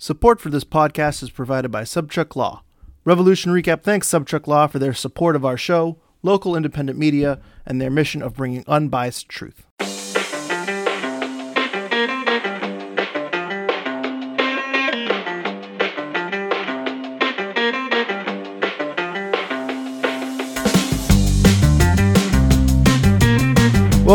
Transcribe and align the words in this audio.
Support 0.00 0.40
for 0.40 0.48
this 0.48 0.62
podcast 0.62 1.24
is 1.24 1.30
provided 1.30 1.72
by 1.72 1.82
Subchuck 1.82 2.36
Law. 2.36 2.62
Revolution 3.04 3.50
Recap 3.50 3.82
thanks 3.82 4.06
Subchuck 4.06 4.46
Law 4.46 4.68
for 4.68 4.78
their 4.78 4.94
support 4.94 5.34
of 5.34 5.44
our 5.44 5.56
show, 5.56 5.98
local 6.22 6.54
independent 6.54 6.96
media, 6.96 7.40
and 7.66 7.80
their 7.80 7.90
mission 7.90 8.22
of 8.22 8.34
bringing 8.34 8.62
unbiased 8.68 9.28
truth. 9.28 9.66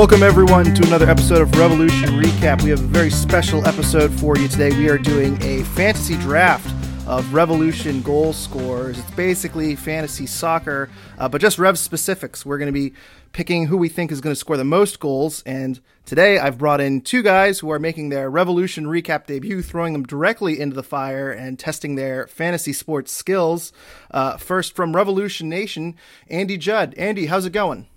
Welcome, 0.04 0.22
everyone, 0.22 0.76
to 0.76 0.86
another 0.86 1.10
episode 1.10 1.42
of 1.42 1.58
Revolution 1.58 2.10
Recap. 2.20 2.62
We 2.62 2.72
have 2.72 2.82
a 2.82 2.88
very 2.88 3.10
special 3.10 3.66
episode 3.66 4.12
for 4.12 4.38
you 4.38 4.50
today. 4.50 4.78
We 4.78 4.90
are 4.90 4.98
doing 4.98 5.42
a 5.42 5.64
fantasy 5.64 6.18
draft 6.18 6.70
of 7.08 7.34
Revolution 7.34 8.02
goal 8.02 8.34
scorers. 8.34 9.00
It's 9.00 9.12
basically 9.12 9.78
fantasy 9.78 10.26
soccer, 10.26 10.90
uh, 11.18 11.30
but 11.30 11.40
just 11.40 11.58
Rev 11.58 11.80
specifics. 11.80 12.46
We're 12.46 12.58
going 12.58 12.68
to 12.68 12.74
be 12.74 12.92
picking 13.32 13.68
who 13.68 13.78
we 13.78 13.88
think 13.88 14.12
is 14.12 14.20
going 14.20 14.34
to 14.34 14.40
score 14.40 14.58
the 14.58 14.66
most 14.66 15.00
goals. 15.00 15.42
And 15.46 15.80
today 16.06 16.38
I've 16.38 16.58
brought 16.58 16.82
in 16.82 17.00
two 17.00 17.24
guys 17.24 17.60
who 17.60 17.72
are 17.72 17.80
making 17.80 18.10
their 18.10 18.30
Revolution 18.30 18.84
Recap 18.88 19.26
debut, 19.26 19.62
throwing 19.62 19.94
them 19.94 20.04
directly 20.04 20.60
into 20.60 20.76
the 20.76 20.84
fire 20.84 21.32
and 21.32 21.58
testing 21.58 21.96
their 21.96 22.28
fantasy 22.28 22.74
sports 22.74 23.14
skills. 23.14 23.72
Uh, 24.12 24.36
first, 24.36 24.76
from 24.76 24.98
Revolution 24.98 25.48
Nation, 25.48 25.96
Andy 26.28 26.58
Judd. 26.58 26.94
Andy, 26.96 27.28
how's 27.28 27.46
it 27.46 27.54
going? 27.54 27.88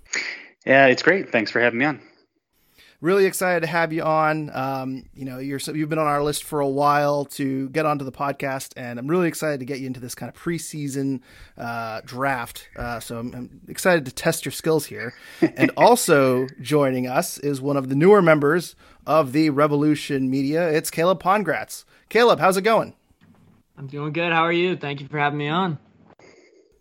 Yeah, 0.67 0.87
it's 0.87 1.01
great. 1.01 1.31
Thanks 1.31 1.49
for 1.49 1.61
having 1.61 1.79
me 1.79 1.85
on. 1.85 2.01
Really 2.99 3.23
excited 3.25 3.61
to 3.61 3.67
have 3.67 3.93
you 3.93 4.03
on. 4.03 4.49
Um, 4.53 5.05
you 5.13 5.23
know, 5.23 5.37
you're 5.37 5.59
you've 5.59 5.87
been 5.87 5.97
on 5.97 6.07
our 6.07 6.21
list 6.21 6.43
for 6.43 6.59
a 6.59 6.67
while 6.67 7.23
to 7.25 7.69
get 7.69 7.85
onto 7.85 8.03
the 8.03 8.11
podcast, 8.11 8.73
and 8.75 8.99
I'm 8.99 9.07
really 9.07 9.29
excited 9.29 9.61
to 9.61 9.65
get 9.65 9.79
you 9.79 9.87
into 9.87 10.01
this 10.01 10.13
kind 10.13 10.29
of 10.29 10.35
preseason 10.35 11.21
uh, 11.57 12.01
draft. 12.03 12.67
Uh, 12.75 12.99
so 12.99 13.19
I'm, 13.19 13.33
I'm, 13.33 13.61
excited 13.69 14.05
to 14.07 14.11
test 14.11 14.43
your 14.43 14.51
skills 14.51 14.87
here. 14.87 15.13
and 15.41 15.71
also 15.77 16.47
joining 16.59 17.07
us 17.07 17.37
is 17.37 17.61
one 17.61 17.77
of 17.77 17.87
the 17.87 17.95
newer 17.95 18.21
members 18.21 18.75
of 19.05 19.31
the 19.31 19.51
Revolution 19.51 20.29
Media. 20.29 20.67
It's 20.69 20.91
Caleb 20.91 21.23
Pongratz. 21.23 21.85
Caleb, 22.09 22.39
how's 22.39 22.57
it 22.57 22.63
going? 22.63 22.93
I'm 23.77 23.87
doing 23.87 24.11
good. 24.11 24.33
How 24.33 24.41
are 24.41 24.51
you? 24.51 24.75
Thank 24.75 24.99
you 24.99 25.07
for 25.07 25.17
having 25.17 25.37
me 25.37 25.47
on. 25.47 25.77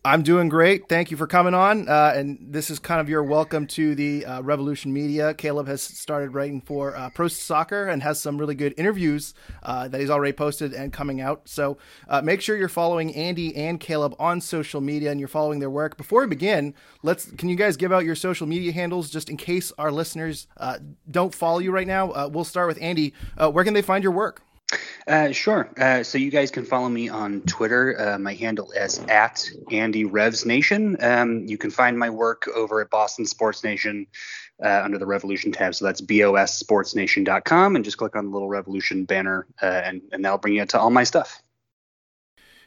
I'm 0.07 0.23
doing 0.23 0.49
great. 0.49 0.89
Thank 0.89 1.11
you 1.11 1.17
for 1.17 1.27
coming 1.27 1.53
on. 1.53 1.89
Uh, 1.89 2.13
and 2.15 2.39
this 2.41 2.71
is 2.71 2.79
kind 2.79 3.01
of 3.01 3.09
your 3.09 3.25
welcome 3.25 3.67
to 3.67 3.97
the 3.97 4.25
uh, 4.25 4.41
Revolution 4.41 4.93
Media. 4.93 5.35
Caleb 5.35 5.67
has 5.67 5.83
started 5.83 6.33
writing 6.33 6.61
for 6.61 6.97
uh, 6.97 7.11
Pro 7.11 7.27
Soccer 7.27 7.89
and 7.89 8.05
has 8.05 8.21
some 8.21 8.39
really 8.39 8.55
good 8.55 8.73
interviews 8.77 9.35
uh, 9.65 9.89
that 9.89 10.01
he's 10.01 10.09
already 10.09 10.33
posted 10.33 10.73
and 10.75 10.93
coming 10.93 11.21
out. 11.21 11.49
So 11.49 11.79
uh, 12.07 12.23
make 12.23 12.41
sure 12.41 12.57
you're 12.57 12.69
following 12.69 13.17
Andy 13.17 13.57
and 13.57 13.81
Caleb 13.81 14.15
on 14.21 14.41
social 14.41 14.81
media 14.81 15.11
and 15.11 15.19
you're 15.19 15.27
following 15.27 15.59
their 15.59 15.71
work. 15.71 15.97
Before 15.97 16.21
we 16.21 16.29
begin, 16.29 16.75
let's 17.03 17.33
can 17.33 17.49
you 17.49 17.57
guys 17.57 17.77
give 17.77 17.93
out 17.93 18.05
your 18.05 18.15
social 18.15 18.47
media 18.47 18.71
handles 18.71 19.11
just 19.11 19.29
in 19.29 19.37
case 19.37 19.73
our 19.77 19.91
listeners 19.91 20.47
uh, 20.59 20.79
don't 21.11 21.35
follow 21.35 21.59
you 21.59 21.73
right 21.73 21.89
now? 21.89 22.29
we'll 22.29 22.45
start 22.45 22.69
with 22.69 22.79
Andy. 22.81 23.13
where 23.37 23.65
can 23.65 23.75
they 23.75 23.83
find 23.83 24.05
your 24.05 24.13
work? 24.13 24.43
Uh, 25.07 25.31
sure. 25.31 25.69
Uh, 25.79 26.03
so 26.03 26.19
you 26.19 26.31
guys 26.31 26.51
can 26.51 26.65
follow 26.65 26.89
me 26.89 27.09
on 27.09 27.41
Twitter. 27.43 27.99
Uh, 27.99 28.19
my 28.19 28.35
handle 28.35 28.73
is 28.73 28.99
at 29.09 29.49
Andy 29.71 30.05
Revs 30.05 30.45
Nation. 30.45 30.97
Um, 31.01 31.47
you 31.47 31.57
can 31.57 31.71
find 31.71 31.97
my 31.97 32.11
work 32.11 32.49
over 32.49 32.81
at 32.81 32.91
Boston 32.91 33.25
Sports 33.25 33.63
Nation 33.63 34.09
uh, 34.65 34.83
under 34.83 34.99
the 34.99 35.07
Revolution 35.07 35.53
tab. 35.53 35.77
So 35.77 35.85
that's 35.85 36.01
bossportsnation.com 36.01 37.77
and 37.77 37.85
just 37.85 37.99
click 37.99 38.17
on 38.17 38.27
the 38.27 38.33
little 38.33 38.49
Revolution 38.49 39.05
banner 39.05 39.47
uh, 39.63 39.67
and, 39.67 40.03
and 40.11 40.25
that'll 40.25 40.39
bring 40.39 40.55
you 40.55 40.67
to 40.67 40.79
all 40.79 40.91
my 40.91 41.05
stuff. 41.05 41.41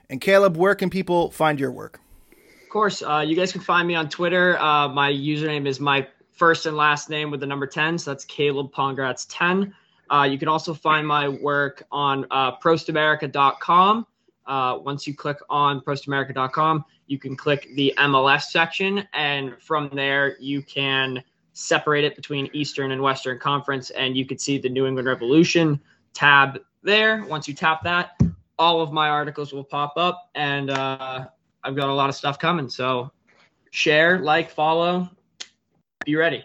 And 0.10 0.22
Caleb, 0.22 0.56
where 0.56 0.76
can 0.76 0.90
people 0.90 1.32
find 1.32 1.60
your 1.60 1.72
work? 1.72 2.00
Of 2.32 2.70
course, 2.70 3.02
uh, 3.02 3.26
you 3.28 3.36
guys 3.36 3.52
can 3.52 3.62
find 3.62 3.86
me 3.86 3.96
on 3.96 4.08
Twitter. 4.08 4.54
my 4.54 5.12
username 5.12 5.68
is 5.68 5.82
my 5.82 6.08
first 6.32 6.66
and 6.66 6.78
last 6.78 7.10
name 7.10 7.32
with 7.32 7.42
the 7.42 7.46
number 7.46 7.68
10. 7.68 7.98
So 7.98 8.12
that's 8.12 8.24
Caleb 8.24 8.72
Pongratz 8.72 9.26
10. 9.28 9.76
Uh, 10.10 10.28
you 10.30 10.38
can 10.38 10.48
also 10.48 10.74
find 10.74 11.06
my 11.06 11.28
work 11.28 11.84
on 11.92 12.26
uh, 12.32 12.58
prostamerica.com. 12.58 14.06
Uh, 14.46 14.80
once 14.84 15.06
you 15.06 15.16
click 15.16 15.38
on 15.50 15.80
prostamerica.com, 15.82 16.84
you 17.06 17.20
can 17.20 17.36
click 17.36 17.68
the 17.76 17.94
MLS 17.98 18.44
section, 18.44 19.08
and 19.14 19.62
from 19.62 19.90
there 19.94 20.38
you 20.40 20.62
can 20.64 21.24
separate 21.54 22.04
it 22.04 22.16
between 22.16 22.50
Eastern 22.54 22.92
and 22.92 23.02
Western 23.02 23.38
Conference, 23.38 23.92
and 23.92 24.18
you 24.18 24.26
can 24.26 24.40
see 24.40 24.58
the 24.58 24.70
New 24.70 24.88
England 24.88 25.08
Revolution 25.08 25.80
tab 26.14 26.60
there. 26.82 27.26
Once 27.26 27.48
you 27.48 27.54
tap 27.54 27.84
that, 27.84 28.20
all 28.58 28.82
of 28.82 28.92
my 28.92 29.10
articles 29.10 29.54
will 29.54 29.64
pop 29.64 29.94
up, 29.98 30.30
and 30.34 30.72
uh, 30.72 31.28
I've 31.64 31.76
got 31.76 31.90
a 31.90 31.94
lot 31.94 32.10
of 32.10 32.16
stuff 32.16 32.40
coming. 32.40 32.70
So 32.70 33.12
share, 33.72 34.20
like, 34.20 34.50
follow, 34.50 35.10
be 36.06 36.16
ready. 36.16 36.44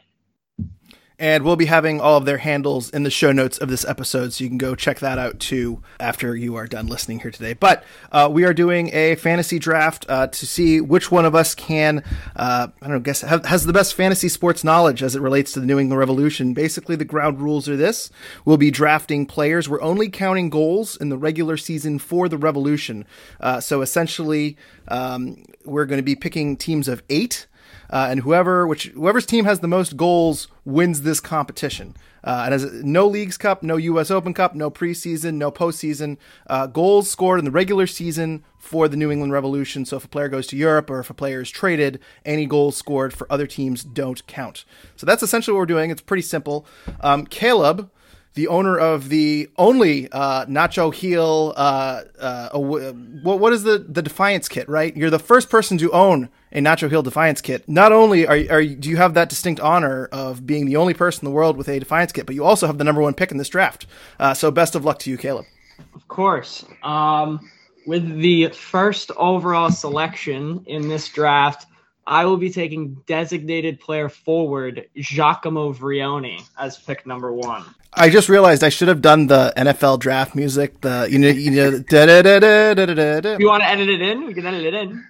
And 1.16 1.44
we'll 1.44 1.54
be 1.54 1.66
having 1.66 2.00
all 2.00 2.16
of 2.16 2.24
their 2.24 2.38
handles 2.38 2.90
in 2.90 3.04
the 3.04 3.10
show 3.10 3.30
notes 3.30 3.56
of 3.58 3.68
this 3.68 3.84
episode, 3.84 4.32
so 4.32 4.42
you 4.42 4.50
can 4.50 4.58
go 4.58 4.74
check 4.74 4.98
that 4.98 5.16
out 5.16 5.38
too 5.38 5.80
after 6.00 6.34
you 6.34 6.56
are 6.56 6.66
done 6.66 6.88
listening 6.88 7.20
here 7.20 7.30
today. 7.30 7.52
But 7.52 7.84
uh, 8.10 8.28
we 8.32 8.44
are 8.44 8.52
doing 8.52 8.92
a 8.92 9.14
fantasy 9.14 9.60
draft 9.60 10.06
uh, 10.08 10.26
to 10.26 10.46
see 10.46 10.80
which 10.80 11.12
one 11.12 11.24
of 11.24 11.36
us 11.36 11.54
can, 11.54 12.02
uh, 12.34 12.66
I 12.82 12.86
don't 12.86 12.96
know, 12.96 12.98
guess 12.98 13.20
have, 13.20 13.44
has 13.46 13.64
the 13.64 13.72
best 13.72 13.94
fantasy 13.94 14.28
sports 14.28 14.64
knowledge 14.64 15.04
as 15.04 15.14
it 15.14 15.22
relates 15.22 15.52
to 15.52 15.60
the 15.60 15.66
New 15.66 15.78
England 15.78 16.00
Revolution. 16.00 16.52
Basically, 16.52 16.96
the 16.96 17.04
ground 17.04 17.40
rules 17.40 17.68
are 17.68 17.76
this: 17.76 18.10
we'll 18.44 18.56
be 18.56 18.72
drafting 18.72 19.24
players. 19.24 19.68
We're 19.68 19.82
only 19.82 20.08
counting 20.08 20.50
goals 20.50 20.96
in 20.96 21.10
the 21.10 21.16
regular 21.16 21.56
season 21.56 22.00
for 22.00 22.28
the 22.28 22.38
Revolution. 22.38 23.06
Uh, 23.40 23.60
so 23.60 23.82
essentially, 23.82 24.56
um, 24.88 25.44
we're 25.64 25.86
going 25.86 26.00
to 26.00 26.02
be 26.02 26.16
picking 26.16 26.56
teams 26.56 26.88
of 26.88 27.04
eight 27.08 27.46
uh, 27.94 28.08
and 28.10 28.20
whoever 28.20 28.66
which 28.66 28.88
whoever's 28.88 29.24
team 29.24 29.44
has 29.44 29.60
the 29.60 29.68
most 29.68 29.96
goals 29.96 30.48
wins 30.64 31.02
this 31.02 31.20
competition. 31.20 31.96
Uh, 32.24 32.42
and 32.46 32.54
as 32.54 32.72
no 32.82 33.06
leagues 33.06 33.36
cup, 33.36 33.62
no 33.62 33.76
U.S. 33.76 34.10
Open 34.10 34.34
Cup, 34.34 34.54
no 34.54 34.70
preseason, 34.70 35.34
no 35.34 35.52
postseason. 35.52 36.16
Uh, 36.48 36.66
goals 36.66 37.08
scored 37.08 37.38
in 37.38 37.44
the 37.44 37.50
regular 37.50 37.86
season 37.86 38.42
for 38.58 38.88
the 38.88 38.96
New 38.96 39.10
England 39.10 39.32
Revolution. 39.32 39.84
So 39.84 39.98
if 39.98 40.06
a 40.06 40.08
player 40.08 40.28
goes 40.28 40.46
to 40.48 40.56
Europe 40.56 40.90
or 40.90 41.00
if 41.00 41.10
a 41.10 41.14
player 41.14 41.42
is 41.42 41.50
traded, 41.50 42.00
any 42.24 42.46
goals 42.46 42.76
scored 42.76 43.12
for 43.12 43.30
other 43.30 43.46
teams 43.46 43.84
don't 43.84 44.26
count. 44.26 44.64
So 44.96 45.04
that's 45.06 45.22
essentially 45.22 45.52
what 45.52 45.60
we're 45.60 45.66
doing. 45.66 45.90
It's 45.90 46.00
pretty 46.00 46.22
simple. 46.22 46.66
Um, 47.00 47.26
Caleb 47.26 47.90
the 48.34 48.48
owner 48.48 48.76
of 48.76 49.08
the 49.08 49.48
only 49.56 50.10
uh, 50.10 50.44
Nacho 50.46 50.92
Gil. 50.92 51.54
Uh, 51.56 52.02
uh, 52.18 52.58
what, 52.58 53.38
what 53.38 53.52
is 53.52 53.62
the 53.62 53.78
the 53.78 54.02
Defiance 54.02 54.48
kit? 54.48 54.68
Right, 54.68 54.96
you're 54.96 55.10
the 55.10 55.18
first 55.18 55.50
person 55.50 55.78
to 55.78 55.90
own 55.92 56.28
a 56.52 56.60
Nacho 56.60 56.90
Gil 56.90 57.02
Defiance 57.02 57.40
kit. 57.40 57.68
Not 57.68 57.92
only 57.92 58.26
are, 58.26 58.38
are 58.50 58.64
do 58.64 58.88
you 58.88 58.96
have 58.96 59.14
that 59.14 59.28
distinct 59.28 59.60
honor 59.60 60.06
of 60.12 60.46
being 60.46 60.66
the 60.66 60.76
only 60.76 60.94
person 60.94 61.24
in 61.24 61.30
the 61.30 61.34
world 61.34 61.56
with 61.56 61.68
a 61.68 61.78
Defiance 61.78 62.12
kit, 62.12 62.26
but 62.26 62.34
you 62.34 62.44
also 62.44 62.66
have 62.66 62.78
the 62.78 62.84
number 62.84 63.00
one 63.00 63.14
pick 63.14 63.30
in 63.30 63.38
this 63.38 63.48
draft. 63.48 63.86
Uh, 64.18 64.34
so 64.34 64.50
best 64.50 64.74
of 64.74 64.84
luck 64.84 64.98
to 65.00 65.10
you, 65.10 65.16
Caleb. 65.16 65.46
Of 65.94 66.06
course. 66.08 66.64
Um, 66.82 67.50
with 67.86 68.18
the 68.20 68.48
first 68.48 69.10
overall 69.16 69.70
selection 69.70 70.64
in 70.66 70.88
this 70.88 71.08
draft, 71.08 71.66
I 72.06 72.24
will 72.24 72.36
be 72.36 72.50
taking 72.50 72.94
designated 73.06 73.80
player 73.80 74.08
forward 74.08 74.88
Giacomo 74.96 75.72
Vrioni 75.72 76.42
as 76.58 76.78
pick 76.78 77.06
number 77.06 77.32
one. 77.32 77.64
I 77.96 78.10
just 78.10 78.28
realized 78.28 78.64
I 78.64 78.68
should 78.68 78.88
have 78.88 79.00
done 79.00 79.28
the 79.28 79.52
NFL 79.56 80.00
draft 80.00 80.34
music. 80.34 80.80
The 80.80 81.06
you 81.10 81.18
know 81.18 81.28
you 81.28 81.50
know 81.50 81.78
da 81.78 82.06
da 82.06 82.22
da 82.22 82.38
da 82.40 82.74
da 82.74 82.86
da 82.86 83.20
da. 83.20 83.36
You 83.38 83.46
want 83.46 83.62
to 83.62 83.68
edit 83.68 83.88
it 83.88 84.02
in? 84.02 84.26
We 84.26 84.34
can 84.34 84.46
edit 84.46 84.66
it 84.66 84.74
in. 84.74 85.06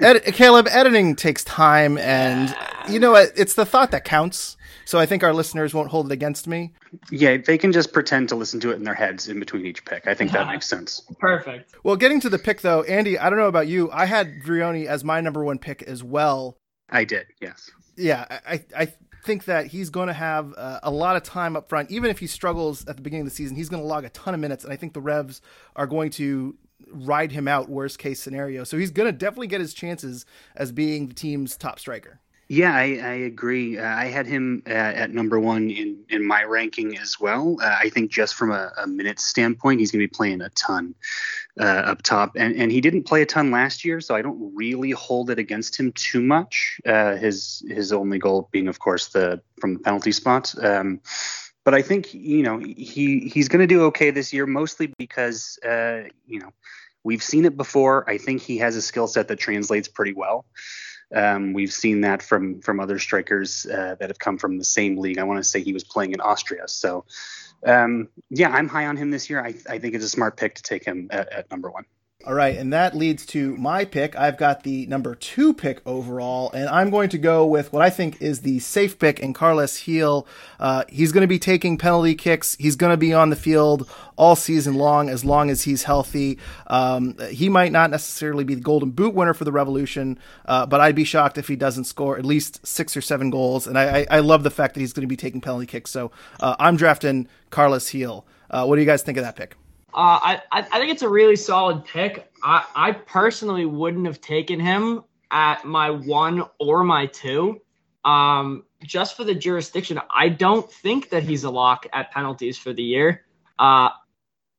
Ed, 0.00 0.24
Caleb, 0.34 0.66
editing 0.70 1.14
takes 1.14 1.44
time, 1.44 1.96
and 1.98 2.54
you 2.88 2.98
know 2.98 3.12
what? 3.12 3.32
it's 3.36 3.54
the 3.54 3.64
thought 3.64 3.90
that 3.92 4.04
counts. 4.04 4.56
So 4.88 4.98
I 4.98 5.04
think 5.04 5.22
our 5.22 5.34
listeners 5.34 5.74
won't 5.74 5.90
hold 5.90 6.06
it 6.06 6.12
against 6.12 6.46
me. 6.46 6.72
Yeah, 7.10 7.36
they 7.36 7.58
can 7.58 7.72
just 7.72 7.92
pretend 7.92 8.30
to 8.30 8.36
listen 8.36 8.58
to 8.60 8.70
it 8.70 8.76
in 8.76 8.84
their 8.84 8.94
heads 8.94 9.28
in 9.28 9.38
between 9.38 9.66
each 9.66 9.84
pick. 9.84 10.06
I 10.06 10.14
think 10.14 10.32
that 10.32 10.46
makes 10.46 10.66
sense. 10.66 11.02
Perfect. 11.18 11.74
Well, 11.82 11.94
getting 11.94 12.20
to 12.20 12.30
the 12.30 12.38
pick 12.38 12.62
though, 12.62 12.84
Andy, 12.84 13.18
I 13.18 13.28
don't 13.28 13.38
know 13.38 13.48
about 13.48 13.68
you. 13.68 13.90
I 13.92 14.06
had 14.06 14.40
Vrioni 14.42 14.86
as 14.86 15.04
my 15.04 15.20
number 15.20 15.44
one 15.44 15.58
pick 15.58 15.82
as 15.82 16.02
well. 16.02 16.56
I 16.88 17.04
did, 17.04 17.26
yes. 17.38 17.70
Yeah, 17.98 18.24
I 18.46 18.64
I 18.74 18.94
think 19.26 19.44
that 19.44 19.66
he's 19.66 19.90
going 19.90 20.06
to 20.06 20.14
have 20.14 20.54
uh, 20.56 20.80
a 20.82 20.90
lot 20.90 21.16
of 21.16 21.22
time 21.22 21.54
up 21.54 21.68
front. 21.68 21.90
Even 21.90 22.10
if 22.10 22.18
he 22.20 22.26
struggles 22.26 22.86
at 22.88 22.96
the 22.96 23.02
beginning 23.02 23.26
of 23.26 23.30
the 23.30 23.36
season, 23.36 23.56
he's 23.56 23.68
going 23.68 23.82
to 23.82 23.86
log 23.86 24.06
a 24.06 24.08
ton 24.08 24.32
of 24.32 24.40
minutes, 24.40 24.64
and 24.64 24.72
I 24.72 24.76
think 24.76 24.94
the 24.94 25.02
Revs 25.02 25.42
are 25.76 25.86
going 25.86 26.08
to 26.12 26.56
ride 26.90 27.32
him 27.32 27.46
out 27.46 27.68
worst 27.68 27.98
case 27.98 28.20
scenario. 28.20 28.64
So 28.64 28.78
he's 28.78 28.90
going 28.90 29.12
to 29.12 29.18
definitely 29.18 29.48
get 29.48 29.60
his 29.60 29.74
chances 29.74 30.24
as 30.56 30.72
being 30.72 31.08
the 31.08 31.14
team's 31.14 31.58
top 31.58 31.78
striker. 31.78 32.20
Yeah, 32.50 32.74
I, 32.74 32.98
I 33.02 33.12
agree. 33.26 33.78
Uh, 33.78 33.84
I 33.86 34.06
had 34.06 34.26
him 34.26 34.62
uh, 34.66 34.70
at 34.70 35.12
number 35.12 35.38
one 35.38 35.70
in, 35.70 36.02
in 36.08 36.26
my 36.26 36.44
ranking 36.44 36.96
as 36.96 37.20
well. 37.20 37.58
Uh, 37.62 37.76
I 37.78 37.90
think 37.90 38.10
just 38.10 38.36
from 38.36 38.52
a, 38.52 38.72
a 38.82 38.86
minute 38.86 39.20
standpoint, 39.20 39.80
he's 39.80 39.90
going 39.90 40.00
to 40.00 40.08
be 40.08 40.14
playing 40.14 40.40
a 40.40 40.48
ton 40.50 40.94
uh, 41.60 41.64
up 41.64 42.00
top, 42.02 42.36
and 42.36 42.56
and 42.56 42.72
he 42.72 42.80
didn't 42.80 43.04
play 43.04 43.20
a 43.20 43.26
ton 43.26 43.50
last 43.50 43.84
year, 43.84 44.00
so 44.00 44.14
I 44.14 44.22
don't 44.22 44.54
really 44.54 44.92
hold 44.92 45.28
it 45.28 45.38
against 45.38 45.78
him 45.78 45.92
too 45.92 46.22
much. 46.22 46.80
Uh, 46.86 47.16
his 47.16 47.62
his 47.68 47.92
only 47.92 48.18
goal 48.18 48.48
being, 48.50 48.68
of 48.68 48.78
course, 48.78 49.08
the 49.08 49.42
from 49.60 49.74
the 49.74 49.80
penalty 49.80 50.12
spot. 50.12 50.54
Um, 50.64 51.00
but 51.64 51.74
I 51.74 51.82
think 51.82 52.14
you 52.14 52.42
know 52.42 52.60
he 52.60 53.28
he's 53.28 53.48
going 53.48 53.60
to 53.60 53.66
do 53.66 53.82
okay 53.86 54.10
this 54.10 54.32
year, 54.32 54.46
mostly 54.46 54.86
because 54.96 55.58
uh, 55.68 56.04
you 56.26 56.40
know 56.40 56.52
we've 57.04 57.22
seen 57.22 57.44
it 57.44 57.58
before. 57.58 58.08
I 58.08 58.16
think 58.16 58.40
he 58.40 58.56
has 58.58 58.74
a 58.74 58.80
skill 58.80 59.06
set 59.06 59.28
that 59.28 59.38
translates 59.38 59.88
pretty 59.88 60.14
well. 60.14 60.46
Um, 61.14 61.52
we've 61.54 61.72
seen 61.72 62.02
that 62.02 62.22
from 62.22 62.60
from 62.60 62.80
other 62.80 62.98
strikers 62.98 63.66
uh, 63.66 63.96
that 63.98 64.10
have 64.10 64.18
come 64.18 64.38
from 64.38 64.58
the 64.58 64.64
same 64.64 64.98
league. 64.98 65.18
I 65.18 65.24
want 65.24 65.42
to 65.42 65.48
say 65.48 65.62
he 65.62 65.72
was 65.72 65.84
playing 65.84 66.12
in 66.12 66.20
Austria, 66.20 66.68
so 66.68 67.04
um, 67.66 68.08
yeah, 68.30 68.50
I'm 68.50 68.68
high 68.68 68.86
on 68.86 68.96
him 68.96 69.10
this 69.10 69.28
year. 69.30 69.40
I, 69.42 69.54
I 69.68 69.78
think 69.78 69.94
it's 69.94 70.04
a 70.04 70.08
smart 70.08 70.36
pick 70.36 70.54
to 70.56 70.62
take 70.62 70.84
him 70.84 71.08
at, 71.10 71.32
at 71.32 71.50
number 71.50 71.70
one. 71.70 71.84
All 72.26 72.34
right, 72.34 72.56
and 72.56 72.72
that 72.72 72.96
leads 72.96 73.24
to 73.26 73.56
my 73.58 73.84
pick. 73.84 74.18
I've 74.18 74.36
got 74.36 74.64
the 74.64 74.86
number 74.86 75.14
two 75.14 75.54
pick 75.54 75.80
overall, 75.86 76.50
and 76.50 76.68
I'm 76.68 76.90
going 76.90 77.10
to 77.10 77.18
go 77.18 77.46
with 77.46 77.72
what 77.72 77.80
I 77.80 77.90
think 77.90 78.20
is 78.20 78.40
the 78.40 78.58
safe 78.58 78.98
pick 78.98 79.20
in 79.20 79.32
Carlos 79.32 79.80
Gil. 79.84 80.26
Uh, 80.58 80.82
he's 80.88 81.12
going 81.12 81.22
to 81.22 81.28
be 81.28 81.38
taking 81.38 81.78
penalty 81.78 82.16
kicks. 82.16 82.56
He's 82.58 82.74
going 82.74 82.90
to 82.90 82.96
be 82.96 83.14
on 83.14 83.30
the 83.30 83.36
field 83.36 83.88
all 84.16 84.34
season 84.34 84.74
long 84.74 85.08
as 85.08 85.24
long 85.24 85.48
as 85.48 85.62
he's 85.62 85.84
healthy. 85.84 86.40
Um, 86.66 87.16
he 87.30 87.48
might 87.48 87.70
not 87.70 87.88
necessarily 87.88 88.42
be 88.42 88.56
the 88.56 88.62
Golden 88.62 88.90
Boot 88.90 89.14
winner 89.14 89.32
for 89.32 89.44
the 89.44 89.52
Revolution, 89.52 90.18
uh, 90.44 90.66
but 90.66 90.80
I'd 90.80 90.96
be 90.96 91.04
shocked 91.04 91.38
if 91.38 91.46
he 91.46 91.54
doesn't 91.54 91.84
score 91.84 92.18
at 92.18 92.24
least 92.26 92.66
six 92.66 92.96
or 92.96 93.00
seven 93.00 93.30
goals. 93.30 93.68
And 93.68 93.78
I, 93.78 94.00
I, 94.00 94.06
I 94.10 94.18
love 94.18 94.42
the 94.42 94.50
fact 94.50 94.74
that 94.74 94.80
he's 94.80 94.92
going 94.92 95.02
to 95.02 95.06
be 95.06 95.16
taking 95.16 95.40
penalty 95.40 95.66
kicks. 95.66 95.92
So 95.92 96.10
uh, 96.40 96.56
I'm 96.58 96.76
drafting 96.76 97.28
Carlos 97.50 97.88
Gil. 97.88 98.26
Uh, 98.50 98.66
what 98.66 98.74
do 98.74 98.82
you 98.82 98.86
guys 98.86 99.04
think 99.04 99.18
of 99.18 99.24
that 99.24 99.36
pick? 99.36 99.54
Uh, 99.94 100.20
I, 100.22 100.42
I 100.52 100.62
think 100.62 100.92
it's 100.92 101.02
a 101.02 101.08
really 101.08 101.36
solid 101.36 101.84
pick. 101.84 102.30
I, 102.42 102.64
I 102.74 102.92
personally 102.92 103.64
wouldn't 103.64 104.06
have 104.06 104.20
taken 104.20 104.60
him 104.60 105.02
at 105.30 105.64
my 105.64 105.90
one 105.90 106.44
or 106.58 106.84
my 106.84 107.06
two. 107.06 107.60
Um, 108.04 108.64
just 108.82 109.16
for 109.16 109.24
the 109.24 109.34
jurisdiction, 109.34 110.00
I 110.10 110.28
don't 110.28 110.70
think 110.70 111.10
that 111.10 111.22
he's 111.22 111.44
a 111.44 111.50
lock 111.50 111.86
at 111.92 112.10
penalties 112.10 112.56
for 112.56 112.72
the 112.72 112.82
year. 112.82 113.24
Uh, 113.58 113.90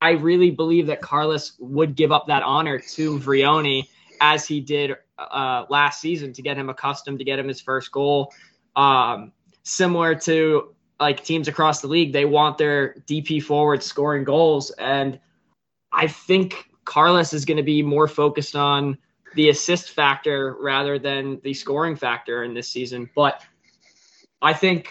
I 0.02 0.12
really 0.12 0.52
believe 0.52 0.88
that 0.88 1.02
Carles 1.02 1.54
would 1.60 1.96
give 1.96 2.12
up 2.12 2.28
that 2.28 2.44
honor 2.44 2.80
to 2.80 3.20
Vrioni 3.20 3.88
as 4.22 4.46
he 4.46 4.60
did 4.62 4.96
uh, 5.18 5.66
last 5.70 6.02
season 6.02 6.34
to 6.34 6.42
get 6.42 6.58
him 6.58 6.70
accustomed 6.70 7.20
to 7.20 7.26
get 7.26 7.40
him 7.40 7.48
his 7.48 7.62
first 7.62 7.92
goal. 7.92 8.34
Um, 8.76 9.32
similar 9.64 10.16
to 10.16 10.76
like 11.00 11.24
teams 11.24 11.48
across 11.48 11.82
the 11.82 11.88
league, 11.88 12.14
they 12.14 12.26
want 12.26 12.58
their 12.58 12.96
DP 13.08 13.42
forward 13.42 13.82
scoring 13.84 14.24
goals. 14.24 14.72
And 14.72 15.20
I 15.92 16.08
think 16.08 16.70
Carles 16.86 17.34
is 17.34 17.46
going 17.46 17.58
to 17.58 17.64
be 17.64 17.82
more 17.82 18.08
focused 18.08 18.56
on 18.56 18.98
the 19.36 19.50
assist 19.50 19.92
factor 19.92 20.58
rather 20.60 21.00
than 21.00 21.40
the 21.44 21.54
scoring 21.54 21.96
factor 21.96 22.44
in 22.44 22.54
this 22.54 22.68
season. 22.68 23.10
But 23.16 23.42
I 24.42 24.54
think 24.54 24.90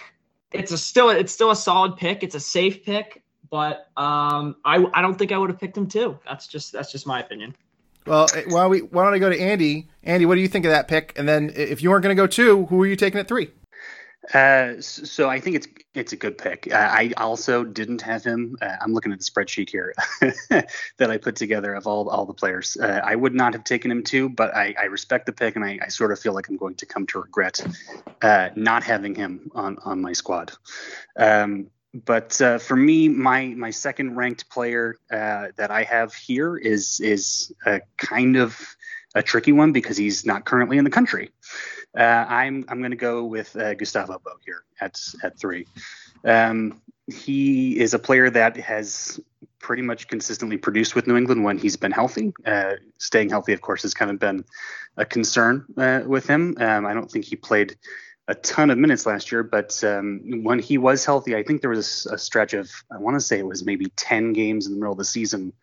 it's 0.52 0.72
a 0.72 0.78
still 0.78 1.10
it's 1.10 1.32
still 1.32 1.50
a 1.50 1.56
solid 1.56 1.96
pick. 1.96 2.22
It's 2.22 2.34
a 2.34 2.40
safe 2.40 2.84
pick, 2.84 3.22
but 3.50 3.88
um, 3.96 4.56
I 4.64 4.84
I 4.94 5.02
don't 5.02 5.16
think 5.16 5.32
I 5.32 5.38
would 5.38 5.50
have 5.50 5.58
picked 5.58 5.76
him 5.76 5.88
too. 5.88 6.18
That's 6.26 6.46
just 6.46 6.72
that's 6.72 6.92
just 6.92 7.06
my 7.06 7.20
opinion. 7.20 7.54
Well, 8.06 8.26
eh, 8.34 8.44
why 8.48 8.62
don't 8.62 8.70
we 8.70 8.78
why 8.80 9.04
don't 9.04 9.14
I 9.14 9.18
go 9.18 9.28
to 9.28 9.38
Andy? 9.38 9.88
Andy, 10.02 10.24
what 10.24 10.36
do 10.36 10.40
you 10.40 10.48
think 10.48 10.64
of 10.64 10.70
that 10.70 10.88
pick? 10.88 11.12
And 11.16 11.28
then 11.28 11.52
if 11.54 11.82
you 11.82 11.90
weren't 11.90 12.02
going 12.02 12.16
to 12.16 12.20
go 12.20 12.26
two, 12.26 12.66
who 12.66 12.82
are 12.82 12.86
you 12.86 12.96
taking 12.96 13.20
at 13.20 13.28
three? 13.28 13.50
Uh, 14.32 14.74
so 14.80 15.28
I 15.28 15.40
think 15.40 15.56
it's 15.56 15.66
it's 15.94 16.12
a 16.12 16.16
good 16.16 16.36
pick. 16.36 16.68
Uh, 16.70 16.76
I 16.76 17.12
also 17.16 17.64
didn't 17.64 18.02
have 18.02 18.22
him. 18.22 18.56
Uh, 18.60 18.76
I'm 18.80 18.92
looking 18.92 19.12
at 19.12 19.18
the 19.18 19.24
spreadsheet 19.24 19.70
here 19.70 19.94
that 20.98 21.10
I 21.10 21.16
put 21.16 21.36
together 21.36 21.74
of 21.74 21.86
all 21.86 22.08
all 22.10 22.26
the 22.26 22.34
players. 22.34 22.76
Uh, 22.76 23.00
I 23.02 23.16
would 23.16 23.34
not 23.34 23.54
have 23.54 23.64
taken 23.64 23.90
him 23.90 24.02
too, 24.02 24.28
but 24.28 24.54
I, 24.54 24.74
I 24.78 24.84
respect 24.84 25.26
the 25.26 25.32
pick, 25.32 25.56
and 25.56 25.64
I, 25.64 25.78
I, 25.82 25.88
sort 25.88 26.12
of 26.12 26.18
feel 26.18 26.34
like 26.34 26.48
I'm 26.48 26.56
going 26.56 26.74
to 26.76 26.86
come 26.86 27.06
to 27.06 27.20
regret 27.20 27.66
uh, 28.20 28.50
not 28.54 28.82
having 28.82 29.14
him 29.14 29.50
on 29.54 29.78
on 29.84 30.02
my 30.02 30.12
squad. 30.12 30.52
Um, 31.16 31.68
but 31.94 32.34
for 32.34 32.76
me, 32.76 33.08
my 33.08 33.46
my 33.46 33.70
second 33.70 34.16
ranked 34.16 34.50
player 34.50 34.96
that 35.10 35.70
I 35.70 35.84
have 35.84 36.12
here 36.12 36.56
is 36.56 37.00
is 37.00 37.52
kind 37.96 38.36
of 38.36 38.60
a 39.14 39.22
tricky 39.22 39.52
one 39.52 39.72
because 39.72 39.96
he's 39.96 40.26
not 40.26 40.44
currently 40.44 40.76
in 40.76 40.84
the 40.84 40.90
country. 40.90 41.30
Uh, 41.96 42.02
I'm 42.28 42.64
I'm 42.68 42.78
going 42.78 42.90
to 42.90 42.96
go 42.96 43.24
with 43.24 43.54
uh, 43.56 43.74
Gustavo 43.74 44.20
Bou 44.22 44.30
here 44.44 44.62
at 44.80 45.00
at 45.22 45.38
three. 45.38 45.66
Um, 46.24 46.80
he 47.06 47.78
is 47.78 47.94
a 47.94 47.98
player 47.98 48.28
that 48.30 48.56
has 48.56 49.20
pretty 49.58 49.82
much 49.82 50.08
consistently 50.08 50.56
produced 50.56 50.94
with 50.94 51.06
New 51.06 51.16
England 51.16 51.42
when 51.42 51.58
he's 51.58 51.76
been 51.76 51.92
healthy. 51.92 52.32
Uh, 52.44 52.74
staying 52.98 53.30
healthy, 53.30 53.52
of 53.52 53.60
course, 53.60 53.82
has 53.82 53.94
kind 53.94 54.10
of 54.10 54.18
been 54.18 54.44
a 54.96 55.04
concern 55.04 55.64
uh, 55.76 56.02
with 56.06 56.26
him. 56.26 56.56
Um, 56.58 56.86
I 56.86 56.94
don't 56.94 57.10
think 57.10 57.24
he 57.24 57.36
played 57.36 57.76
a 58.28 58.34
ton 58.34 58.68
of 58.70 58.76
minutes 58.76 59.06
last 59.06 59.32
year, 59.32 59.42
but 59.42 59.82
um, 59.82 60.42
when 60.42 60.58
he 60.58 60.76
was 60.76 61.04
healthy, 61.04 61.34
I 61.34 61.42
think 61.42 61.62
there 61.62 61.70
was 61.70 62.06
a, 62.10 62.18
stretch 62.18 62.52
of 62.52 62.70
I 62.92 62.98
want 62.98 63.16
to 63.16 63.20
say 63.20 63.38
it 63.38 63.46
was 63.46 63.64
maybe 63.64 63.86
ten 63.96 64.34
games 64.34 64.66
in 64.66 64.74
the 64.74 64.78
middle 64.78 64.92
of 64.92 64.98
the 64.98 65.04
season 65.04 65.54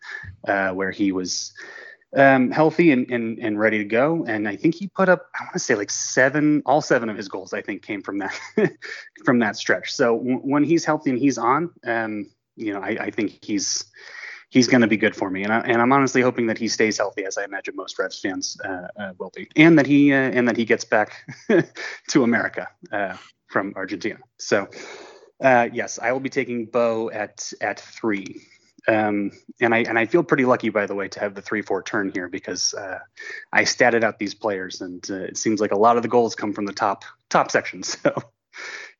uh, 0.48 0.70
where 0.70 0.90
he 0.90 1.12
was 1.12 1.52
um, 2.14 2.50
healthy 2.50 2.92
and, 2.92 3.10
and, 3.10 3.38
and 3.38 3.58
ready 3.58 3.78
to 3.78 3.84
go. 3.84 4.24
And 4.26 4.48
I 4.48 4.56
think 4.56 4.74
he 4.74 4.88
put 4.88 5.08
up, 5.08 5.28
I 5.38 5.44
want 5.44 5.54
to 5.54 5.58
say 5.58 5.74
like 5.74 5.90
seven, 5.90 6.62
all 6.66 6.80
seven 6.80 7.08
of 7.08 7.16
his 7.16 7.28
goals, 7.28 7.52
I 7.52 7.62
think 7.62 7.82
came 7.82 8.02
from 8.02 8.18
that, 8.18 8.38
from 9.24 9.38
that 9.40 9.56
stretch. 9.56 9.92
So 9.92 10.16
w- 10.16 10.38
when 10.38 10.64
he's 10.64 10.84
healthy 10.84 11.10
and 11.10 11.18
he's 11.18 11.38
on, 11.38 11.70
um, 11.84 12.30
you 12.56 12.72
know, 12.72 12.80
I, 12.80 12.96
I 13.00 13.10
think 13.10 13.44
he's, 13.44 13.84
he's 14.50 14.68
going 14.68 14.80
to 14.80 14.86
be 14.86 14.96
good 14.96 15.14
for 15.14 15.30
me. 15.30 15.42
And, 15.42 15.52
I, 15.52 15.60
and 15.60 15.82
I'm 15.82 15.92
honestly 15.92 16.22
hoping 16.22 16.46
that 16.46 16.58
he 16.58 16.68
stays 16.68 16.96
healthy, 16.96 17.24
as 17.24 17.36
I 17.38 17.44
imagine 17.44 17.74
most 17.76 17.98
Revs 17.98 18.18
fans 18.18 18.56
uh, 18.64 18.88
uh, 18.98 19.12
will 19.18 19.32
be, 19.34 19.48
and 19.56 19.78
that 19.78 19.86
he 19.86 20.12
uh, 20.12 20.16
and 20.16 20.48
that 20.48 20.56
he 20.56 20.64
gets 20.64 20.84
back 20.84 21.24
to 22.08 22.22
America 22.22 22.68
uh, 22.92 23.16
from 23.48 23.72
Argentina. 23.76 24.18
So 24.38 24.68
uh, 25.42 25.68
yes, 25.72 25.98
I 25.98 26.12
will 26.12 26.20
be 26.20 26.30
taking 26.30 26.66
Bou 26.66 27.10
at 27.10 27.52
at 27.60 27.80
three. 27.80 28.42
Um, 28.88 29.32
and 29.60 29.74
I 29.74 29.78
and 29.78 29.98
I 29.98 30.06
feel 30.06 30.22
pretty 30.22 30.44
lucky, 30.44 30.68
by 30.68 30.86
the 30.86 30.94
way, 30.94 31.08
to 31.08 31.20
have 31.20 31.34
the 31.34 31.42
three 31.42 31.62
four 31.62 31.82
turn 31.82 32.10
here 32.14 32.28
because 32.28 32.72
uh, 32.74 32.98
I 33.52 33.62
statted 33.62 34.04
out 34.04 34.18
these 34.18 34.34
players, 34.34 34.80
and 34.80 35.04
uh, 35.10 35.14
it 35.14 35.36
seems 35.36 35.60
like 35.60 35.72
a 35.72 35.78
lot 35.78 35.96
of 35.96 36.02
the 36.02 36.08
goals 36.08 36.34
come 36.34 36.52
from 36.52 36.66
the 36.66 36.72
top 36.72 37.04
top 37.28 37.50
section. 37.50 37.82
So 38.02 38.14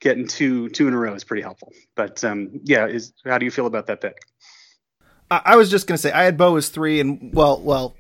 getting 0.01 0.27
two 0.27 0.69
two 0.69 0.89
in 0.89 0.95
a 0.95 0.99
row 0.99 1.15
is 1.15 1.25
pretty 1.25 1.43
helpful. 1.43 1.73
But 1.95 2.23
um, 2.25 2.61
yeah, 2.65 2.87
is 2.87 3.13
how 3.25 3.39
do 3.39 3.45
you 3.45 3.51
feel 3.51 3.67
about 3.67 3.87
that 3.87 4.01
pick? 4.01 4.19
I, 5.31 5.43
I 5.45 5.57
was 5.57 5.71
just 5.71 5.89
to 5.89 5.97
say 5.99 6.13
I 6.13 6.25
had 6.25 6.37
Bou 6.37 6.57
as 6.57 6.69
three, 6.69 7.01
and 7.01 7.33
well, 7.33 7.61
well, 7.61 7.95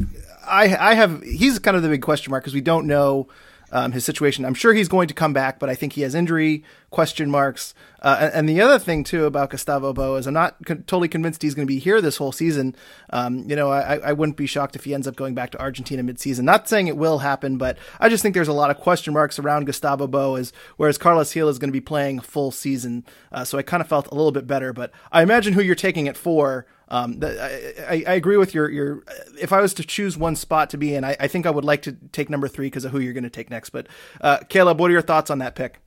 I 0.44 0.76
I 0.76 0.94
have 0.94 1.22
he's 1.22 1.58
kind 1.58 1.76
of 1.76 1.82
the 1.82 1.88
big 1.88 2.02
question 2.02 2.30
mark 2.30 2.42
because 2.42 2.54
we 2.54 2.60
don't 2.60 2.86
know 2.86 3.28
um, 3.72 3.92
his 3.92 4.04
situation. 4.04 4.44
I'm 4.44 4.54
sure 4.54 4.74
he's 4.74 4.88
going 4.88 5.08
to 5.08 5.14
come 5.14 5.32
back, 5.32 5.58
but 5.58 5.68
I 5.68 5.74
think 5.74 5.94
he 5.94 6.02
has 6.02 6.14
injury 6.14 6.64
question 6.90 7.30
marks. 7.30 7.74
Uh, 8.00 8.16
and, 8.20 8.34
and, 8.34 8.48
the 8.48 8.60
other 8.60 8.78
thing 8.78 9.02
too 9.02 9.24
about 9.24 9.50
Gustavo 9.50 9.92
Bou 9.92 10.14
is 10.14 10.26
I'm 10.26 10.34
not 10.34 10.56
totally 10.64 11.08
convinced 11.08 11.42
he's 11.42 11.54
going 11.54 11.66
to 11.66 11.72
be 11.72 11.80
here 11.80 12.00
this 12.00 12.16
whole 12.16 12.30
season. 12.30 12.76
Um, 13.10 13.44
you 13.48 13.56
know, 13.56 13.70
I, 13.70 13.98
I 13.98 14.12
wouldn't 14.12 14.36
be 14.36 14.46
shocked 14.46 14.76
if 14.76 14.84
he 14.84 14.94
ends 14.94 15.08
up 15.08 15.16
going 15.16 15.34
back 15.34 15.50
to 15.50 15.60
Argentina 15.60 16.02
midseason. 16.04 16.44
Not 16.44 16.68
saying 16.68 16.86
it 16.86 16.96
will 16.96 17.18
happen, 17.18 17.58
but 17.58 17.76
I 17.98 18.08
just 18.08 18.22
think 18.22 18.34
there's 18.34 18.48
a 18.48 18.52
lot 18.52 18.70
of 18.70 18.78
question 18.78 19.12
marks 19.12 19.38
around 19.38 19.66
Gustavo 19.66 20.06
Bou, 20.06 20.36
as 20.36 20.52
whereas 20.76 20.98
Carlos 20.98 21.32
Gil 21.32 21.48
is 21.48 21.58
going 21.58 21.68
to 21.68 21.72
be 21.72 21.80
playing 21.80 22.20
full 22.20 22.52
season. 22.52 23.04
Uh, 23.32 23.44
so 23.44 23.58
I 23.58 23.62
kind 23.62 23.80
of 23.80 23.88
felt 23.88 24.06
a 24.06 24.14
little 24.14 24.32
bit 24.32 24.46
better. 24.46 24.72
But 24.72 24.92
I 25.10 25.22
imagine 25.22 25.54
who 25.54 25.62
you're 25.62 25.74
taking 25.74 26.06
it 26.06 26.16
for. 26.16 26.66
Um, 26.88 27.18
I, 27.22 28.04
I, 28.06 28.14
agree 28.14 28.36
with 28.36 28.54
your 28.54 28.70
your. 28.70 29.02
If 29.40 29.52
I 29.52 29.60
was 29.60 29.74
to 29.74 29.82
choose 29.82 30.16
one 30.16 30.36
spot 30.36 30.70
to 30.70 30.78
be 30.78 30.94
in, 30.94 31.04
I, 31.04 31.16
I 31.18 31.26
think 31.26 31.44
I 31.44 31.50
would 31.50 31.64
like 31.64 31.82
to 31.82 31.96
take 32.12 32.30
number 32.30 32.46
three 32.46 32.66
because 32.66 32.84
of 32.84 32.92
who 32.92 33.00
you're 33.00 33.12
going 33.12 33.24
to 33.24 33.30
take 33.30 33.50
next. 33.50 33.70
But 33.70 33.88
uh, 34.20 34.38
Caleb, 34.48 34.78
what 34.78 34.90
are 34.90 34.92
your 34.92 35.02
thoughts 35.02 35.28
on 35.28 35.38
that 35.38 35.56
pick? 35.56 35.80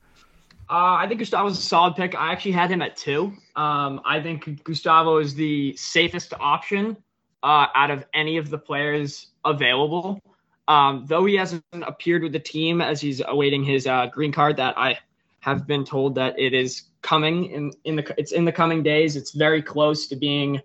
Uh, 0.68 0.94
I 1.00 1.06
think 1.08 1.18
Gustavo 1.18 1.44
was 1.44 1.58
a 1.58 1.62
solid 1.62 1.96
pick. 1.96 2.14
I 2.14 2.32
actually 2.32 2.52
had 2.52 2.70
him 2.70 2.82
at 2.82 2.96
two. 2.96 3.32
Um, 3.56 4.00
I 4.04 4.20
think 4.20 4.62
Gustavo 4.62 5.18
is 5.18 5.34
the 5.34 5.74
safest 5.76 6.34
option 6.38 6.96
uh, 7.42 7.66
out 7.74 7.90
of 7.90 8.04
any 8.14 8.36
of 8.36 8.50
the 8.50 8.58
players 8.58 9.28
available. 9.44 10.20
Um, 10.68 11.06
though 11.08 11.24
he 11.24 11.34
hasn't 11.34 11.64
appeared 11.72 12.22
with 12.22 12.32
the 12.32 12.38
team 12.38 12.80
as 12.80 13.00
he's 13.00 13.20
awaiting 13.26 13.64
his 13.64 13.86
uh, 13.86 14.06
green 14.06 14.30
card, 14.30 14.56
that 14.58 14.78
I 14.78 14.98
have 15.40 15.66
been 15.66 15.84
told 15.84 16.14
that 16.14 16.38
it 16.38 16.54
is 16.54 16.82
coming 17.02 17.46
in 17.46 17.72
in 17.84 17.96
the 17.96 18.14
it's 18.16 18.30
in 18.32 18.44
the 18.44 18.52
coming 18.52 18.82
days. 18.82 19.16
It's 19.16 19.32
very 19.32 19.62
close 19.62 20.06
to 20.08 20.14
being 20.14 20.60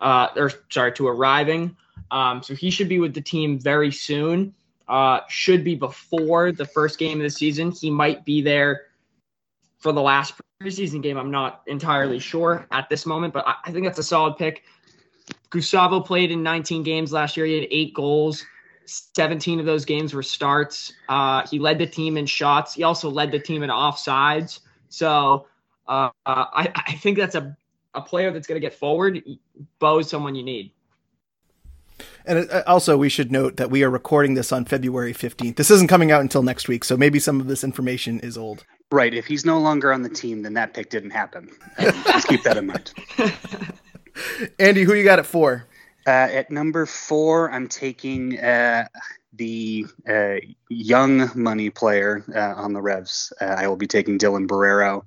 uh, 0.00 0.28
or 0.36 0.50
sorry, 0.70 0.92
to 0.92 1.08
arriving. 1.08 1.76
Um, 2.10 2.42
so 2.42 2.54
he 2.54 2.70
should 2.70 2.88
be 2.88 3.00
with 3.00 3.14
the 3.14 3.20
team 3.20 3.58
very 3.58 3.90
soon. 3.90 4.54
Uh, 4.88 5.20
should 5.28 5.64
be 5.64 5.74
before 5.74 6.52
the 6.52 6.64
first 6.64 6.98
game 6.98 7.18
of 7.18 7.24
the 7.24 7.30
season. 7.30 7.72
He 7.72 7.90
might 7.90 8.24
be 8.24 8.40
there 8.40 8.82
for 9.78 9.92
the 9.92 10.00
last 10.00 10.34
preseason 10.62 11.02
game. 11.02 11.16
I'm 11.16 11.30
not 11.30 11.62
entirely 11.66 12.18
sure 12.18 12.66
at 12.70 12.88
this 12.88 13.04
moment, 13.04 13.34
but 13.34 13.46
I, 13.46 13.54
I 13.64 13.72
think 13.72 13.84
that's 13.84 13.98
a 13.98 14.04
solid 14.04 14.36
pick. 14.36 14.62
Gustavo 15.50 16.00
played 16.00 16.30
in 16.30 16.42
19 16.42 16.82
games 16.82 17.12
last 17.12 17.36
year. 17.36 17.46
He 17.46 17.54
had 17.54 17.68
eight 17.70 17.94
goals. 17.94 18.44
17 18.86 19.58
of 19.58 19.66
those 19.66 19.84
games 19.84 20.14
were 20.14 20.22
starts. 20.22 20.92
Uh, 21.08 21.44
he 21.48 21.58
led 21.58 21.78
the 21.78 21.86
team 21.86 22.16
in 22.16 22.26
shots. 22.26 22.74
He 22.74 22.84
also 22.84 23.10
led 23.10 23.32
the 23.32 23.38
team 23.38 23.62
in 23.62 23.70
offsides. 23.70 24.60
So 24.88 25.46
uh, 25.88 26.10
I, 26.24 26.72
I, 26.74 26.92
think 26.94 27.18
that's 27.18 27.34
a 27.34 27.56
a 27.96 28.02
player 28.02 28.30
that's 28.30 28.46
going 28.46 28.60
to 28.60 28.64
get 28.64 28.74
forward, 28.74 29.22
Bou 29.78 29.98
is 29.98 30.08
someone 30.08 30.34
you 30.34 30.44
need. 30.44 30.70
And 32.26 32.50
uh, 32.50 32.62
also, 32.66 32.96
we 32.96 33.08
should 33.08 33.32
note 33.32 33.56
that 33.56 33.70
we 33.70 33.82
are 33.82 33.90
recording 33.90 34.34
this 34.34 34.52
on 34.52 34.64
February 34.64 35.14
15th. 35.14 35.56
This 35.56 35.70
isn't 35.70 35.88
coming 35.88 36.12
out 36.12 36.20
until 36.20 36.42
next 36.42 36.68
week, 36.68 36.84
so 36.84 36.96
maybe 36.96 37.18
some 37.18 37.40
of 37.40 37.46
this 37.46 37.64
information 37.64 38.20
is 38.20 38.36
old. 38.36 38.64
Right. 38.92 39.14
If 39.14 39.26
he's 39.26 39.44
no 39.44 39.58
longer 39.58 39.92
on 39.92 40.02
the 40.02 40.08
team, 40.08 40.42
then 40.42 40.54
that 40.54 40.74
pick 40.74 40.90
didn't 40.90 41.10
happen. 41.10 41.50
just 41.80 42.28
keep 42.28 42.42
that 42.42 42.56
in 42.56 42.66
mind. 42.66 42.92
Andy, 44.58 44.82
who 44.82 44.94
you 44.94 45.04
got 45.04 45.18
at 45.18 45.26
four? 45.26 45.66
Uh, 46.06 46.28
at 46.30 46.50
number 46.50 46.86
four, 46.86 47.50
I'm 47.50 47.66
taking 47.66 48.38
uh, 48.38 48.86
the 49.32 49.86
uh, 50.08 50.36
young 50.68 51.30
money 51.34 51.70
player 51.70 52.24
uh, 52.34 52.60
on 52.60 52.72
the 52.72 52.80
Revs. 52.80 53.32
Uh, 53.40 53.44
I 53.44 53.66
will 53.66 53.76
be 53.76 53.86
taking 53.86 54.18
Dylan 54.18 54.46
Borrero, 54.46 55.04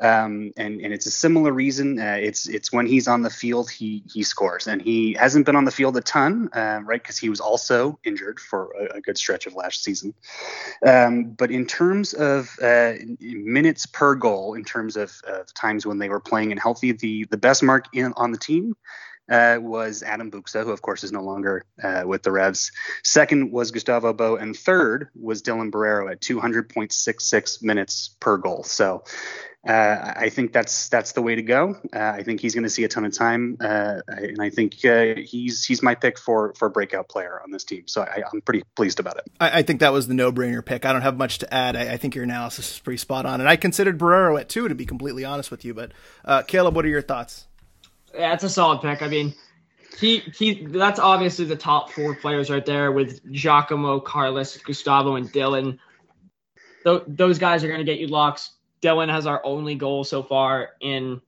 um, 0.00 0.52
and 0.56 0.80
and 0.80 0.92
it's 0.92 1.06
a 1.06 1.10
similar 1.10 1.52
reason. 1.52 1.98
Uh, 1.98 2.18
it's 2.20 2.48
it's 2.48 2.72
when 2.72 2.86
he's 2.86 3.08
on 3.08 3.22
the 3.22 3.30
field, 3.30 3.70
he 3.70 4.04
he 4.12 4.22
scores, 4.22 4.66
and 4.66 4.80
he 4.80 5.14
hasn't 5.14 5.46
been 5.46 5.56
on 5.56 5.64
the 5.64 5.70
field 5.70 5.96
a 5.96 6.00
ton, 6.00 6.48
uh, 6.52 6.80
right? 6.84 7.02
Because 7.02 7.18
he 7.18 7.28
was 7.28 7.40
also 7.40 7.98
injured 8.04 8.38
for 8.38 8.72
a, 8.78 8.98
a, 8.98 9.00
good 9.00 9.18
stretch 9.18 9.46
of 9.46 9.54
last 9.54 9.82
season. 9.82 10.14
Um, 10.86 11.30
but 11.30 11.50
in 11.50 11.66
terms 11.66 12.14
of 12.14 12.56
uh, 12.62 12.94
minutes 13.18 13.86
per 13.86 14.14
goal, 14.14 14.54
in 14.54 14.64
terms 14.64 14.96
of, 14.96 15.12
of 15.26 15.52
times 15.54 15.84
when 15.84 15.98
they 15.98 16.08
were 16.08 16.20
playing 16.20 16.52
and 16.52 16.60
healthy, 16.60 16.92
the 16.92 17.24
the 17.30 17.36
best 17.36 17.62
mark 17.62 17.86
in, 17.92 18.12
on 18.16 18.30
the 18.30 18.38
team 18.38 18.76
uh, 19.28 19.58
was 19.60 20.02
Adam 20.02 20.30
Buksa, 20.30 20.64
who 20.64 20.70
of 20.70 20.82
course 20.82 21.04
is 21.04 21.12
no 21.12 21.22
longer 21.22 21.64
uh, 21.82 22.02
with 22.06 22.22
the 22.22 22.32
Revs. 22.32 22.72
Second 23.04 23.52
was 23.52 23.70
Gustavo 23.70 24.12
Bou, 24.12 24.36
and 24.36 24.56
third 24.56 25.08
was 25.20 25.42
Dylan 25.42 25.70
Borrero 25.70 26.10
at 26.10 26.20
200.66 26.20 27.62
minutes 27.62 28.16
per 28.20 28.36
goal. 28.36 28.62
So 28.64 29.04
uh, 29.66 30.14
I 30.16 30.28
think 30.28 30.52
that's 30.52 30.88
that's 30.88 31.12
the 31.12 31.22
way 31.22 31.34
to 31.34 31.42
go. 31.42 31.76
Uh, 31.92 31.98
I 31.98 32.22
think 32.22 32.40
he's 32.40 32.54
going 32.54 32.64
to 32.64 32.70
see 32.70 32.84
a 32.84 32.88
ton 32.88 33.04
of 33.04 33.12
time, 33.12 33.56
uh, 33.60 34.00
and 34.06 34.40
I 34.40 34.50
think 34.50 34.84
uh, 34.84 35.16
he's 35.16 35.64
he's 35.64 35.82
my 35.82 35.96
pick 35.96 36.16
for 36.18 36.54
for 36.54 36.68
breakout 36.68 37.08
player 37.08 37.40
on 37.42 37.50
this 37.50 37.64
team. 37.64 37.82
So 37.86 38.02
I, 38.02 38.22
am 38.32 38.40
pretty 38.40 38.62
pleased 38.76 39.00
about 39.00 39.16
it. 39.16 39.24
I, 39.40 39.58
I, 39.58 39.62
think 39.62 39.80
that 39.80 39.92
was 39.92 40.06
the 40.06 40.14
no 40.14 40.30
brainer 40.30 40.64
pick. 40.64 40.86
I 40.86 40.92
don't 40.92 41.02
have 41.02 41.18
much 41.18 41.38
to 41.38 41.52
add. 41.52 41.74
I, 41.74 41.94
I, 41.94 41.96
think 41.96 42.14
your 42.14 42.22
analysis 42.22 42.74
is 42.74 42.78
pretty 42.78 42.98
spot 42.98 43.26
on, 43.26 43.40
and 43.40 43.48
I 43.48 43.56
considered 43.56 43.98
Borrero 43.98 44.40
at 44.40 44.48
two 44.48 44.68
to 44.68 44.74
be 44.76 44.86
completely 44.86 45.24
honest 45.24 45.50
with 45.50 45.64
you. 45.64 45.74
But 45.74 45.92
Caleb, 46.46 46.76
what 46.76 46.84
are 46.84 46.88
your 46.88 47.02
thoughts? 47.02 47.47
Yeah, 48.14 48.34
it's 48.34 48.44
a 48.44 48.48
solid 48.48 48.80
pick. 48.80 49.02
I 49.02 49.08
mean, 49.08 49.34
he 49.98 50.18
he 50.18 50.66
that's 50.66 50.98
obviously 50.98 51.44
the 51.44 51.56
top 51.56 51.90
four 51.90 52.14
players 52.14 52.50
right 52.50 52.64
there 52.64 52.92
with 52.92 53.30
Giacomo, 53.32 54.00
Carlos, 54.00 54.56
Gustavo, 54.58 55.16
and 55.16 55.30
Dylan. 55.32 55.78
Th- 56.84 57.02
those 57.06 57.38
guys 57.38 57.64
are 57.64 57.68
going 57.68 57.80
to 57.80 57.84
get 57.84 57.98
you 57.98 58.06
locks. 58.06 58.52
Dylan 58.80 59.10
has 59.10 59.26
our 59.26 59.44
only 59.44 59.74
goal 59.74 60.04
so 60.04 60.22
far 60.22 60.70
in 60.80 61.20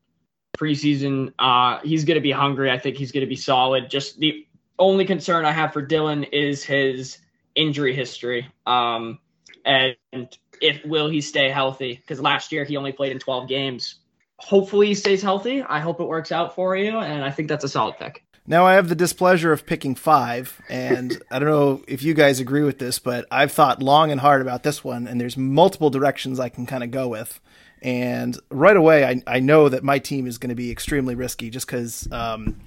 preseason. 0.57 1.33
Uh, 1.39 1.81
he's 1.83 2.05
going 2.05 2.17
to 2.17 2.21
be 2.21 2.31
hungry. 2.31 2.71
I 2.71 2.79
think 2.79 2.97
he's 2.97 3.13
going 3.13 3.23
to 3.23 3.29
be 3.29 3.37
solid. 3.37 3.91
Just 3.91 4.19
the 4.19 4.47
only 4.79 5.05
concern 5.05 5.45
I 5.45 5.53
have 5.53 5.73
for 5.73 5.85
Dylan 5.85 6.29
is 6.33 6.63
his 6.63 7.19
injury 7.55 7.95
history. 7.95 8.49
Um, 8.67 9.19
and 9.65 9.97
if 10.61 10.85
will 10.85 11.09
he 11.09 11.21
stay 11.21 11.51
healthy? 11.51 11.95
Because 11.95 12.21
last 12.21 12.53
year 12.53 12.65
he 12.65 12.77
only 12.77 12.93
played 12.93 13.13
in 13.13 13.19
12 13.19 13.49
games 13.49 13.97
hopefully 14.41 14.89
he 14.89 14.95
stays 14.95 15.23
healthy. 15.23 15.63
I 15.63 15.81
hope 15.81 16.01
it 16.01 16.05
works 16.05 16.33
out 16.33 16.55
for 16.55 16.77
you, 16.77 16.99
and 16.99 17.25
I 17.25 17.31
think 17.31 17.49
that's 17.49 17.65
a 17.65 17.69
solid 17.69 17.97
pick. 17.99 18.25
Now 18.47 18.67
I 18.67 18.75
have 18.75 18.89
the 18.89 18.95
displeasure 18.95 19.53
of 19.53 19.67
picking 19.67 19.95
five, 19.95 20.61
and 20.69 21.23
I 21.31 21.39
don't 21.39 21.49
know 21.49 21.85
if 21.87 22.03
you 22.03 22.15
guys 22.15 22.41
agree 22.41 22.63
with 22.63 22.79
this, 22.79 22.99
but 22.99 23.27
I've 23.31 23.53
thought 23.53 23.83
long 23.83 24.11
and 24.11 24.21
hard 24.21 24.41
about 24.41 24.63
this 24.63 24.83
one, 24.83 25.07
and 25.07 25.21
there's 25.21 25.37
multiple 25.37 25.91
directions 25.91 26.41
I 26.41 26.49
can 26.49 26.67
kind 26.67 26.83
of 26.83 26.91
go 26.91 27.07
with. 27.07 27.41
And 27.83 28.39
right 28.51 28.77
away, 28.77 29.05
I, 29.05 29.23
I 29.27 29.41
know 29.41 29.69
that 29.69 29.85
my 29.85 29.99
team 29.99 30.27
is 30.27 30.39
going 30.39 30.49
to 30.51 30.55
be 30.55 30.71
extremely 30.71 31.15
risky 31.15 31.49
just 31.49 31.67
because 31.67 32.11
um, 32.13 32.61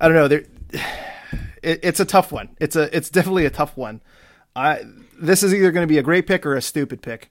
I 0.00 0.08
don't 0.08 0.16
know. 0.16 0.28
There, 0.28 0.44
it, 1.62 1.80
it's 1.82 2.00
a 2.00 2.04
tough 2.04 2.32
one. 2.32 2.56
It's 2.60 2.76
a 2.76 2.94
it's 2.96 3.10
definitely 3.10 3.46
a 3.46 3.50
tough 3.50 3.76
one. 3.76 4.00
I 4.56 4.80
this 5.20 5.42
is 5.42 5.52
either 5.52 5.70
going 5.70 5.86
to 5.86 5.92
be 5.92 5.98
a 5.98 6.02
great 6.02 6.26
pick 6.26 6.46
or 6.46 6.54
a 6.54 6.62
stupid 6.62 7.02
pick. 7.02 7.30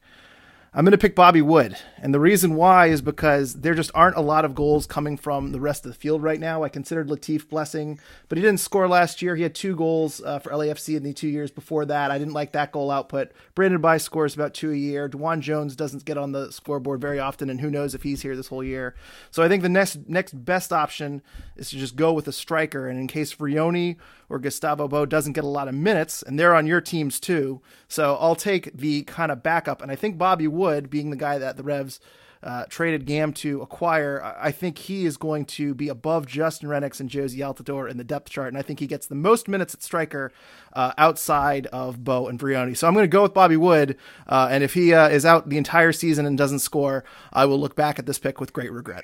I'm 0.76 0.86
going 0.86 0.92
to 0.94 0.98
pick 0.98 1.16
Bobby 1.16 1.44
Wood. 1.44 1.78
And 2.02 2.16
the 2.16 2.20
reason 2.20 2.56
why 2.56 2.88
is 2.88 3.04
because 3.04 3.62
there 3.62 3.76
just 3.76 3.92
aren't 3.94 4.18
a 4.18 4.22
lot 4.22 4.44
of 4.44 4.56
goals 4.56 4.88
coming 4.88 5.18
from 5.18 5.52
the 5.52 5.60
rest 5.60 5.86
of 5.86 5.92
the 5.92 5.98
field 5.98 6.24
right 6.24 6.40
now. 6.40 6.64
I 6.64 6.70
considered 6.70 7.10
Latif 7.10 7.48
Blessing, 7.48 8.00
but 8.28 8.40
he 8.40 8.44
didn't 8.44 8.60
score 8.60 8.88
last 8.88 9.22
year. 9.22 9.36
He 9.36 9.44
had 9.44 9.54
two 9.54 9.76
goals 9.76 10.20
uh, 10.24 10.40
for 10.40 10.50
LAFC 10.50 10.98
in 10.98 11.04
the 11.04 11.14
two 11.14 11.28
years 11.28 11.52
before 11.52 11.86
that. 11.86 12.10
I 12.10 12.18
didn't 12.18 12.34
like 12.34 12.54
that 12.54 12.72
goal 12.72 12.90
output. 12.90 13.34
Brandon 13.54 13.82
Bye 13.82 13.98
scores 13.98 14.34
about 14.34 14.56
two 14.56 14.72
a 14.72 14.76
year. 14.76 15.08
DeJuan 15.08 15.42
Jones 15.42 15.76
doesn't 15.76 16.06
get 16.06 16.18
on 16.18 16.32
the 16.32 16.52
scoreboard 16.52 17.00
very 17.00 17.20
often, 17.20 17.52
and 17.52 17.62
who 17.62 17.70
knows 17.70 17.94
if 17.94 18.02
he's 18.02 18.24
here 18.24 18.36
this 18.36 18.48
whole 18.48 18.64
year. 18.64 18.96
So 19.30 19.44
I 19.44 19.48
think 19.48 19.62
the 19.62 19.70
next 19.70 20.10
next 20.10 20.34
best 20.44 20.74
option 20.74 21.22
is 21.56 21.70
to 21.70 21.78
just 21.78 21.96
go 21.96 22.14
with 22.14 22.28
a 22.28 22.34
striker. 22.34 22.88
And 22.88 23.00
in 23.00 23.08
case 23.08 23.36
Vrioni 23.36 23.98
or 24.34 24.40
Gustavo 24.40 24.88
Bou 24.88 25.06
doesn't 25.06 25.34
get 25.34 25.44
a 25.44 25.48
lot 25.48 25.68
of 25.68 25.76
minutes, 25.76 26.24
and 26.24 26.40
they're 26.40 26.56
on 26.56 26.66
your 26.66 26.82
teams 26.82 27.20
too. 27.20 27.62
So 27.88 28.18
I'll 28.20 28.36
take 28.36 28.76
the 28.76 29.04
kind 29.04 29.32
of 29.32 29.44
backup. 29.44 29.80
And 29.80 29.92
I 29.92 29.96
think 29.96 30.18
Bobby 30.18 30.48
Wood, 30.48 30.90
being 30.90 31.12
the 31.12 31.16
guy 31.16 31.38
that 31.38 31.56
the 31.56 31.62
Revs 31.62 32.00
uh, 32.42 32.66
traded 32.68 33.06
Gam 33.06 33.32
to 33.34 33.62
acquire, 33.62 34.36
I 34.42 34.52
think 34.52 34.80
he 34.80 35.06
is 35.06 35.18
going 35.18 35.46
to 35.46 35.76
be 35.76 35.88
above 35.88 36.26
Justin 36.26 36.68
Rennicks 36.68 37.00
and 37.00 37.12
Jozy 37.12 37.38
Altidore 37.38 37.88
in 37.88 37.98
the 37.98 38.04
depth 38.04 38.32
chart, 38.32 38.48
and 38.48 38.58
I 38.58 38.64
think 38.64 38.80
he 38.80 38.88
gets 38.88 39.06
the 39.06 39.14
most 39.14 39.48
minutes 39.48 39.76
at 39.76 39.84
striker 39.84 40.32
uh, 40.74 40.94
outside 40.98 41.68
of 41.68 42.04
Bou 42.04 42.26
and 42.26 42.40
Vrioni. 42.40 42.76
So 42.76 42.88
I'm 42.88 42.96
going 42.96 43.04
to 43.04 43.08
go 43.08 43.22
with 43.22 43.36
Bobby 43.36 43.56
Wood, 43.56 43.98
uh, 44.26 44.48
and 44.50 44.64
if 44.64 44.74
he 44.74 44.96
uh, 44.96 45.10
is 45.10 45.28
out 45.28 45.50
the 45.50 45.58
entire 45.58 45.92
season 45.92 46.26
and 46.26 46.40
doesn't 46.40 46.60
score, 46.60 47.04
I 47.32 47.46
will 47.46 47.60
look 47.60 47.76
back 47.76 48.00
at 48.00 48.08
this 48.08 48.18
pick 48.18 48.42
with 48.42 48.52
great 48.52 48.72
regret. 48.72 49.04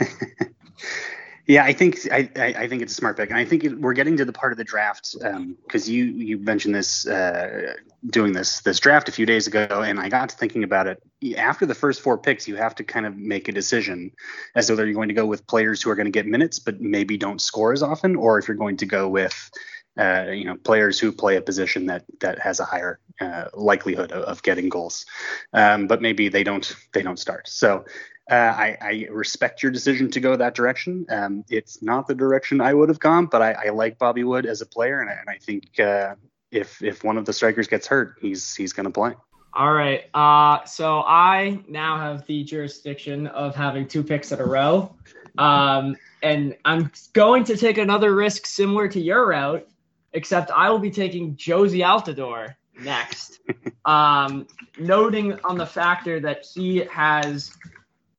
Yeah, 1.46 1.64
I 1.64 1.72
think 1.72 1.98
I, 2.12 2.30
I 2.36 2.68
think 2.68 2.82
it's 2.82 2.92
a 2.92 2.94
smart 2.94 3.16
pick, 3.16 3.30
and 3.30 3.38
I 3.38 3.44
think 3.44 3.64
we're 3.78 3.94
getting 3.94 4.16
to 4.18 4.24
the 4.24 4.32
part 4.32 4.52
of 4.52 4.58
the 4.58 4.64
draft 4.64 5.16
because 5.18 5.88
um, 5.88 5.92
you 5.92 6.04
you 6.04 6.38
mentioned 6.38 6.72
this 6.72 7.04
uh, 7.04 7.74
doing 8.10 8.32
this 8.32 8.60
this 8.60 8.78
draft 8.78 9.08
a 9.08 9.12
few 9.12 9.26
days 9.26 9.48
ago, 9.48 9.66
and 9.84 9.98
I 9.98 10.08
got 10.08 10.28
to 10.28 10.36
thinking 10.36 10.62
about 10.62 10.86
it. 10.86 11.02
After 11.36 11.66
the 11.66 11.74
first 11.74 12.00
four 12.00 12.16
picks, 12.16 12.46
you 12.46 12.54
have 12.54 12.76
to 12.76 12.84
kind 12.84 13.06
of 13.06 13.16
make 13.16 13.48
a 13.48 13.52
decision 13.52 14.12
as 14.54 14.68
to 14.68 14.74
whether 14.74 14.84
you're 14.84 14.94
going 14.94 15.08
to 15.08 15.14
go 15.14 15.26
with 15.26 15.44
players 15.48 15.82
who 15.82 15.90
are 15.90 15.96
going 15.96 16.06
to 16.06 16.12
get 16.12 16.26
minutes 16.26 16.60
but 16.60 16.80
maybe 16.80 17.16
don't 17.16 17.40
score 17.40 17.72
as 17.72 17.82
often, 17.82 18.14
or 18.14 18.38
if 18.38 18.46
you're 18.46 18.56
going 18.56 18.76
to 18.76 18.86
go 18.86 19.08
with 19.08 19.50
uh, 19.98 20.26
you 20.32 20.44
know 20.44 20.56
players 20.56 21.00
who 21.00 21.10
play 21.10 21.36
a 21.36 21.42
position 21.42 21.86
that 21.86 22.04
that 22.20 22.38
has 22.38 22.60
a 22.60 22.64
higher 22.64 23.00
uh, 23.20 23.46
likelihood 23.52 24.12
of, 24.12 24.22
of, 24.24 24.42
getting 24.42 24.68
goals, 24.68 25.04
um, 25.52 25.86
but 25.86 26.00
maybe 26.00 26.28
they 26.28 26.44
don't 26.44 26.76
they 26.92 27.02
don't 27.02 27.18
start. 27.18 27.48
So 27.48 27.84
uh, 28.30 28.34
I, 28.34 28.78
I, 28.80 29.08
respect 29.10 29.62
your 29.62 29.72
decision 29.72 30.10
to 30.12 30.20
go 30.20 30.36
that 30.36 30.54
direction. 30.54 31.06
Um, 31.10 31.44
it's 31.50 31.82
not 31.82 32.06
the 32.06 32.14
direction 32.14 32.60
I 32.60 32.72
would 32.72 32.88
have 32.88 33.00
gone, 33.00 33.26
but 33.26 33.42
I, 33.42 33.52
I 33.52 33.68
like 33.70 33.98
Bobby 33.98 34.22
Wood 34.22 34.46
as 34.46 34.60
a 34.60 34.66
player, 34.66 35.00
and 35.00 35.10
I, 35.10 35.14
and 35.14 35.28
I 35.28 35.38
think 35.38 35.80
uh, 35.80 36.14
if 36.50 36.82
if 36.82 37.02
one 37.02 37.18
of 37.18 37.24
the 37.24 37.32
strikers 37.32 37.66
gets 37.66 37.86
hurt, 37.86 38.18
he's 38.20 38.54
he's 38.54 38.72
going 38.72 38.84
to 38.84 38.92
play. 38.92 39.14
All 39.54 39.72
right. 39.72 40.04
Uh, 40.14 40.64
so 40.64 41.00
I 41.00 41.60
now 41.68 41.98
have 41.98 42.24
the 42.26 42.44
jurisdiction 42.44 43.26
of 43.26 43.54
having 43.54 43.86
two 43.88 44.02
picks 44.02 44.30
in 44.32 44.40
a 44.40 44.46
row, 44.46 44.94
um, 45.36 45.96
and 46.22 46.56
I'm 46.64 46.92
going 47.12 47.44
to 47.44 47.56
take 47.56 47.76
another 47.76 48.14
risk 48.14 48.46
similar 48.46 48.88
to 48.88 49.00
your 49.00 49.28
route, 49.28 49.68
except 50.12 50.52
I 50.52 50.70
will 50.70 50.78
be 50.78 50.92
taking 50.92 51.34
Jozy 51.34 51.84
Altidore 51.84 52.54
next, 52.80 53.40
um, 53.84 54.46
noting 54.78 55.38
on 55.44 55.58
the 55.58 55.66
factor 55.66 56.20
that 56.20 56.46
he 56.54 56.78
has 56.84 57.56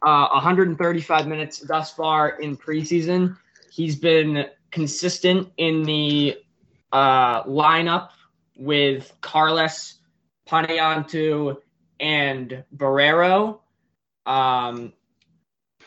uh, 0.03 0.29
135 0.29 1.27
minutes 1.27 1.59
thus 1.59 1.91
far 1.91 2.29
in 2.39 2.57
preseason. 2.57 3.37
He's 3.71 3.95
been 3.95 4.47
consistent 4.71 5.51
in 5.57 5.83
the 5.83 6.37
uh, 6.91 7.43
lineup 7.43 8.09
with 8.55 9.11
Carlos, 9.21 9.95
Panayotou, 10.47 11.57
and 11.99 12.63
Borrero. 12.75 13.59
Um, 14.25 14.93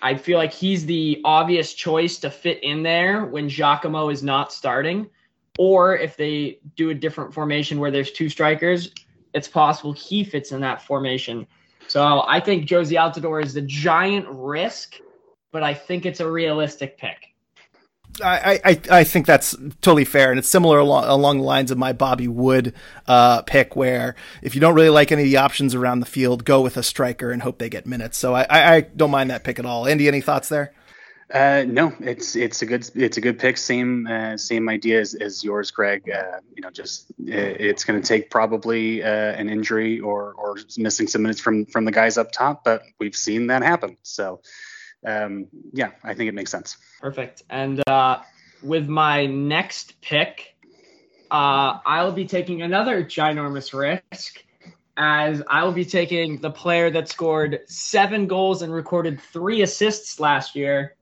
I 0.03 0.15
feel 0.15 0.39
like 0.39 0.53
he's 0.53 0.87
the 0.87 1.21
obvious 1.25 1.73
choice 1.75 2.19
to 2.19 2.31
fit 2.31 2.63
in 2.63 2.83
there 2.83 3.25
when 3.25 3.49
Giacomo 3.49 4.09
is 4.11 4.23
not 4.23 4.53
starting. 4.53 5.09
Or 5.59 5.97
if 5.97 6.17
they 6.17 6.59
do 6.77 6.91
a 6.91 6.95
different 6.95 7.33
formation 7.33 7.79
where 7.79 7.91
there's 7.91 8.13
two 8.13 8.29
strikers, 8.29 8.91
it's 9.33 9.49
possible 9.49 9.93
he 9.93 10.23
fits 10.23 10.53
in 10.53 10.61
that 10.61 10.83
formation. 10.83 11.47
So 11.89 12.25
I 12.27 12.41
think 12.41 12.69
Jozy 12.69 12.99
Altidore 12.99 13.45
is 13.45 13.55
the 13.55 13.63
giant 13.63 14.27
risk, 14.29 14.97
but 15.53 15.63
I 15.63 15.75
think 15.75 16.07
it's 16.07 16.21
a 16.21 16.31
realistic 16.31 16.99
pick. 16.99 17.17
I, 18.23 18.61
I, 18.65 18.81
I 18.91 19.05
think 19.05 19.27
that's 19.27 19.55
totally 19.83 20.05
fair, 20.05 20.31
and 20.31 20.39
it's 20.39 20.49
similar 20.49 20.79
along, 20.79 21.05
along 21.05 21.39
the 21.39 21.45
lines 21.45 21.71
of 21.71 21.79
my 21.79 21.93
Bobby 21.93 22.29
Wood 22.29 22.73
uh, 23.07 23.43
pick, 23.43 23.77
where 23.77 24.15
if 24.43 24.55
you 24.55 24.61
don't 24.61 24.75
really 24.75 24.89
like 24.89 25.13
any 25.13 25.23
of 25.23 25.29
the 25.29 25.37
options 25.37 25.75
around 25.75 26.01
the 26.01 26.07
field, 26.07 26.45
go 26.45 26.61
with 26.63 26.77
a 26.77 26.83
striker 26.83 27.31
and 27.31 27.43
hope 27.43 27.59
they 27.59 27.69
get 27.69 27.87
minutes. 27.87 28.17
So 28.17 28.35
I, 28.35 28.47
I, 28.49 28.75
I 28.77 28.81
don't 28.81 29.11
mind 29.11 29.31
that 29.31 29.45
pick 29.45 29.59
at 29.59 29.67
all. 29.67 29.87
Andy, 29.87 30.09
any 30.09 30.21
thoughts 30.21 30.49
there? 30.49 30.73
Uh, 31.33 31.65
no, 31.67 31.93
it's 31.99 32.37
it's 32.37 32.63
a 32.63 32.67
good 32.67 32.89
it's 32.95 33.17
a 33.17 33.21
good 33.21 33.39
pick. 33.39 33.57
Same 33.57 34.07
uh, 34.07 34.37
same 34.37 34.69
idea 34.69 35.01
as, 35.01 35.15
as 35.15 35.43
yours, 35.43 35.73
Greg. 35.73 36.09
Uh, 36.09 36.39
you 36.55 36.63
know, 36.63 36.71
just 36.71 37.11
it's 37.19 37.85
going 37.85 38.01
to 38.01 38.07
take 38.07 38.31
probably 38.31 39.03
uh, 39.03 39.09
an 39.09 39.49
injury 39.49 39.99
or 39.99 40.35
or 40.35 40.57
missing 40.77 41.09
some 41.09 41.23
minutes 41.23 41.41
from 41.41 41.67
from 41.67 41.85
the 41.85 41.91
guys 41.91 42.17
up 42.17 42.31
top, 42.31 42.63
but 42.63 42.83
we've 43.01 43.17
seen 43.17 43.49
that 43.49 43.63
happen. 43.63 43.97
So, 44.03 44.41
um, 45.05 45.49
yeah, 45.73 45.91
I 46.05 46.15
think 46.15 46.29
it 46.29 46.35
makes 46.35 46.53
sense. 46.53 46.77
Perfect. 47.01 47.43
And 47.51 47.83
uh, 47.89 48.21
with 48.63 48.87
my 48.87 49.27
next 49.27 50.01
pick, 50.01 50.55
I'll 51.29 52.13
be 52.13 52.27
taking 52.27 52.63
another 52.63 53.03
ginormous 53.03 53.77
risk 53.77 54.45
as 54.97 55.43
I 55.47 55.65
will 55.65 55.73
be 55.73 55.85
taking 55.85 56.39
the 56.39 56.51
player 56.51 56.89
that 56.91 57.09
scored 57.09 57.61
seven 57.67 58.29
goals 58.29 58.63
and 58.63 58.73
recorded 58.73 59.21
three 59.21 59.61
assists 59.61 60.19
last 60.19 60.57
year 60.57 60.96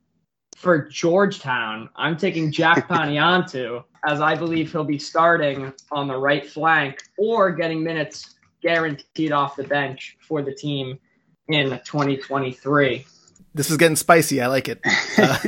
for 0.56 0.88
Georgetown. 0.88 1.88
I'm 1.96 2.16
taking 2.16 2.50
Jack 2.50 2.88
Panayotou 2.88 3.84
as 4.06 4.20
I 4.20 4.34
believe 4.34 4.70
he'll 4.70 4.84
be 4.84 4.98
starting 4.98 5.72
on 5.90 6.08
the 6.08 6.16
right 6.16 6.46
flank 6.46 7.02
or 7.16 7.52
getting 7.52 7.82
minutes 7.82 8.36
guaranteed 8.62 9.32
off 9.32 9.56
the 9.56 9.64
bench 9.64 10.16
for 10.20 10.42
the 10.42 10.54
team 10.54 10.98
in 11.48 11.70
2023. 11.70 13.06
This 13.54 13.70
is 13.70 13.76
getting 13.76 13.96
spicy. 13.96 14.40
I 14.40 14.48
like 14.48 14.68
it. 14.68 14.80
Uh, 15.16 15.38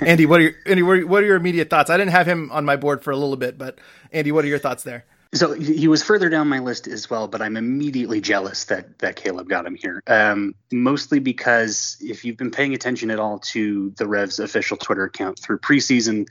Andy, 0.00 0.24
what 0.24 0.40
are 0.40 0.44
your 0.44 0.52
Andy, 0.64 0.82
what 0.82 1.22
are 1.22 1.26
your 1.26 1.36
immediate 1.36 1.68
thoughts? 1.68 1.90
I 1.90 1.98
didn't 1.98 2.12
have 2.12 2.26
him 2.26 2.50
on 2.52 2.64
my 2.64 2.76
board 2.76 3.04
for 3.04 3.10
a 3.10 3.16
little 3.16 3.36
bit, 3.36 3.58
but 3.58 3.78
Andy, 4.12 4.32
what 4.32 4.46
are 4.46 4.48
your 4.48 4.58
thoughts 4.58 4.82
there? 4.82 5.04
So 5.32 5.52
he 5.52 5.86
was 5.86 6.02
further 6.02 6.28
down 6.28 6.48
my 6.48 6.58
list 6.58 6.88
as 6.88 7.08
well, 7.08 7.28
but 7.28 7.40
I'm 7.40 7.56
immediately 7.56 8.20
jealous 8.20 8.64
that 8.64 8.98
that 8.98 9.14
Caleb 9.14 9.48
got 9.48 9.64
him 9.64 9.76
here. 9.76 10.02
Um, 10.08 10.56
mostly 10.72 11.20
because 11.20 11.96
if 12.00 12.24
you've 12.24 12.36
been 12.36 12.50
paying 12.50 12.74
attention 12.74 13.12
at 13.12 13.20
all 13.20 13.38
to 13.50 13.90
the 13.96 14.08
Revs 14.08 14.40
official 14.40 14.76
Twitter 14.76 15.04
account 15.04 15.38
through 15.38 15.58
preseason, 15.58 16.26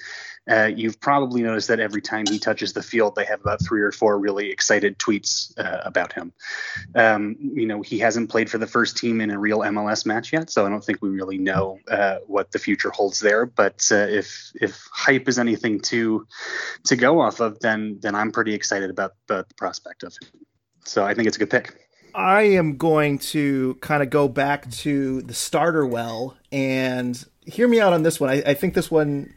uh, 0.50 0.66
you've 0.66 1.00
probably 1.00 1.44
noticed 1.44 1.68
that 1.68 1.80
every 1.80 2.02
time 2.02 2.26
he 2.28 2.40
touches 2.40 2.74
the 2.74 2.82
field, 2.82 3.16
they 3.16 3.26
have 3.26 3.42
about 3.42 3.64
three 3.64 3.82
or 3.82 3.92
four 3.92 4.18
really 4.18 4.50
excited 4.50 4.98
tweets 4.98 5.58
uh, 5.60 5.82
about 5.86 6.14
him. 6.14 6.34
Um, 6.96 7.36
you 7.40 7.66
know, 7.66 7.82
he 7.82 8.00
hasn't 8.00 8.30
played 8.30 8.50
for 8.50 8.58
the 8.58 8.68
first 8.68 8.98
team 8.98 9.22
in 9.22 9.32
a 9.32 9.40
real 9.40 9.60
MLS 9.60 10.06
match 10.06 10.34
yet, 10.34 10.50
so 10.50 10.66
I 10.66 10.70
don't 10.70 10.84
think 10.84 11.02
we 11.02 11.10
really 11.10 11.38
know 11.38 11.80
uh, 11.88 12.18
what 12.26 12.52
the 12.52 12.60
future 12.60 12.90
holds 12.90 13.20
there. 13.20 13.46
But 13.46 13.88
uh, 13.92 14.08
if 14.10 14.52
if 14.56 14.88
hype 14.92 15.28
is 15.28 15.38
anything 15.38 15.82
to 15.82 16.26
to 16.86 16.96
go 16.96 17.22
off 17.22 17.40
of, 17.40 17.60
then 17.60 18.00
then 18.02 18.16
I'm 18.16 18.32
pretty 18.32 18.54
excited 18.54 18.90
about, 18.90 19.14
about 19.30 19.50
the 19.50 19.56
prospect 19.56 20.04
of 20.04 20.14
him. 20.14 20.30
So 20.86 21.06
I 21.06 21.14
think 21.14 21.28
it's 21.28 21.38
a 21.38 21.40
good 21.40 21.52
pick. 21.52 21.76
I 22.16 22.42
am 22.42 22.78
going 22.78 23.20
to 23.20 23.76
kind 23.82 24.02
of 24.02 24.10
go 24.10 24.28
back 24.28 24.70
to 24.72 25.22
the 25.22 25.34
starter 25.34 25.86
well 25.86 26.36
and 26.52 27.24
hear 27.50 27.68
me 27.68 27.80
out 27.80 27.94
on 27.94 28.04
this 28.04 28.20
one. 28.20 28.30
I, 28.30 28.44
I 28.46 28.54
think 28.54 28.74
this 28.74 28.92
one, 28.92 29.34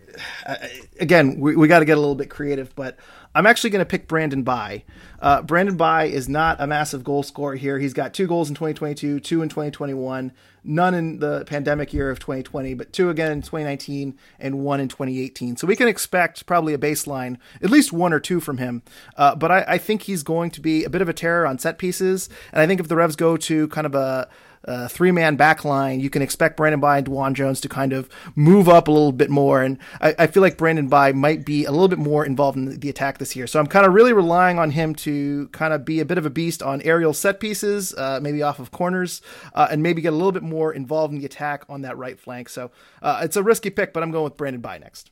again, 1.00 1.40
we, 1.40 1.56
we 1.56 1.68
got 1.68 1.80
to 1.80 1.84
get 1.84 1.96
a 1.96 2.00
little 2.00 2.14
bit 2.14 2.30
creative, 2.30 2.74
but 2.74 2.96
I'm 3.34 3.46
actually 3.46 3.70
going 3.70 3.80
to 3.80 3.88
pick 3.88 4.08
Brandon 4.08 4.42
Bye. 4.42 4.84
Uh, 5.20 5.42
Brandon 5.42 5.76
Bye 5.76 6.04
is 6.04 6.28
not 6.28 6.60
a 6.60 6.66
massive 6.66 7.02
goal 7.02 7.22
scorer 7.22 7.56
here. 7.56 7.78
He's 7.78 7.94
got 7.94 8.12
two 8.12 8.26
goals 8.26 8.48
in 8.48 8.54
2022, 8.54 9.20
two 9.20 9.42
in 9.42 9.48
2021, 9.48 10.32
none 10.64 10.94
in 10.94 11.18
the 11.18 11.44
pandemic 11.46 11.92
year 11.92 12.10
of 12.10 12.18
2020, 12.18 12.74
but 12.74 12.92
two 12.92 13.08
again 13.08 13.32
in 13.32 13.40
2019 13.40 14.18
and 14.38 14.58
one 14.60 14.80
in 14.80 14.88
2018. 14.88 15.56
So 15.56 15.66
we 15.66 15.76
can 15.76 15.88
expect 15.88 16.44
probably 16.44 16.74
a 16.74 16.78
baseline, 16.78 17.38
at 17.62 17.70
least 17.70 17.92
one 17.92 18.12
or 18.12 18.20
two 18.20 18.40
from 18.40 18.58
him. 18.58 18.82
Uh, 19.16 19.34
but 19.34 19.50
I, 19.50 19.64
I 19.66 19.78
think 19.78 20.02
he's 20.02 20.22
going 20.22 20.50
to 20.50 20.60
be 20.60 20.84
a 20.84 20.90
bit 20.90 21.00
of 21.00 21.08
a 21.08 21.14
terror 21.14 21.46
on 21.46 21.58
set 21.58 21.78
pieces. 21.78 22.28
And 22.52 22.60
I 22.60 22.66
think 22.66 22.80
if 22.80 22.88
the 22.88 22.96
Revs 22.96 23.16
go 23.16 23.36
to 23.38 23.68
kind 23.68 23.86
of 23.86 23.94
a 23.94 24.28
uh, 24.66 24.88
three 24.88 25.10
man 25.10 25.36
back 25.36 25.64
line, 25.64 26.00
you 26.00 26.10
can 26.10 26.22
expect 26.22 26.56
Brandon 26.56 26.80
Bye 26.80 26.98
and 26.98 27.06
DeJuan 27.06 27.34
Jones 27.34 27.60
to 27.62 27.68
kind 27.68 27.92
of 27.92 28.08
move 28.34 28.68
up 28.68 28.88
a 28.88 28.90
little 28.90 29.12
bit 29.12 29.30
more. 29.30 29.62
And 29.62 29.78
I, 30.00 30.14
I 30.18 30.26
feel 30.26 30.42
like 30.42 30.56
Brandon 30.56 30.88
Bye 30.88 31.12
might 31.12 31.44
be 31.44 31.64
a 31.64 31.70
little 31.70 31.88
bit 31.88 31.98
more 31.98 32.24
involved 32.24 32.56
in 32.56 32.64
the, 32.66 32.76
the 32.76 32.88
attack 32.88 33.18
this 33.18 33.34
year. 33.34 33.46
So 33.46 33.58
I'm 33.58 33.66
kind 33.66 33.86
of 33.86 33.92
really 33.92 34.12
relying 34.12 34.58
on 34.58 34.70
him 34.70 34.94
to 34.96 35.48
kind 35.48 35.72
of 35.72 35.84
be 35.84 36.00
a 36.00 36.04
bit 36.04 36.18
of 36.18 36.26
a 36.26 36.30
beast 36.30 36.62
on 36.62 36.80
aerial 36.82 37.12
set 37.12 37.40
pieces, 37.40 37.94
uh, 37.94 38.20
maybe 38.22 38.42
off 38.42 38.58
of 38.58 38.70
corners, 38.70 39.22
uh, 39.54 39.68
and 39.70 39.82
maybe 39.82 40.02
get 40.02 40.12
a 40.12 40.16
little 40.16 40.32
bit 40.32 40.42
more 40.42 40.72
involved 40.72 41.12
in 41.12 41.20
the 41.20 41.26
attack 41.26 41.64
on 41.68 41.82
that 41.82 41.96
right 41.96 42.18
flank. 42.18 42.48
So 42.48 42.70
uh, 43.00 43.20
it's 43.22 43.36
a 43.36 43.42
risky 43.42 43.70
pick, 43.70 43.92
but 43.92 44.02
I'm 44.02 44.10
going 44.10 44.24
with 44.24 44.36
Brandon 44.36 44.60
Bye 44.60 44.78
next. 44.78 45.10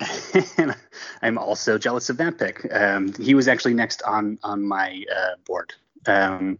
I'm 1.22 1.38
also 1.38 1.78
jealous 1.78 2.10
of 2.10 2.16
that 2.18 2.38
pick. 2.38 2.66
Um, 2.72 3.12
he 3.14 3.34
was 3.34 3.48
actually 3.48 3.74
next 3.74 4.02
on 4.02 4.38
on 4.42 4.62
my 4.66 5.04
uh, 5.14 5.36
board. 5.46 5.74
Um, 6.06 6.58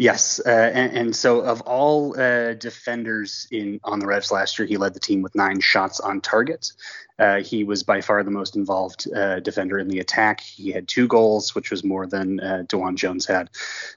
Yes, 0.00 0.40
uh, 0.46 0.48
and, 0.48 0.96
and, 0.96 1.16
so 1.16 1.40
of 1.40 1.60
all 1.62 2.16
uh, 2.16 2.54
defenders 2.54 3.48
in 3.50 3.80
on 3.82 3.98
the 3.98 4.06
Revs 4.06 4.30
last 4.30 4.56
year, 4.56 4.68
he 4.68 4.76
led 4.76 4.94
the 4.94 5.00
team 5.00 5.22
with 5.22 5.34
nine 5.34 5.58
shots 5.58 5.98
on 5.98 6.20
target. 6.20 6.70
Uh, 7.18 7.40
he 7.40 7.64
was 7.64 7.82
by 7.82 8.00
far 8.00 8.22
the 8.22 8.30
most 8.30 8.54
involved 8.54 9.12
uh, 9.12 9.40
defender 9.40 9.76
in 9.76 9.88
the 9.88 9.98
attack. 9.98 10.40
He 10.40 10.70
had 10.70 10.86
two 10.86 11.08
goals, 11.08 11.52
which 11.56 11.72
was 11.72 11.82
more 11.82 12.06
than 12.06 12.38
uh, 12.38 12.62
DeJuan 12.68 12.94
Jones 12.94 13.26
had. 13.26 13.50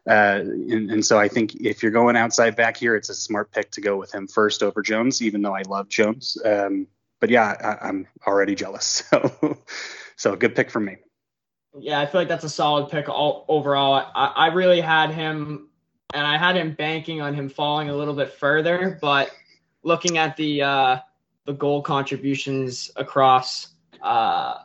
Uh, 0.09 0.41
and, 0.41 0.89
and, 0.89 1.05
so 1.05 1.19
I 1.19 1.27
think 1.27 1.53
if 1.61 1.83
you're 1.83 1.91
going 1.91 2.15
outside 2.15 2.55
back 2.55 2.77
here, 2.77 2.95
it's 2.95 3.09
a 3.09 3.13
smart 3.13 3.51
pick 3.51 3.69
to 3.73 3.81
go 3.81 3.95
with 3.95 4.11
him 4.11 4.27
first 4.27 4.63
over 4.63 4.81
Jones, 4.81 5.21
even 5.21 5.43
though 5.43 5.53
I 5.53 5.61
love 5.67 5.87
Jones. 5.87 6.35
Um, 6.43 6.87
but 7.19 7.29
yeah, 7.29 7.77
I, 7.79 7.89
am 7.89 8.07
already 8.25 8.55
jealous. 8.55 9.03
So, 9.11 9.57
so 10.15 10.35
good 10.35 10.55
pick 10.55 10.71
for 10.71 10.79
me. 10.79 10.97
Yeah, 11.77 11.99
I 11.99 12.07
feel 12.07 12.21
like 12.21 12.27
that's 12.27 12.43
a 12.43 12.49
solid 12.49 12.89
pick 12.89 13.07
all, 13.07 13.45
overall. 13.47 13.93
I, 14.15 14.25
I 14.35 14.47
really 14.47 14.81
had 14.81 15.11
him 15.11 15.67
and 16.13 16.25
I 16.25 16.37
had 16.37 16.55
him 16.55 16.73
banking 16.73 17.21
on 17.21 17.33
him 17.33 17.49
falling 17.49 17.89
a 17.89 17.95
little 17.95 18.13
bit 18.13 18.33
further, 18.33 18.97
but 19.01 19.31
looking 19.83 20.17
at 20.17 20.35
the 20.37 20.61
uh, 20.61 20.97
the 21.45 21.53
goal 21.53 21.81
contributions 21.81 22.91
across 22.95 23.69
uh, 24.01 24.55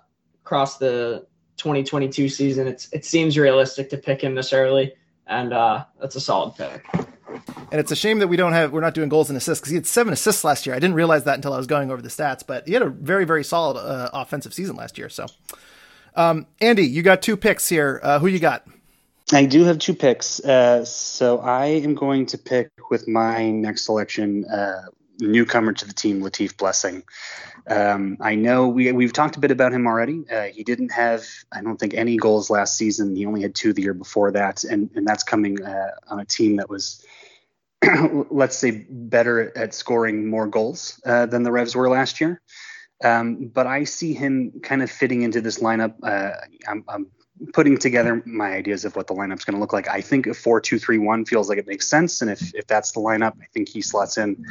across 0.45 0.79
the 0.79 1.27
2022 1.57 2.29
season, 2.29 2.67
it's 2.67 2.93
it 2.93 3.05
seems 3.05 3.39
realistic 3.39 3.91
to 3.91 3.97
pick 3.97 4.23
him 4.23 4.35
this 4.35 4.53
early, 4.53 4.93
and 5.27 5.53
uh, 5.53 5.85
that's 6.01 6.17
a 6.17 6.21
solid 6.21 6.55
pick. 6.57 6.85
And 7.71 7.81
it's 7.81 7.91
a 7.91 7.97
shame 7.97 8.21
that 8.21 8.29
we 8.29 8.37
don't 8.37 8.53
have 8.53 8.73
we're 8.73 8.81
not 8.81 8.95
doing 8.95 9.09
goals 9.09 9.29
and 9.29 9.37
assists 9.37 9.61
because 9.61 9.71
he 9.71 9.77
had 9.77 9.87
seven 9.87 10.13
assists 10.13 10.45
last 10.45 10.67
year. 10.67 10.75
I 10.75 10.79
didn't 10.79 10.95
realize 10.95 11.25
that 11.25 11.35
until 11.35 11.53
I 11.53 11.59
was 11.59 11.67
going 11.67 11.91
over 11.91 12.01
the 12.01 12.09
stats, 12.09 12.43
but 12.47 12.67
he 12.67 12.75
had 12.75 12.83
a 12.83 12.89
very 12.89 13.25
very 13.25 13.45
solid 13.45 13.77
uh, 13.77 14.11
offensive 14.13 14.55
season 14.55 14.77
last 14.77 14.99
year. 14.99 15.09
So, 15.09 15.27
um, 16.15 16.47
Andy, 16.61 16.87
you 16.87 17.03
got 17.03 17.23
two 17.23 17.37
picks 17.37 17.69
here. 17.69 18.01
Uh, 18.03 18.19
who 18.19 18.27
you 18.27 18.39
got? 18.39 18.67
I 19.33 19.47
do 19.47 19.65
have 19.65 19.79
two 19.79 19.95
picks. 19.95 20.41
Uh, 20.41 20.85
so 20.85 21.39
I 21.39 21.67
am 21.67 21.95
going 21.95 22.27
to 22.27 22.39
pick 22.39 22.71
with 22.91 23.09
my 23.09 23.51
next 23.51 23.85
selection 23.85 24.45
uh, 24.45 24.83
newcomer 25.19 25.73
to 25.73 25.87
the 25.87 25.93
team, 25.93 26.21
Latif 26.23 26.57
Blessing. 26.57 27.03
Um, 27.69 28.19
I 28.21 28.37
know 28.37 28.69
we 28.69 28.93
we've 28.93 29.13
talked 29.13 29.37
a 29.37 29.41
bit 29.41 29.51
about 29.51 29.73
him 29.73 29.87
already. 29.89 30.25
Uh, 30.31 30.45
he 30.45 30.63
didn't 30.63 30.93
have, 30.93 31.25
I 31.51 31.61
don't 31.61 31.77
think, 31.77 31.95
any 31.95 32.17
goals 32.17 32.51
last 32.51 32.77
season. 32.77 33.17
He 33.17 33.27
only 33.27 33.43
had 33.43 33.55
two 33.55 33.73
the 33.73 33.83
year 33.83 33.95
before 33.95 34.31
that, 34.33 34.63
and 34.63 34.91
and 34.95 35.07
that's 35.07 35.25
coming 35.25 35.61
uh, 35.63 35.91
on 36.09 36.21
a 36.21 36.25
team 36.25 36.57
that 36.57 36.71
was. 36.71 37.05
let's 38.31 38.57
say 38.57 38.87
better 38.89 39.57
at 39.57 39.75
scoring 39.75 40.29
more 40.29 40.47
goals 40.47 40.99
uh, 41.05 41.27
than 41.27 41.43
the 41.43 41.53
Revs 41.53 41.77
were 41.77 41.91
last 41.91 42.23
year. 42.23 42.41
Um, 43.05 43.49
but 43.49 43.67
I 43.67 43.85
see 43.85 44.15
him 44.15 44.61
kind 44.63 44.83
of 44.83 44.91
fitting 44.91 45.23
into 45.23 45.43
this 45.43 45.59
lineup. 45.59 45.95
Uh, 46.03 46.33
I'm, 46.67 46.85
I'm, 46.89 47.07
putting 47.53 47.77
together 47.77 48.23
my 48.25 48.53
ideas 48.53 48.85
of 48.85 48.97
what 48.97 49.07
the 49.07 49.15
lineup's 49.15 49.45
going 49.45 49.55
to 49.55 49.61
look 49.61 49.73
like. 49.73 49.89
I 49.89 50.01
think 50.01 50.27
a 50.27 50.35
four-two-three-one 50.35 51.25
feels 51.25 51.49
like 51.49 51.59
it 51.59 51.67
makes 51.67 51.87
sense, 51.87 52.23
and 52.23 52.31
if 52.31 52.55
if 52.55 52.67
that's 52.67 52.93
the 52.93 53.01
lineup, 53.01 53.35
I 53.41 53.47
think 53.53 53.69
he 53.69 53.83
slots 53.83 54.17
in 54.17 54.45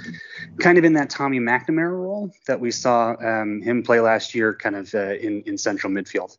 kind 0.59 0.77
of 0.77 0.83
in 0.83 0.93
that 0.93 1.09
Tommy 1.09 1.39
McNamara 1.39 1.91
role 1.91 2.31
that 2.47 2.59
we 2.59 2.71
saw 2.71 3.15
um, 3.19 3.61
him 3.61 3.83
play 3.83 3.99
last 3.99 4.35
year, 4.35 4.53
kind 4.53 4.75
of 4.75 4.93
uh, 4.93 5.15
in 5.15 5.41
in 5.43 5.57
central 5.57 5.91
midfield. 5.91 6.37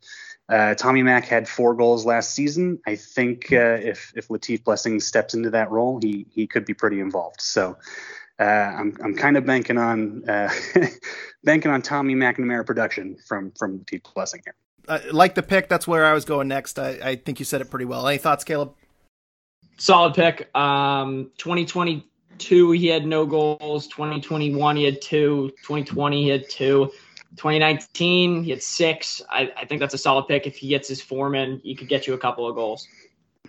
Uh, 0.48 0.74
Tommy 0.76 1.02
Mac 1.02 1.24
had 1.24 1.48
four 1.48 1.74
goals 1.74 2.06
last 2.06 2.32
season. 2.32 2.78
I 2.87 2.94
think 2.96 3.52
uh, 3.52 3.78
if 3.82 4.12
if 4.14 4.28
Latif 4.28 4.62
Blessing 4.62 5.00
steps 5.00 5.35
into 5.35 5.50
that 5.50 5.70
role, 5.70 5.98
he 6.00 6.26
he 6.30 6.46
could 6.46 6.64
be 6.64 6.74
pretty 6.74 7.00
involved. 7.00 7.40
So. 7.40 7.76
Uh, 8.38 8.44
I'm 8.44 8.94
I'm 9.02 9.14
kind 9.14 9.38
of 9.38 9.46
banking 9.46 9.78
on 9.78 10.28
uh, 10.28 10.52
banking 11.44 11.70
on 11.70 11.80
Tommy 11.80 12.14
McNamara 12.14 12.66
production 12.66 13.16
from 13.26 13.50
from 13.52 13.78
Latif 13.78 14.02
Blessing 14.12 14.42
here 14.44 14.54
uh, 14.88 14.99
like 15.12 15.35
the 15.35 15.42
pick. 15.42 15.68
That's 15.68 15.87
where 15.87 16.05
I 16.05 16.12
was 16.12 16.25
going 16.25 16.49
next. 16.49 16.79
I, 16.79 16.99
I 17.03 17.16
think 17.16 17.38
you 17.38 17.44
said 17.44 17.61
it 17.61 17.70
pretty 17.70 17.85
well. 17.85 18.07
Any 18.07 18.18
thoughts, 18.18 18.44
Caleb? 18.44 18.75
Solid 19.79 20.14
pick. 20.14 20.55
Um, 20.57 21.31
2022 21.38 22.72
he 22.72 22.87
had 22.87 23.07
no 23.07 23.27
goals. 23.27 23.87
2021 23.88 24.77
he 24.77 24.85
had 24.85 25.03
two. 25.03 25.51
2020 25.62 26.22
he 26.22 26.29
had 26.29 26.49
two. 26.49 26.90
2019 27.37 28.44
he 28.44 28.51
had 28.51 28.62
six. 28.62 29.20
I, 29.29 29.53
I 29.57 29.64
think 29.66 29.81
that's 29.81 29.94
a 29.94 29.99
solid 29.99 30.27
pick. 30.29 30.46
If 30.46 30.57
he 30.57 30.68
gets 30.68 30.88
his 30.88 31.03
form 31.03 31.35
in, 31.35 31.61
he 31.62 31.75
could 31.75 31.88
get 31.88 32.07
you 32.07 32.14
a 32.14 32.18
couple 32.18 32.49
of 32.49 32.55
goals. 32.55 32.88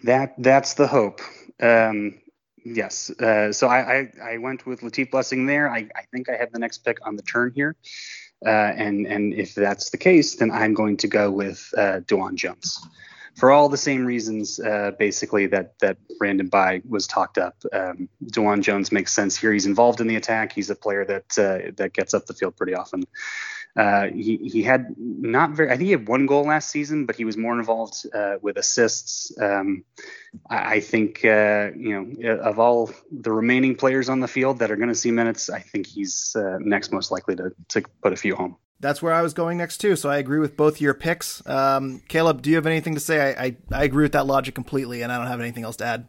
That 0.03 0.35
that's 0.37 0.73
the 0.73 0.87
hope. 0.87 1.21
Um, 1.61 2.19
yes. 2.63 3.09
Uh, 3.09 3.51
so 3.53 3.67
I, 3.67 3.99
I, 3.99 4.11
I 4.33 4.37
went 4.37 4.65
with 4.65 4.81
Latif 4.81 5.11
Blessing 5.11 5.45
there. 5.45 5.69
I, 5.69 5.87
I 5.95 6.03
think 6.11 6.29
I 6.29 6.35
have 6.35 6.51
the 6.51 6.59
next 6.59 6.79
pick 6.79 7.05
on 7.05 7.15
the 7.15 7.23
turn 7.23 7.53
here. 7.55 7.75
Uh, 8.45 8.49
and 8.49 9.07
and 9.07 9.33
if 9.33 9.55
that's 9.55 9.89
the 9.89 9.97
case, 9.97 10.35
then 10.35 10.51
I'm 10.51 10.73
going 10.73 10.97
to 10.97 11.07
go 11.07 11.31
with 11.31 11.73
uh, 11.75 12.01
DeJuan 12.05 12.35
Jones 12.35 12.79
for 13.37 13.51
all 13.51 13.69
the 13.69 13.77
same 13.77 14.03
reasons, 14.03 14.59
uh, 14.59 14.91
basically 14.97 15.45
that 15.47 15.77
that 15.79 15.97
Brandon 16.17 16.47
Bye 16.47 16.81
was 16.87 17.05
talked 17.05 17.37
up. 17.37 17.55
Um, 17.71 18.09
DeJuan 18.25 18.61
Jones 18.61 18.91
makes 18.91 19.13
sense 19.13 19.37
here. 19.37 19.53
He's 19.53 19.67
involved 19.67 20.01
in 20.01 20.07
the 20.07 20.15
attack. 20.15 20.51
He's 20.51 20.71
a 20.71 20.75
player 20.75 21.05
that 21.05 21.37
uh, 21.37 21.71
that 21.77 21.93
gets 21.93 22.13
up 22.13 22.25
the 22.25 22.33
field 22.33 22.57
pretty 22.57 22.73
often. 22.73 23.03
Uh, 23.77 24.07
he 24.07 24.37
he 24.37 24.63
had 24.63 24.95
not 24.97 25.51
very. 25.51 25.69
I 25.69 25.77
think 25.77 25.85
he 25.85 25.91
had 25.91 26.07
one 26.07 26.25
goal 26.25 26.45
last 26.45 26.71
season, 26.71 27.05
but 27.05 27.15
he 27.15 27.25
was 27.25 27.37
more 27.37 27.57
involved 27.57 28.07
uh, 28.11 28.37
with 28.41 28.57
assists. 28.57 29.31
Um, 29.39 29.83
I, 30.49 30.75
I, 30.75 30.79
think 30.79 31.23
uh, 31.23 31.69
you 31.75 32.17
know 32.17 32.39
of 32.39 32.57
all 32.57 32.89
the 33.11 33.31
remaining 33.31 33.75
players 33.75 34.09
on 34.09 34.19
the 34.19 34.27
field 34.27 34.57
that 34.59 34.71
are 34.71 34.77
going 34.77 34.89
to 34.89 34.95
see 34.95 35.11
minutes, 35.11 35.51
I 35.51 35.59
think 35.59 35.85
he's 35.85 36.35
uh, 36.35 36.57
next 36.59 36.91
most 36.91 37.11
likely 37.11 37.35
to 37.35 37.51
to 37.69 37.83
put 38.01 38.13
a 38.13 38.15
few 38.15 38.35
home. 38.35 38.57
That's 38.79 38.99
where 39.01 39.13
I 39.13 39.21
was 39.21 39.35
going 39.35 39.59
next 39.59 39.77
too. 39.77 39.95
So 39.95 40.09
I 40.09 40.17
agree 40.17 40.39
with 40.39 40.57
both 40.57 40.81
your 40.81 40.95
picks. 40.95 41.47
Um, 41.47 42.01
Caleb, 42.07 42.41
do 42.41 42.49
you 42.49 42.55
have 42.55 42.65
anything 42.65 42.95
to 42.95 42.99
say? 42.99 43.35
I, 43.35 43.43
I, 43.43 43.57
I 43.71 43.83
agree 43.83 44.03
with 44.03 44.13
that 44.13 44.25
logic 44.25 44.55
completely, 44.55 45.03
and 45.03 45.11
I 45.11 45.17
don't 45.17 45.27
have 45.27 45.39
anything 45.39 45.63
else 45.63 45.77
to 45.77 45.85
add. 45.85 46.07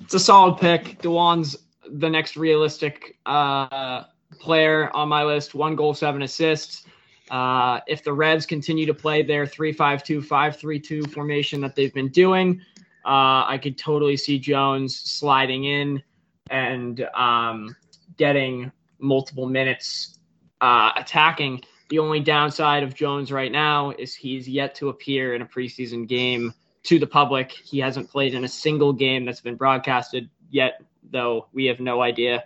It's 0.00 0.14
a 0.14 0.20
solid 0.20 0.58
pick. 0.58 1.02
DeJuan's 1.02 1.56
the 1.90 2.08
next 2.08 2.36
realistic 2.36 3.18
uh, 3.26 4.04
player 4.38 4.90
on 4.94 5.08
my 5.08 5.24
list. 5.24 5.54
One 5.54 5.76
goal, 5.76 5.92
seven 5.92 6.22
assists. 6.22 6.86
Uh, 7.30 7.80
if 7.86 8.02
the 8.02 8.12
Revs 8.12 8.44
continue 8.44 8.86
to 8.86 8.94
play 8.94 9.22
their 9.22 9.46
3 9.46 9.72
5 9.72 10.02
2 10.02 10.22
5 10.22 10.56
3 10.56 10.80
2 10.80 11.02
formation 11.04 11.60
that 11.60 11.76
they've 11.76 11.94
been 11.94 12.08
doing, 12.08 12.60
uh, 13.04 13.46
I 13.46 13.58
could 13.62 13.78
totally 13.78 14.16
see 14.16 14.38
Jones 14.38 14.96
sliding 14.96 15.64
in 15.64 16.02
and 16.50 17.00
um, 17.14 17.74
getting 18.16 18.72
multiple 18.98 19.48
minutes 19.48 20.18
uh, 20.60 20.90
attacking. 20.96 21.62
The 21.88 21.98
only 21.98 22.20
downside 22.20 22.82
of 22.82 22.94
Jones 22.94 23.32
right 23.32 23.50
now 23.50 23.90
is 23.90 24.14
he's 24.14 24.48
yet 24.48 24.74
to 24.76 24.88
appear 24.88 25.34
in 25.34 25.42
a 25.42 25.46
preseason 25.46 26.06
game 26.06 26.52
to 26.84 26.98
the 26.98 27.06
public. 27.06 27.52
He 27.52 27.78
hasn't 27.78 28.10
played 28.10 28.34
in 28.34 28.44
a 28.44 28.48
single 28.48 28.92
game 28.92 29.24
that's 29.24 29.40
been 29.40 29.56
broadcasted 29.56 30.28
yet, 30.50 30.82
though 31.10 31.48
we 31.52 31.66
have 31.66 31.80
no 31.80 32.02
idea 32.02 32.44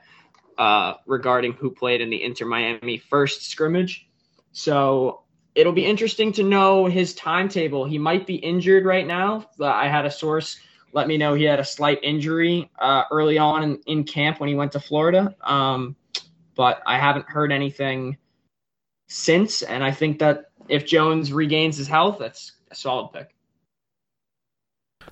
uh, 0.59 0.95
regarding 1.07 1.53
who 1.55 1.71
played 1.71 2.01
in 2.01 2.11
the 2.11 2.23
Inter 2.23 2.47
Miami 2.47 2.99
first 2.99 3.51
scrimmage. 3.51 4.07
So 4.55 5.25
it'll 5.55 5.75
be 5.75 5.85
interesting 5.85 6.33
to 6.33 6.43
know 6.43 6.87
his 6.87 7.15
timetable. 7.15 7.85
He 7.85 7.99
might 7.99 8.27
be 8.27 8.37
injured 8.37 8.87
right 8.87 9.07
now. 9.07 9.47
I 9.61 9.89
had 9.89 10.07
a 10.07 10.11
source 10.11 10.59
let 10.95 11.09
me 11.09 11.19
know 11.19 11.35
he 11.35 11.43
had 11.43 11.59
a 11.59 11.65
slight 11.65 11.99
injury 12.03 12.71
uh, 12.79 13.03
early 13.11 13.37
on 13.37 13.65
in, 13.65 13.81
in, 13.87 14.05
camp 14.05 14.39
when 14.39 14.49
he 14.49 14.55
went 14.55 14.73
to 14.73 14.81
Florida. 14.81 15.35
Um, 15.43 15.97
but 16.55 16.81
I 16.87 16.99
haven't 16.99 17.29
heard 17.29 17.51
anything 17.51 18.17
since. 19.09 19.63
And 19.63 19.83
I 19.83 19.91
think 19.91 20.21
that 20.21 20.53
if 20.69 20.87
Jones 20.87 21.33
regains 21.33 21.77
his 21.77 21.89
health, 21.89 22.19
that's 22.21 22.53
a 22.71 22.77
solid 22.77 23.13
pick. 23.13 23.35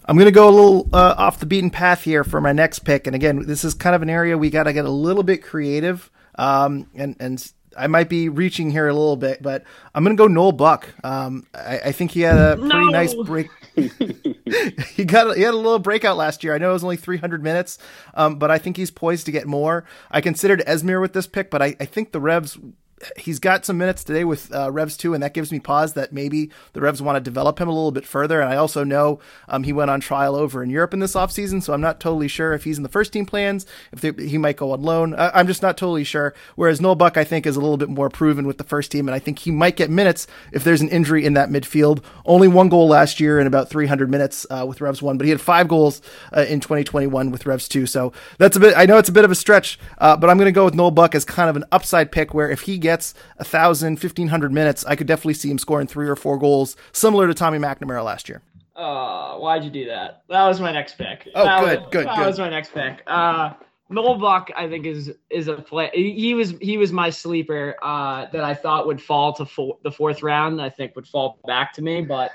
I'm 0.05 0.17
going 0.17 0.27
to 0.27 0.33
go 0.33 0.49
a 0.49 0.51
little 0.51 0.89
uh, 0.93 1.15
off 1.19 1.41
the 1.41 1.47
beaten 1.47 1.71
path 1.71 2.05
here 2.05 2.23
for 2.23 2.41
my 2.41 2.53
next 2.53 2.81
pick. 2.81 3.09
And 3.09 3.17
again, 3.17 3.45
this 3.45 3.65
is 3.65 3.75
kind 3.75 3.97
of 3.97 4.03
an 4.03 4.11
area 4.11 4.39
we 4.39 4.51
got 4.51 4.65
to 4.65 4.73
get 4.73 4.85
a 4.85 4.91
little 4.91 5.25
bit 5.25 5.43
creative. 5.43 6.11
Um, 6.37 6.89
and, 6.95 7.17
and 7.19 7.53
I 7.77 7.87
might 7.87 8.09
be 8.09 8.29
reaching 8.29 8.71
here 8.71 8.89
a 8.89 8.93
little 8.93 9.17
bit, 9.17 9.43
but 9.43 9.65
I'm 9.95 10.05
going 10.05 10.17
to 10.17 10.21
go 10.21 10.27
Noel 10.27 10.53
Buck. 10.53 10.89
Um, 11.05 11.47
I, 11.55 11.79
I, 11.87 11.93
think 11.93 12.13
he 12.13 12.21
had 12.21 12.37
a 12.37 12.57
pretty 12.57 12.69
no. 12.69 12.89
nice 12.89 13.15
break. 13.15 13.49
he 13.75 15.05
got 15.05 15.37
he 15.37 15.43
had 15.43 15.55
a 15.55 15.57
little 15.57 15.79
breakout 15.79 16.17
last 16.17 16.45
year. 16.45 16.55
I 16.55 16.59
know 16.59 16.71
it 16.71 16.75
was 16.75 16.85
only 16.85 16.97
300 16.97 17.43
minutes, 17.43 17.79
um, 18.15 18.39
but 18.39 18.51
I 18.51 18.59
think 18.59 18.77
he's 18.77 18.91
poised 18.91 19.27
to 19.27 19.33
get 19.33 19.47
more. 19.47 19.85
I 20.11 20.21
considered 20.21 20.63
Esmir 20.67 21.01
with 21.01 21.13
this 21.13 21.27
pick, 21.27 21.51
but 21.51 21.63
I, 21.63 21.77
I 21.81 21.85
think 21.85 22.13
the 22.13 22.21
Revs 22.21 22.59
he's 23.17 23.39
got 23.39 23.65
some 23.65 23.79
minutes 23.79 24.05
today 24.05 24.25
with 24.25 24.53
uh, 24.55 24.71
Revs 24.71 24.97
two, 24.97 25.15
and 25.15 25.23
that 25.23 25.35
gives 25.35 25.53
me 25.53 25.61
pause 25.61 25.95
that 25.95 26.13
maybe 26.13 26.51
the 26.73 26.81
Revs 26.81 27.03
want 27.03 27.17
to 27.17 27.21
develop 27.21 27.61
him 27.61 27.69
a 27.69 27.73
little 27.73 27.93
bit 27.93 28.07
further. 28.07 28.41
And 28.41 28.53
I 28.53 28.57
also 28.57 28.85
know 28.85 29.21
um, 29.49 29.65
he 29.65 29.73
went 29.73 29.91
on 29.91 30.01
trial 30.01 30.35
over 30.35 30.63
in 30.63 30.71
Europe 30.71 30.95
in 30.95 31.01
this 31.01 31.15
offseason, 31.15 31.63
so 31.63 31.73
I'm 31.73 31.81
not 31.81 32.01
totally 32.01 32.29
sure 32.29 32.53
if 32.53 32.65
he's 32.65 32.77
in 32.77 32.83
the 32.83 32.89
first 32.89 33.13
team 33.13 33.27
plans, 33.27 33.67
if 33.93 34.01
they, 34.01 34.13
he 34.27 34.39
might 34.39 34.57
go 34.57 34.73
on 34.73 34.83
loan. 34.83 35.15
I, 35.15 35.41
am 35.41 35.47
just 35.47 35.63
not 35.63 35.77
totally 35.77 36.05
sure. 36.05 36.35
Whereas 36.57 36.81
Noel 36.81 36.95
Buck, 36.95 37.17
I 37.17 37.25
think, 37.25 37.47
is 37.47 37.57
a 37.57 37.61
little 37.61 37.77
bit 37.77 37.89
more 37.89 38.11
proven 38.11 38.47
with 38.47 38.59
the 38.59 38.65
first 38.65 38.91
team, 38.91 39.09
and 39.09 39.15
I 39.15 39.19
think 39.19 39.41
he 39.41 39.51
might 39.51 39.77
get 39.77 39.91
minutes 39.91 40.27
if 40.53 40.65
there's 40.65 40.81
an 40.81 40.89
injury 40.89 41.25
in 41.25 41.35
that 41.35 41.49
midfield. 41.49 42.03
Only 42.25 42.49
one 42.49 42.69
goal 42.69 42.89
last 42.89 43.21
year 43.21 43.39
in 43.41 43.47
about 43.47 43.69
300 43.69 44.11
minutes 44.11 44.47
uh, 44.51 44.65
with 44.67 44.81
Revs 44.81 45.03
one, 45.03 45.19
but 45.19 45.25
he 45.25 45.31
had 45.31 45.41
five 45.41 45.69
goals 45.69 46.03
uh, 46.37 46.45
in 46.49 46.61
2021 46.61 47.31
with 47.31 47.47
Revs 47.47 47.69
two. 47.69 47.87
So 47.87 48.13
that's 48.39 48.57
a 48.57 48.61
bit. 48.61 48.75
I 48.77 48.87
know 48.87 48.99
it's 48.99 49.09
a 49.09 49.13
bit 49.13 49.25
of 49.25 49.31
a 49.31 49.35
stretch, 49.35 49.79
uh, 49.99 50.17
but 50.17 50.31
I'm 50.31 50.37
going 50.37 50.47
to 50.47 50.53
go 50.53 50.65
with 50.65 50.75
Noel 50.75 50.91
Buck 50.91 51.15
as 51.15 51.25
kind 51.25 51.51
of 51.51 51.57
an 51.57 51.65
upside 51.73 52.13
pick 52.13 52.35
where 52.35 52.51
if 52.51 52.63
he 52.63 52.79
gets 52.79 52.92
a 53.39 53.45
thousand 53.45 53.99
1,500 53.99 54.53
minutes, 54.53 54.85
I 54.85 54.97
could 54.97 55.07
definitely 55.07 55.35
see 55.35 55.51
him 55.51 55.59
scoring 55.59 55.87
three 55.87 56.09
or 56.09 56.17
four 56.17 56.39
goals, 56.39 56.77
similar 56.93 57.27
to 57.27 57.35
Tommy 57.35 57.59
McNamara 57.59 58.05
last 58.05 58.29
year. 58.29 58.43
Oh, 58.77 59.39
why'd 59.41 59.65
you 59.65 59.71
do 59.71 59.87
that? 59.87 60.23
That 60.29 60.47
was 60.47 60.61
my 60.61 60.73
next 60.73 60.97
pick. 60.97 61.29
Oh, 61.35 61.45
that 61.45 61.61
good, 61.61 61.81
was, 61.81 61.89
good, 61.91 62.07
that 62.07 62.17
good. 62.17 62.27
was 62.27 62.39
my 62.39 62.49
next 62.49 62.73
pick. 62.73 63.03
Uh, 63.07 63.53
Noel 63.93 64.17
Buck, 64.17 64.51
I 64.57 64.69
think 64.69 64.87
is 64.87 65.13
is 65.31 65.49
a 65.49 65.57
play. 65.57 65.91
He 65.93 66.35
was 66.35 66.55
he 66.61 66.79
was 66.79 66.93
my 66.93 67.11
sleeper 67.11 67.77
uh, 67.83 68.27
that 68.33 68.43
I 68.43 68.55
thought 68.55 68.87
would 68.87 69.03
fall 69.03 69.33
to 69.35 69.77
the 69.83 69.91
fourth 69.91 70.23
round. 70.23 70.61
I 70.61 70.71
think 70.71 70.97
would 70.97 71.07
fall 71.07 71.39
back 71.47 71.73
to 71.75 71.83
me, 71.83 72.01
but 72.01 72.33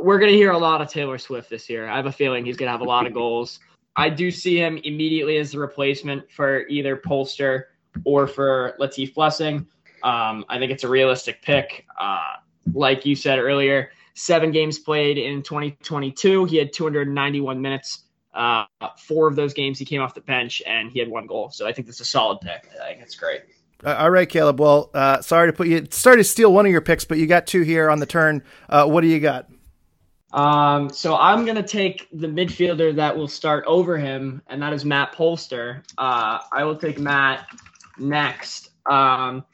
we're 0.00 0.18
gonna 0.18 0.32
hear 0.32 0.50
a 0.50 0.58
lot 0.58 0.80
of 0.80 0.90
Taylor 0.90 1.18
Swift 1.18 1.48
this 1.48 1.70
year. 1.70 1.88
I 1.88 1.96
have 1.96 2.06
a 2.06 2.12
feeling 2.12 2.44
he's 2.44 2.56
gonna 2.56 2.72
have 2.72 2.80
a 2.80 2.84
lot 2.84 3.06
of 3.06 3.14
goals. 3.14 3.60
I 3.94 4.10
do 4.10 4.30
see 4.30 4.58
him 4.58 4.78
immediately 4.78 5.38
as 5.38 5.52
the 5.52 5.58
replacement 5.58 6.30
for 6.30 6.66
either 6.66 6.96
Polster 6.96 7.64
or 8.04 8.26
for 8.26 8.76
Latif 8.78 9.14
Blessing. 9.14 9.66
Um, 10.06 10.44
I 10.48 10.60
think 10.60 10.70
it's 10.70 10.84
a 10.84 10.88
realistic 10.88 11.42
pick. 11.42 11.84
Uh, 11.98 12.34
like 12.72 13.04
you 13.04 13.16
said 13.16 13.40
earlier, 13.40 13.90
seven 14.14 14.52
games 14.52 14.78
played 14.78 15.18
in 15.18 15.42
2022. 15.42 16.44
He 16.44 16.56
had 16.56 16.72
291 16.72 17.60
minutes. 17.60 18.04
Uh, 18.32 18.66
four 18.98 19.26
of 19.26 19.34
those 19.34 19.52
games 19.52 19.78
he 19.78 19.84
came 19.84 20.00
off 20.00 20.14
the 20.14 20.20
bench 20.20 20.62
and 20.64 20.92
he 20.92 21.00
had 21.00 21.08
one 21.08 21.26
goal. 21.26 21.50
So 21.50 21.66
I 21.66 21.72
think 21.72 21.88
that's 21.88 22.00
a 22.00 22.04
solid 22.04 22.40
pick. 22.40 22.68
I 22.80 22.90
think 22.90 23.02
it's 23.02 23.16
great. 23.16 23.42
Uh, 23.84 23.96
all 23.98 24.10
right, 24.10 24.28
Caleb. 24.28 24.60
Well, 24.60 24.90
uh, 24.94 25.20
sorry 25.22 25.48
to 25.48 25.52
put 25.52 25.66
you 25.66 25.86
sorry 25.90 26.18
to 26.18 26.24
steal 26.24 26.52
one 26.52 26.66
of 26.66 26.72
your 26.72 26.80
picks, 26.80 27.04
but 27.04 27.18
you 27.18 27.26
got 27.26 27.46
two 27.46 27.62
here 27.62 27.90
on 27.90 27.98
the 27.98 28.06
turn. 28.06 28.42
Uh, 28.68 28.86
what 28.86 29.00
do 29.00 29.08
you 29.08 29.18
got? 29.20 29.50
Um, 30.32 30.88
so 30.90 31.16
I'm 31.16 31.44
gonna 31.44 31.66
take 31.66 32.08
the 32.12 32.26
midfielder 32.26 32.94
that 32.96 33.16
will 33.16 33.28
start 33.28 33.64
over 33.66 33.98
him, 33.98 34.40
and 34.46 34.62
that 34.62 34.72
is 34.72 34.84
Matt 34.84 35.14
Polster. 35.14 35.82
Uh, 35.98 36.38
I 36.52 36.64
will 36.64 36.76
take 36.76 36.98
Matt 36.98 37.46
next. 37.98 38.70
Um, 38.86 39.44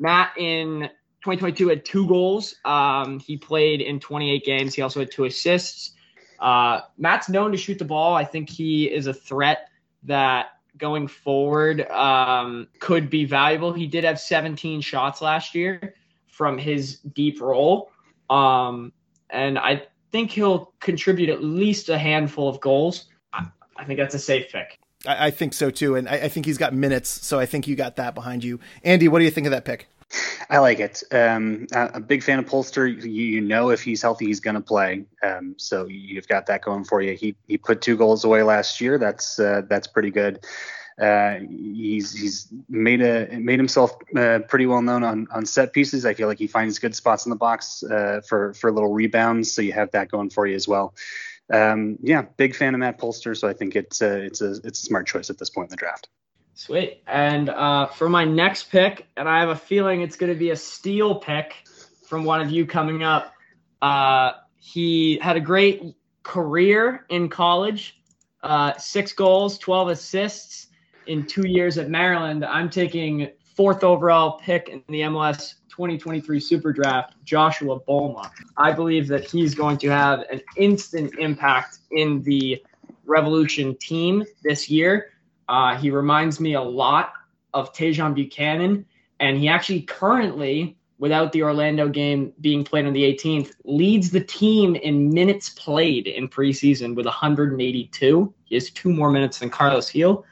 Matt 0.00 0.32
in 0.36 0.90
2022 1.22 1.68
had 1.68 1.84
two 1.84 2.08
goals. 2.08 2.56
Um, 2.64 3.20
he 3.20 3.36
played 3.36 3.82
in 3.82 4.00
28 4.00 4.44
games. 4.44 4.74
He 4.74 4.82
also 4.82 5.00
had 5.00 5.10
two 5.12 5.26
assists. 5.26 5.92
Uh, 6.40 6.80
Matt's 6.96 7.28
known 7.28 7.52
to 7.52 7.58
shoot 7.58 7.78
the 7.78 7.84
ball. 7.84 8.14
I 8.14 8.24
think 8.24 8.48
he 8.48 8.90
is 8.90 9.06
a 9.06 9.14
threat 9.14 9.68
that 10.04 10.52
going 10.78 11.06
forward 11.06 11.82
um, 11.90 12.66
could 12.78 13.10
be 13.10 13.26
valuable. 13.26 13.72
He 13.72 13.86
did 13.86 14.04
have 14.04 14.18
17 14.18 14.80
shots 14.80 15.20
last 15.20 15.54
year 15.54 15.94
from 16.26 16.56
his 16.56 16.96
deep 17.00 17.40
role. 17.42 17.92
Um, 18.30 18.92
and 19.28 19.58
I 19.58 19.82
think 20.10 20.30
he'll 20.30 20.72
contribute 20.80 21.28
at 21.28 21.44
least 21.44 21.90
a 21.90 21.98
handful 21.98 22.48
of 22.48 22.60
goals. 22.60 23.06
I, 23.34 23.46
I 23.76 23.84
think 23.84 23.98
that's 23.98 24.14
a 24.14 24.18
safe 24.18 24.50
pick. 24.50 24.78
I, 25.06 25.30
think 25.30 25.54
so 25.54 25.70
too, 25.70 25.94
and 25.94 26.06
I, 26.06 26.28
think 26.28 26.44
he's 26.44 26.58
got 26.58 26.74
minutes, 26.74 27.08
so 27.08 27.38
I 27.38 27.46
think 27.46 27.66
you 27.66 27.74
got 27.74 27.96
that 27.96 28.14
behind 28.14 28.44
you. 28.44 28.60
Andy, 28.84 29.08
what 29.08 29.20
do 29.20 29.24
you 29.24 29.30
think 29.30 29.46
of 29.46 29.50
that 29.52 29.64
pick? 29.64 29.88
I 30.48 30.58
like 30.58 30.80
it. 30.80 31.02
Um, 31.12 31.66
a 31.72 32.00
big 32.00 32.22
fan 32.22 32.38
of 32.38 32.46
Polster. 32.46 32.86
You, 32.86 33.08
you 33.08 33.40
know, 33.40 33.70
if 33.70 33.82
he's 33.82 34.02
healthy, 34.02 34.26
he's 34.26 34.40
going 34.40 34.54
to 34.54 34.60
play. 34.60 35.04
Um, 35.22 35.54
so 35.56 35.86
you've 35.86 36.26
got 36.26 36.46
that 36.46 36.62
going 36.62 36.84
for 36.84 37.00
you. 37.00 37.14
He 37.14 37.36
he 37.46 37.56
put 37.56 37.80
two 37.80 37.96
goals 37.96 38.24
away 38.24 38.42
last 38.42 38.80
year. 38.80 38.98
That's 38.98 39.38
uh, 39.38 39.62
that's 39.68 39.86
pretty 39.86 40.10
good. 40.10 40.44
Uh, 41.00 41.38
he's 41.48 42.12
he's 42.12 42.48
made 42.68 43.00
a 43.00 43.28
made 43.38 43.58
himself 43.58 43.96
uh, 44.16 44.40
pretty 44.48 44.66
well 44.66 44.82
known 44.82 45.04
on, 45.04 45.28
on 45.32 45.46
set 45.46 45.72
pieces. 45.72 46.04
I 46.04 46.14
feel 46.14 46.26
like 46.26 46.38
he 46.38 46.48
finds 46.48 46.78
good 46.78 46.96
spots 46.96 47.26
in 47.26 47.30
the 47.30 47.36
box 47.36 47.84
uh, 47.84 48.20
for 48.26 48.52
for 48.54 48.72
little 48.72 48.92
rebounds. 48.92 49.52
So 49.52 49.62
you 49.62 49.72
have 49.72 49.92
that 49.92 50.10
going 50.10 50.30
for 50.30 50.46
you 50.46 50.56
as 50.56 50.66
well 50.66 50.92
um, 51.50 51.98
yeah, 52.02 52.22
big 52.36 52.54
fan 52.54 52.74
of 52.74 52.80
Matt 52.80 52.98
Polster, 52.98 53.36
so 53.36 53.48
I 53.48 53.52
think 53.52 53.74
it's 53.76 54.00
a, 54.00 54.22
it's 54.22 54.40
a 54.40 54.52
it's 54.64 54.82
a 54.82 54.86
smart 54.86 55.06
choice 55.06 55.30
at 55.30 55.38
this 55.38 55.50
point 55.50 55.66
in 55.66 55.70
the 55.70 55.76
draft. 55.76 56.08
Sweet. 56.54 57.02
And 57.06 57.48
uh, 57.48 57.86
for 57.86 58.08
my 58.08 58.24
next 58.24 58.70
pick, 58.70 59.06
and 59.16 59.28
I 59.28 59.40
have 59.40 59.48
a 59.48 59.56
feeling 59.56 60.02
it's 60.02 60.16
going 60.16 60.32
to 60.32 60.38
be 60.38 60.50
a 60.50 60.56
steal 60.56 61.14
pick 61.14 61.54
from 62.06 62.24
one 62.24 62.40
of 62.40 62.50
you 62.50 62.66
coming 62.66 63.02
up. 63.02 63.32
Uh, 63.80 64.32
he 64.56 65.18
had 65.22 65.36
a 65.36 65.40
great 65.40 65.94
career 66.22 67.06
in 67.08 67.28
college, 67.28 68.00
uh, 68.42 68.76
six 68.76 69.12
goals, 69.12 69.58
12 69.58 69.88
assists 69.88 70.68
in 71.06 71.26
two 71.26 71.48
years 71.48 71.78
at 71.78 71.88
Maryland. 71.88 72.44
I'm 72.44 72.68
taking 72.68 73.30
fourth 73.56 73.82
overall 73.82 74.38
pick 74.38 74.68
in 74.68 74.82
the 74.88 75.00
MLS 75.02 75.54
2023 75.70 76.38
Super 76.40 76.72
Draft, 76.72 77.14
Joshua 77.24 77.80
Bolma. 77.80 78.30
I 78.56 78.72
believe 78.72 79.08
that 79.08 79.24
he's 79.24 79.54
going 79.54 79.78
to 79.78 79.88
have 79.88 80.20
an 80.30 80.42
instant 80.56 81.14
impact 81.18 81.78
in 81.90 82.22
the 82.22 82.62
Revolution 83.06 83.76
team 83.76 84.24
this 84.42 84.70
year. 84.70 85.12
Uh, 85.50 85.76
he 85.76 85.90
reminds 85.90 86.38
me 86.38 86.54
a 86.54 86.62
lot 86.62 87.12
of 87.54 87.72
Tajon 87.72 88.14
Buchanan, 88.14 88.86
and 89.18 89.36
he 89.36 89.48
actually 89.48 89.82
currently, 89.82 90.78
without 90.98 91.32
the 91.32 91.42
Orlando 91.42 91.88
game 91.88 92.32
being 92.40 92.62
played 92.62 92.86
on 92.86 92.92
the 92.92 93.02
18th, 93.02 93.54
leads 93.64 94.12
the 94.12 94.22
team 94.22 94.76
in 94.76 95.10
minutes 95.10 95.48
played 95.48 96.06
in 96.06 96.28
preseason 96.28 96.94
with 96.94 97.04
182. 97.04 98.34
He 98.44 98.54
has 98.54 98.70
two 98.70 98.92
more 98.92 99.10
minutes 99.10 99.40
than 99.40 99.50
Carlos 99.50 99.90
Gil. 99.90 100.24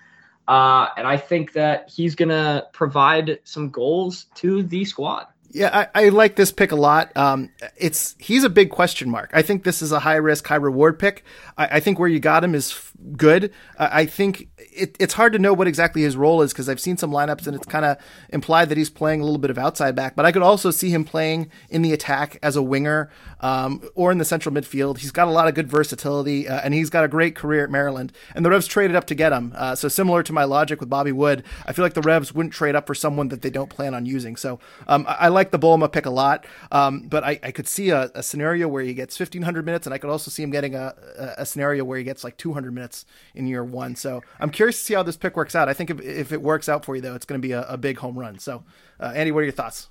Uh, 0.47 0.87
and 0.97 1.05
I 1.05 1.17
think 1.17 1.53
that 1.55 1.91
he's 1.91 2.15
going 2.15 2.29
to 2.29 2.69
provide 2.73 3.41
some 3.43 3.71
goals 3.71 4.27
to 4.37 4.63
the 4.63 4.85
squad. 4.85 5.27
Yeah, 5.51 5.87
I, 5.95 6.05
I, 6.05 6.09
like 6.11 6.37
this 6.37 6.53
pick 6.53 6.73
a 6.73 6.77
lot. 6.77 7.17
Um, 7.17 7.51
it's 7.77 8.15
he's 8.19 8.45
a 8.45 8.51
big 8.51 8.71
question 8.71 9.09
mark. 9.09 9.31
I 9.33 9.41
think 9.41 9.65
this 9.65 9.81
is 9.81 9.93
a 9.93 10.01
high 10.01 10.17
risk, 10.17 10.47
high 10.47 10.57
reward 10.57 10.99
pick. 10.99 11.25
I, 11.57 11.77
I 11.77 11.81
think 11.81 11.99
where 11.99 12.09
you 12.09 12.21
got 12.21 12.45
him 12.45 12.55
is 12.55 12.71
f- 12.71 12.93
good. 13.17 13.53
I 13.79 14.07
think 14.07 14.49
it, 14.57 14.97
it's 14.99 15.15
hard 15.15 15.33
to 15.33 15.39
know 15.39 15.55
what 15.55 15.69
exactly 15.69 16.03
his 16.03 16.17
role 16.17 16.43
is 16.43 16.53
because 16.53 16.69
I've 16.69 16.81
seen 16.81 16.97
some 16.97 17.11
lineups 17.11 17.47
and 17.47 17.55
it's 17.55 17.67
kind 17.67 17.85
of 17.85 17.97
implied 18.31 18.69
that 18.71 18.79
he's 18.79 18.91
playing 18.91 19.21
a 19.21 19.25
little 19.25 19.39
bit 19.39 19.51
of 19.51 19.59
outside 19.59 19.95
back. 19.95 20.17
But 20.17 20.27
I 20.27 20.33
could 20.33 20.43
also 20.43 20.71
see 20.71 20.91
him 20.91 21.05
playing 21.05 21.51
in 21.71 21.83
the 21.83 21.93
attack 21.93 22.39
as 22.43 22.57
a 22.57 22.63
winger 22.63 23.11
um, 23.41 23.89
or 23.95 24.11
in 24.11 24.19
the 24.19 24.25
central 24.25 24.53
midfield. 24.55 24.99
He's 24.99 25.13
got 25.13 25.29
a 25.29 25.31
lot 25.31 25.47
of 25.47 25.55
good 25.55 25.69
versatility 25.69 26.49
uh, 26.49 26.61
and 26.63 26.75
he's 26.75 26.91
got 26.91 27.05
a 27.05 27.09
great 27.09 27.37
career 27.37 27.65
at 27.65 27.71
Maryland. 27.71 28.13
And 28.35 28.45
the 28.45 28.51
Revs 28.51 28.67
traded 28.67 28.97
up 28.97 29.07
to 29.07 29.15
get 29.15 29.33
him. 29.33 29.53
Uh, 29.55 29.77
so 29.77 29.87
similar 29.87 30.25
to 30.25 30.33
my 30.33 30.45
logic 30.45 30.81
with 30.81 30.91
Bobby 30.91 31.13
Wood, 31.13 31.45
I 31.67 31.73
feel 31.73 31.85
like 31.85 31.95
the 31.95 32.03
Revs 32.03 32.35
wouldn't 32.35 32.53
trade 32.53 32.75
up 32.75 32.87
for 32.87 32.95
someone 32.95 33.29
that 33.29 33.43
they 33.43 33.51
don't 33.51 33.71
plan 33.71 33.95
on 33.95 34.07
using. 34.07 34.35
So 34.35 34.59
um, 34.89 35.07
I, 35.07 35.13
I, 35.13 35.29
like 35.29 35.38
the 35.51 35.59
Bolma 35.59 35.91
pick 35.91 36.07
a 36.07 36.11
lot. 36.11 36.47
Um, 36.71 37.09
but 37.09 37.25
I, 37.25 37.41
I, 37.43 37.51
could 37.51 37.67
see 37.67 37.91
a, 37.91 38.11
a, 38.15 38.23
scenario 38.23 38.69
where 38.69 38.83
he 38.83 38.95
gets 38.95 39.19
1,500 39.19 39.65
minutes, 39.65 39.87
and 39.87 39.95
I 39.95 39.99
could 39.99 40.11
also 40.11 40.31
see 40.31 40.43
him 40.43 40.51
getting 40.51 40.75
a, 40.75 40.95
a, 41.39 41.47
scenario 41.47 41.85
where 41.85 41.99
he 41.99 42.05
gets 42.05 42.25
like 42.25 42.37
200 42.37 42.73
minutes 42.73 43.05
in 43.35 43.47
year 43.47 43.65
one. 43.65 43.97
So 43.97 44.23
I'm 44.41 44.51
curious 44.51 44.79
to 44.79 44.85
see 44.85 44.95
how 44.95 45.03
this 45.03 45.17
pick 45.17 45.37
works 45.37 45.55
out. 45.55 45.69
I 45.69 45.75
think 45.75 45.91
if, 45.91 46.01
if 46.01 46.33
it 46.33 46.43
works 46.43 46.69
out 46.69 46.85
for 46.85 46.97
you, 46.97 47.03
though, 47.03 47.15
it's 47.15 47.27
going 47.27 47.41
to 47.41 47.47
be 47.47 47.53
a, 47.53 47.79
big 47.79 47.99
home 47.99 48.19
run. 48.19 48.41
So, 48.41 48.65
uh, 48.99 49.13
Andy, 49.15 49.31
what 49.31 49.41
are 49.41 49.45
your 49.45 49.53
thoughts? 49.53 49.89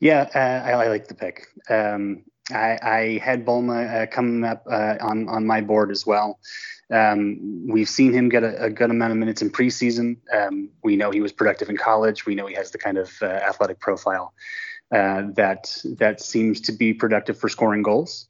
Yeah, 0.00 0.28
uh, 0.34 0.68
I, 0.68 0.84
I, 0.84 0.88
like 0.88 1.06
the 1.06 1.14
pick. 1.14 1.46
Um, 1.68 2.24
I, 2.50 2.78
I, 2.82 3.20
had 3.22 3.46
Bolma 3.46 4.02
uh, 4.02 4.06
coming 4.06 4.42
up 4.42 4.66
uh, 4.68 4.96
on 5.00 5.28
on 5.28 5.46
my 5.46 5.60
board 5.60 5.92
as 5.92 6.04
well. 6.04 6.40
Um, 6.90 7.66
we've 7.68 7.88
seen 7.88 8.12
him 8.12 8.28
get 8.28 8.42
a, 8.42 8.64
a, 8.64 8.70
good 8.70 8.90
amount 8.90 9.12
of 9.12 9.18
minutes 9.18 9.42
in 9.42 9.50
preseason. 9.50 10.16
Um, 10.34 10.70
we 10.82 10.96
know 10.96 11.12
he 11.12 11.20
was 11.20 11.30
productive 11.30 11.68
in 11.68 11.76
college. 11.76 12.26
We 12.26 12.34
know 12.34 12.46
he 12.46 12.54
has 12.54 12.72
the 12.72 12.78
kind 12.78 12.98
of 12.98 13.12
uh, 13.22 13.26
athletic 13.26 13.78
profile 13.78 14.34
uh, 14.92 15.24
that 15.34 15.82
that 15.98 16.20
seems 16.20 16.60
to 16.62 16.72
be 16.72 16.92
productive 16.92 17.38
for 17.38 17.48
scoring 17.48 17.82
goals. 17.82 18.26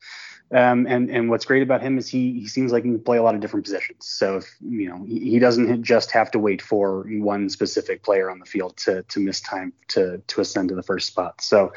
Um, 0.52 0.86
and 0.88 1.08
and 1.10 1.30
what's 1.30 1.44
great 1.44 1.62
about 1.62 1.80
him 1.80 1.96
is 1.96 2.08
he 2.08 2.40
he 2.40 2.48
seems 2.48 2.72
like 2.72 2.82
he 2.82 2.90
can 2.90 3.00
play 3.00 3.18
a 3.18 3.22
lot 3.22 3.36
of 3.36 3.40
different 3.40 3.64
positions. 3.64 4.06
So 4.06 4.38
if 4.38 4.56
you 4.60 4.88
know 4.88 5.04
he, 5.06 5.38
doesn't 5.38 5.84
just 5.84 6.10
have 6.10 6.28
to 6.32 6.40
wait 6.40 6.60
for 6.60 7.06
one 7.08 7.48
specific 7.48 8.02
player 8.02 8.28
on 8.28 8.40
the 8.40 8.44
field 8.44 8.76
to 8.78 9.04
to 9.04 9.20
miss 9.20 9.40
time 9.40 9.72
to 9.88 10.18
to 10.26 10.40
ascend 10.40 10.70
to 10.70 10.74
the 10.74 10.82
first 10.82 11.06
spot. 11.06 11.40
So 11.40 11.72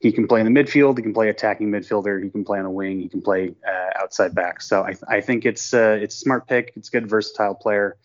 he 0.00 0.12
can 0.12 0.28
play 0.28 0.40
in 0.40 0.52
the 0.52 0.62
midfield. 0.62 0.98
He 0.98 1.02
can 1.02 1.14
play 1.14 1.30
attacking 1.30 1.70
midfielder. 1.70 2.22
He 2.22 2.28
can 2.28 2.44
play 2.44 2.58
on 2.58 2.66
a 2.66 2.70
wing. 2.70 3.00
He 3.00 3.08
can 3.08 3.22
play 3.22 3.54
uh, 3.66 4.02
outside 4.02 4.34
back. 4.34 4.60
So 4.60 4.82
I 4.82 4.94
I 5.08 5.22
think 5.22 5.46
it's 5.46 5.72
uh, 5.72 5.98
it's 5.98 6.16
a 6.16 6.18
smart 6.18 6.46
pick. 6.46 6.74
It's 6.76 6.88
a 6.88 6.92
good 6.92 7.08
versatile 7.08 7.54
player 7.54 7.96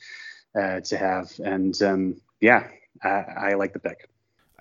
uh, 0.56 0.80
to 0.80 0.98
have. 0.98 1.32
And 1.44 1.80
um, 1.82 2.22
yeah, 2.40 2.68
I, 3.04 3.10
I 3.50 3.54
like 3.56 3.74
the 3.74 3.80
pick. 3.80 4.10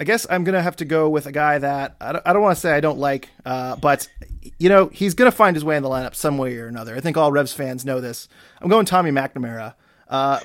I 0.02 0.04
guess 0.04 0.26
I'm 0.28 0.42
gonna 0.42 0.60
have 0.60 0.74
to 0.78 0.84
go 0.84 1.08
with 1.08 1.26
a 1.26 1.32
guy 1.32 1.58
that 1.58 1.94
I 2.00 2.10
don't, 2.10 2.26
I 2.26 2.32
don't 2.32 2.42
want 2.42 2.56
to 2.56 2.60
say 2.60 2.72
I 2.72 2.80
don't 2.80 2.98
like, 2.98 3.28
uh, 3.46 3.76
but 3.76 4.08
you 4.58 4.68
know 4.68 4.88
he's 4.88 5.14
gonna 5.14 5.30
find 5.30 5.54
his 5.54 5.64
way 5.64 5.76
in 5.76 5.84
the 5.84 5.88
lineup 5.88 6.16
some 6.16 6.38
way 6.38 6.56
or 6.56 6.66
another. 6.66 6.96
I 6.96 7.00
think 7.00 7.16
all 7.16 7.30
Revs 7.30 7.52
fans 7.52 7.84
know 7.84 8.00
this. 8.00 8.28
I'm 8.60 8.68
going 8.68 8.84
Tommy 8.84 9.12
McNamara. 9.12 9.74
Uh, 10.08 10.40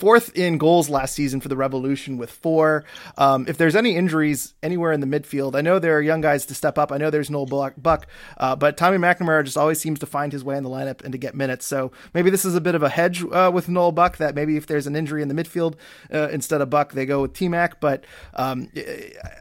fourth 0.00 0.34
in 0.34 0.56
goals 0.56 0.88
last 0.88 1.14
season 1.14 1.40
for 1.40 1.48
the 1.48 1.56
Revolution 1.56 2.16
with 2.16 2.30
four. 2.30 2.84
Um, 3.18 3.44
if 3.46 3.58
there's 3.58 3.76
any 3.76 3.94
injuries 3.96 4.54
anywhere 4.62 4.92
in 4.92 5.00
the 5.00 5.06
midfield, 5.06 5.54
I 5.54 5.60
know 5.60 5.78
there 5.78 5.96
are 5.96 6.00
young 6.00 6.22
guys 6.22 6.46
to 6.46 6.54
step 6.54 6.78
up. 6.78 6.90
I 6.90 6.96
know 6.96 7.10
there's 7.10 7.30
Noel 7.30 7.46
Buck, 7.46 8.06
uh, 8.38 8.56
but 8.56 8.78
Tommy 8.78 8.96
McNamara 8.96 9.44
just 9.44 9.58
always 9.58 9.78
seems 9.78 9.98
to 9.98 10.06
find 10.06 10.32
his 10.32 10.42
way 10.42 10.56
in 10.56 10.64
the 10.64 10.70
lineup 10.70 11.04
and 11.04 11.12
to 11.12 11.18
get 11.18 11.34
minutes. 11.34 11.66
So 11.66 11.92
maybe 12.14 12.30
this 12.30 12.46
is 12.46 12.54
a 12.54 12.60
bit 12.62 12.74
of 12.74 12.82
a 12.82 12.88
hedge 12.88 13.22
uh, 13.22 13.50
with 13.52 13.68
Noel 13.68 13.92
Buck 13.92 14.16
that 14.16 14.34
maybe 14.34 14.56
if 14.56 14.66
there's 14.66 14.86
an 14.86 14.96
injury 14.96 15.20
in 15.20 15.28
the 15.28 15.34
midfield 15.34 15.74
uh, 16.12 16.28
instead 16.30 16.62
of 16.62 16.70
Buck, 16.70 16.92
they 16.92 17.04
go 17.04 17.20
with 17.20 17.34
T 17.34 17.48
Mac. 17.48 17.78
But 17.78 18.04
um, 18.32 18.68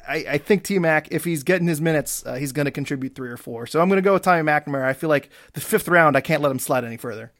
I, 0.07 0.25
I, 0.29 0.37
think 0.37 0.63
T 0.63 0.77
Mac, 0.77 1.07
if 1.11 1.23
he's 1.23 1.43
getting 1.43 1.67
his 1.67 1.79
minutes, 1.79 2.25
uh, 2.25 2.35
he's 2.35 2.51
going 2.51 2.65
to 2.65 2.71
contribute 2.71 3.15
three 3.15 3.29
or 3.29 3.37
four. 3.37 3.65
So 3.65 3.79
I'm 3.79 3.87
going 3.87 3.97
to 3.97 4.01
go 4.01 4.13
with 4.13 4.23
Tommy 4.23 4.43
McNamara. 4.43 4.83
I 4.83 4.93
feel 4.93 5.09
like 5.09 5.29
the 5.53 5.61
fifth 5.61 5.87
round, 5.87 6.17
I 6.17 6.21
can't 6.21 6.41
let 6.41 6.51
him 6.51 6.59
slide 6.59 6.83
any 6.83 6.97
further. 6.97 7.31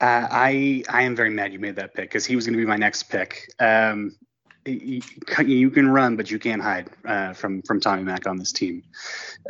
Uh, 0.00 0.28
I 0.30 0.82
I 0.88 1.02
am 1.02 1.16
very 1.16 1.30
mad 1.30 1.52
you 1.52 1.58
made 1.58 1.76
that 1.76 1.94
pick 1.94 2.10
because 2.10 2.26
he 2.26 2.36
was 2.36 2.44
going 2.44 2.52
to 2.52 2.58
be 2.58 2.66
my 2.66 2.76
next 2.76 3.04
pick. 3.04 3.50
Um, 3.58 4.14
you, 4.66 5.00
you, 5.44 5.70
can 5.70 5.88
run, 5.88 6.16
but 6.16 6.30
you 6.30 6.38
can't 6.38 6.60
hide 6.60 6.90
uh, 7.04 7.32
from 7.32 7.62
from 7.62 7.80
Tommy 7.80 8.02
Mack 8.02 8.26
on 8.26 8.36
this 8.36 8.52
team. 8.52 8.82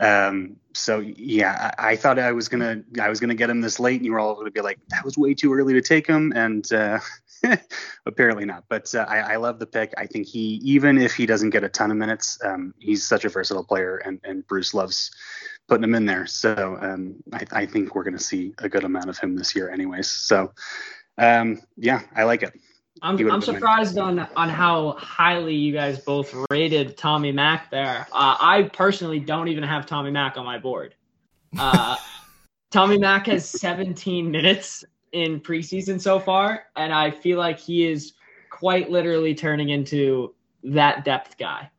Um, 0.00 0.56
so 0.72 1.00
yeah, 1.00 1.72
I, 1.78 1.92
I, 1.92 1.96
thought 1.96 2.18
I 2.18 2.32
was 2.32 2.48
gonna 2.48 2.82
I 3.00 3.08
was 3.08 3.18
gonna 3.18 3.34
get 3.34 3.50
him 3.50 3.60
this 3.60 3.80
late, 3.80 3.96
and 3.96 4.04
you 4.04 4.12
were 4.12 4.18
all 4.18 4.34
going 4.34 4.46
to 4.46 4.50
be 4.50 4.60
like, 4.60 4.78
that 4.90 5.04
was 5.04 5.16
way 5.16 5.34
too 5.34 5.52
early 5.52 5.72
to 5.72 5.80
take 5.80 6.06
him, 6.06 6.32
and 6.36 6.70
uh, 6.72 7.00
apparently 8.06 8.44
not. 8.44 8.64
But 8.68 8.94
uh, 8.94 9.06
I, 9.08 9.18
I, 9.18 9.36
love 9.36 9.58
the 9.58 9.66
pick. 9.66 9.94
I 9.96 10.06
think 10.06 10.26
he 10.26 10.60
even 10.62 10.98
if 10.98 11.14
he 11.14 11.26
doesn't 11.26 11.50
get 11.50 11.64
a 11.64 11.68
ton 11.68 11.90
of 11.90 11.96
minutes, 11.96 12.38
um, 12.44 12.74
he's 12.78 13.06
such 13.06 13.24
a 13.24 13.28
versatile 13.28 13.64
player, 13.64 13.96
and 13.96 14.20
and 14.22 14.46
Bruce 14.46 14.74
loves 14.74 15.10
putting 15.68 15.84
him 15.84 15.94
in 15.94 16.06
there. 16.06 16.26
So 16.26 16.78
um, 16.80 17.16
I, 17.32 17.46
I, 17.52 17.66
think 17.66 17.94
we're 17.94 18.04
going 18.04 18.16
to 18.16 18.22
see 18.22 18.54
a 18.58 18.68
good 18.68 18.84
amount 18.84 19.08
of 19.08 19.18
him 19.18 19.36
this 19.36 19.54
year, 19.54 19.70
anyways. 19.70 20.08
So 20.08 20.52
um, 21.18 21.60
yeah, 21.76 22.02
I 22.14 22.24
like 22.24 22.42
it. 22.42 22.54
I'm, 23.02 23.30
I'm 23.30 23.42
surprised 23.42 23.98
on 23.98 24.20
on 24.36 24.48
how 24.48 24.92
highly 24.92 25.54
you 25.54 25.72
guys 25.72 25.98
both 25.98 26.34
rated 26.50 26.96
Tommy 26.96 27.30
Mack 27.30 27.70
there. 27.70 28.06
Uh, 28.10 28.36
I 28.40 28.70
personally 28.72 29.20
don't 29.20 29.48
even 29.48 29.64
have 29.64 29.84
Tommy 29.84 30.10
Mack 30.10 30.38
on 30.38 30.46
my 30.46 30.58
board. 30.58 30.94
Uh, 31.58 31.96
Tommy 32.70 32.98
Mack 32.98 33.26
has 33.26 33.48
17 33.48 34.30
minutes 34.30 34.84
in 35.12 35.40
preseason 35.40 36.00
so 36.00 36.18
far, 36.18 36.64
and 36.74 36.92
I 36.92 37.10
feel 37.10 37.38
like 37.38 37.58
he 37.58 37.86
is 37.86 38.14
quite 38.50 38.90
literally 38.90 39.34
turning 39.34 39.68
into 39.68 40.34
that 40.64 41.04
depth 41.04 41.36
guy. 41.36 41.70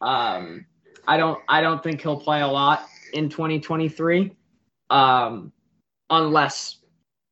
Um, 0.00 0.66
I 1.08 1.16
don't 1.16 1.40
I 1.48 1.60
don't 1.60 1.82
think 1.82 2.00
he'll 2.00 2.20
play 2.20 2.42
a 2.42 2.48
lot 2.48 2.86
in 3.10 3.28
2023, 3.28 4.32
um, 4.90 5.52
unless 6.10 6.78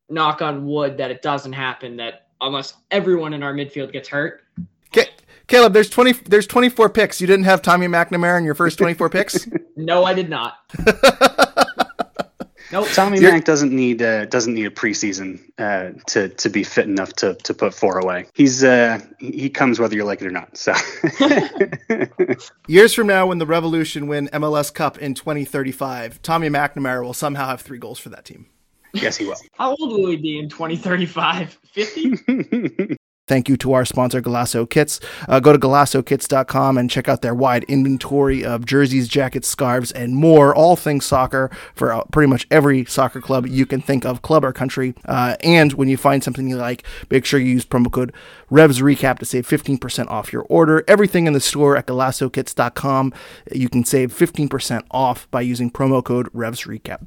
knock 0.09 0.43
on 0.43 0.67
wood 0.67 0.97
that 0.99 1.11
it 1.11 1.23
doesn't 1.23 1.53
happen. 1.53 1.97
That 1.97 2.29
unless 2.41 2.75
everyone 2.91 3.35
in 3.35 3.43
our 3.43 3.53
midfield 3.53 3.93
gets 3.93 4.09
hurt. 4.09 4.43
Okay. 4.89 5.09
Caleb, 5.47 5.73
there's 5.73 5.91
twenty. 5.91 6.13
There's 6.13 6.47
twenty 6.47 6.69
four 6.69 6.89
picks. 6.89 7.21
You 7.21 7.27
didn't 7.27 7.45
have 7.45 7.63
Tommy 7.63 7.87
McNamara 7.87 8.39
in 8.39 8.45
your 8.45 8.55
first 8.55 8.79
twenty 8.79 8.95
four 8.95 9.09
picks. 9.09 9.49
no, 9.77 10.05
I 10.05 10.15
did 10.15 10.29
not. 10.29 10.55
Nope. 12.71 12.89
Tommy 12.93 13.19
You're, 13.19 13.33
Mac 13.33 13.45
doesn't 13.45 13.73
need 13.73 14.03
uh, 14.03 14.27
doesn't 14.27 14.53
need 14.55 14.67
a 14.67 14.71
preseason 14.71 15.41
uh, 15.59 15.99
to 16.09 16.29
to 16.29 16.51
be 16.51 16.63
fit 16.63 16.87
enough 16.87 17.15
to 17.15 17.35
to 17.35 17.55
put 17.55 17.73
four 17.73 17.99
away. 17.99 18.27
He's 18.35 18.63
uh, 18.63 19.01
he 19.19 19.49
comes 19.49 19.79
whether 19.79 19.95
you 19.95 20.05
like 20.05 20.21
it 20.21 20.27
or 20.27 20.31
not. 20.31 20.57
So 20.57 20.75
years 22.67 22.93
from 22.93 23.07
now, 23.07 23.27
when 23.27 23.39
the 23.39 23.47
Revolution 23.47 24.07
win 24.07 24.29
MLS 24.33 24.73
Cup 24.73 24.99
in 24.99 25.15
2035, 25.15 26.21
Tommy 26.21 26.51
McNamara 26.51 27.03
will 27.03 27.15
somehow 27.15 27.47
have 27.49 27.63
three 27.63 27.79
goals 27.79 27.99
for 27.99 28.11
that 28.11 28.27
team. 28.27 28.47
Yes, 28.93 29.17
he 29.17 29.27
will. 29.27 29.37
How 29.55 29.71
old 29.71 29.93
will 29.93 30.11
he 30.11 30.17
be 30.17 30.39
in 30.39 30.49
2035? 30.49 31.59
50? 31.73 32.97
Thank 33.29 33.49
you 33.49 33.57
to 33.59 33.75
our 33.75 33.85
sponsor, 33.85 34.23
Golaco 34.23 34.69
Kits. 34.69 35.01
Uh, 35.29 35.39
go 35.39 35.53
to 35.53 35.59
golacokits.com 35.59 36.79
and 36.79 36.91
check 36.91 37.09
out 37.09 37.23
their 37.23 37.35
wide 37.35 37.65
inventory 37.65 38.45
of 38.45 38.65
jerseys, 38.65 39.07
jackets, 39.07 39.47
scarves, 39.47 39.93
and 39.93 40.17
more. 40.17 40.55
All 40.55 40.77
things 40.77 41.05
soccer 41.05 41.51
for 41.75 41.93
uh, 41.93 42.05
pretty 42.05 42.29
much 42.29 42.47
every 42.51 42.85
soccer 42.87 43.21
club 43.21 43.47
you 43.47 43.67
can 43.67 43.81
think 43.81 44.05
of, 44.05 44.23
club 44.23 44.45
or 44.45 44.53
country. 44.53 44.95
Uh, 45.05 45.37
and 45.43 45.75
when 45.75 45.89
you 45.89 45.97
find 45.97 46.25
something 46.25 46.49
you 46.49 46.57
like, 46.57 46.85
make 47.11 47.25
sure 47.25 47.39
you 47.39 47.53
use 47.53 47.67
promo 47.67 47.93
code 47.93 48.13
RevsRecap 48.51 49.19
to 49.19 49.27
save 49.27 49.47
15% 49.47 50.11
off 50.11 50.33
your 50.33 50.43
order. 50.49 50.83
Everything 50.89 51.27
in 51.27 51.35
the 51.35 51.41
store 51.41 51.77
at 51.77 51.87
golacokits.com, 51.87 53.13
you 53.53 53.69
can 53.69 53.85
save 53.85 54.13
15% 54.13 54.85
off 54.91 55.31
by 55.31 55.43
using 55.43 55.71
promo 55.71 56.03
code 56.03 56.33
RevsRecap. 56.33 57.07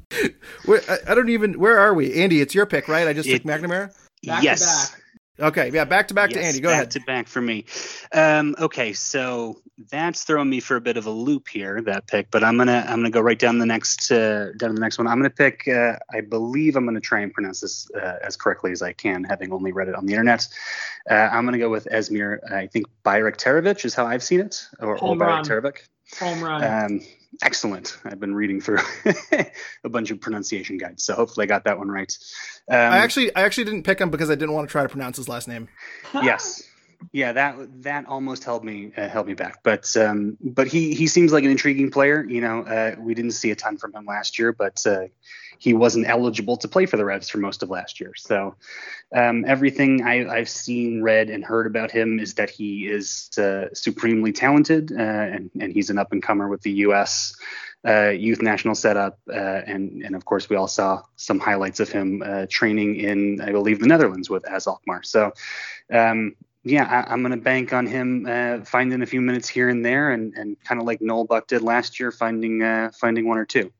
I, 0.68 0.98
I 1.08 1.14
don't 1.14 1.28
even, 1.30 1.58
where 1.58 1.78
are 1.78 1.94
we? 1.94 2.14
Andy, 2.22 2.40
it's 2.40 2.54
your 2.54 2.66
pick, 2.66 2.86
right? 2.86 3.08
I 3.08 3.12
just 3.12 3.28
it, 3.28 3.38
took 3.38 3.42
McNamara? 3.42 3.92
Back 4.24 4.44
yes. 4.44 4.96
Okay, 5.40 5.70
yeah, 5.72 5.84
back 5.84 6.08
to 6.08 6.14
back 6.14 6.30
yes, 6.30 6.38
to 6.38 6.44
Andy. 6.44 6.60
Go 6.60 6.68
back 6.68 6.74
ahead. 6.74 6.90
to 6.92 7.00
back 7.00 7.26
for 7.26 7.40
me. 7.40 7.64
Um, 8.12 8.54
okay, 8.58 8.92
so 8.92 9.62
that's 9.90 10.24
throwing 10.24 10.50
me 10.50 10.60
for 10.60 10.76
a 10.76 10.80
bit 10.80 10.98
of 10.98 11.06
a 11.06 11.10
loop 11.10 11.48
here 11.48 11.80
that 11.82 12.06
pick, 12.06 12.30
but 12.30 12.44
I'm 12.44 12.58
gonna 12.58 12.84
I'm 12.86 12.98
gonna 12.98 13.10
go 13.10 13.20
right 13.20 13.38
down 13.38 13.58
the 13.58 13.66
next 13.66 14.12
uh, 14.12 14.52
down 14.58 14.70
to 14.70 14.74
the 14.74 14.80
next 14.80 14.98
one. 14.98 15.06
I'm 15.06 15.18
gonna 15.18 15.30
pick. 15.30 15.66
Uh, 15.66 15.96
I 16.12 16.20
believe 16.20 16.76
I'm 16.76 16.84
gonna 16.84 17.00
try 17.00 17.20
and 17.20 17.32
pronounce 17.32 17.60
this 17.60 17.90
uh, 17.92 18.18
as 18.22 18.36
correctly 18.36 18.72
as 18.72 18.82
I 18.82 18.92
can, 18.92 19.24
having 19.24 19.52
only 19.52 19.72
read 19.72 19.88
it 19.88 19.94
on 19.94 20.04
the 20.04 20.12
internet. 20.12 20.46
Uh, 21.10 21.14
I'm 21.14 21.46
gonna 21.46 21.58
go 21.58 21.70
with 21.70 21.86
Esmir. 21.86 22.38
I 22.52 22.66
think 22.66 22.86
Bayraktarovic 23.02 23.84
is 23.86 23.94
how 23.94 24.06
I've 24.06 24.22
seen 24.22 24.40
it, 24.40 24.66
or, 24.80 24.98
or 24.98 25.16
Bayraktarovic. 25.16 25.78
Home 26.20 26.42
run. 26.42 26.64
Um, 26.64 27.00
excellent. 27.42 27.98
I've 28.04 28.20
been 28.20 28.34
reading 28.34 28.60
through 28.60 28.80
a 29.84 29.88
bunch 29.88 30.10
of 30.10 30.20
pronunciation 30.20 30.76
guides, 30.78 31.04
so 31.04 31.14
hopefully 31.14 31.44
I 31.44 31.46
got 31.46 31.64
that 31.64 31.78
one 31.78 31.88
right. 31.88 32.16
Um, 32.68 32.76
I 32.76 32.98
actually, 32.98 33.34
I 33.34 33.42
actually 33.42 33.64
didn't 33.64 33.84
pick 33.84 33.98
him 33.98 34.10
because 34.10 34.30
I 34.30 34.34
didn't 34.34 34.54
want 34.54 34.68
to 34.68 34.72
try 34.72 34.82
to 34.82 34.88
pronounce 34.88 35.16
his 35.16 35.28
last 35.28 35.48
name. 35.48 35.68
yes, 36.14 36.62
yeah, 37.12 37.32
that 37.32 37.82
that 37.82 38.06
almost 38.06 38.44
held 38.44 38.64
me 38.64 38.92
uh, 38.96 39.08
held 39.08 39.26
me 39.26 39.34
back. 39.34 39.62
But 39.62 39.96
um, 39.96 40.36
but 40.40 40.66
he 40.68 40.94
he 40.94 41.06
seems 41.06 41.32
like 41.32 41.44
an 41.44 41.50
intriguing 41.50 41.90
player. 41.90 42.24
You 42.24 42.40
know, 42.40 42.62
uh, 42.62 42.94
we 42.98 43.14
didn't 43.14 43.32
see 43.32 43.50
a 43.50 43.56
ton 43.56 43.76
from 43.76 43.94
him 43.94 44.04
last 44.04 44.38
year, 44.38 44.52
but 44.52 44.86
uh, 44.86 45.06
he 45.58 45.74
wasn't 45.74 46.08
eligible 46.08 46.56
to 46.58 46.68
play 46.68 46.86
for 46.86 46.96
the 46.96 47.04
Revs 47.04 47.28
for 47.28 47.38
most 47.38 47.62
of 47.62 47.70
last 47.70 48.00
year. 48.00 48.12
So 48.16 48.56
um, 49.14 49.44
everything 49.46 50.02
I, 50.02 50.38
have 50.38 50.48
seen, 50.48 51.02
read, 51.02 51.30
and 51.30 51.44
heard 51.44 51.66
about 51.66 51.90
him 51.90 52.18
is 52.18 52.34
that 52.34 52.50
he 52.50 52.86
is 52.86 53.30
uh, 53.38 53.66
supremely 53.72 54.32
talented, 54.32 54.92
uh, 54.92 55.00
and 55.00 55.50
and 55.60 55.72
he's 55.72 55.90
an 55.90 55.98
up 55.98 56.12
and 56.12 56.22
comer 56.22 56.48
with 56.48 56.62
the 56.62 56.72
U.S. 56.86 57.34
Uh, 57.86 58.10
youth 58.10 58.40
national 58.40 58.74
setup, 58.74 59.18
and 59.26 60.02
and 60.02 60.14
of 60.14 60.24
course 60.24 60.48
we 60.48 60.56
all 60.56 60.68
saw 60.68 61.02
some 61.16 61.40
highlights 61.40 61.80
of 61.80 61.90
him 61.90 62.22
training 62.48 62.96
in 62.96 63.40
I 63.40 63.52
believe 63.52 63.80
the 63.80 63.86
Netherlands 63.86 64.30
with 64.30 64.48
AZ 64.48 64.66
Alkmaar. 64.66 65.02
So 65.02 65.32
um, 65.92 66.36
yeah, 66.64 67.04
I, 67.08 67.12
am 67.12 67.22
going 67.22 67.32
to 67.32 67.42
bank 67.42 67.72
on 67.72 67.86
him 67.86 68.26
uh, 68.28 68.64
finding 68.64 69.02
a 69.02 69.06
few 69.06 69.20
minutes 69.20 69.48
here 69.48 69.68
and 69.68 69.84
there, 69.84 70.10
and, 70.10 70.32
and 70.34 70.56
kind 70.62 70.80
of 70.80 70.86
like 70.86 71.00
Noel 71.00 71.24
Buck 71.24 71.48
did 71.48 71.62
last 71.62 71.98
year, 71.98 72.12
finding 72.12 72.62
uh, 72.62 72.90
finding 72.94 73.26
one 73.28 73.38
or 73.38 73.44
two. 73.44 73.72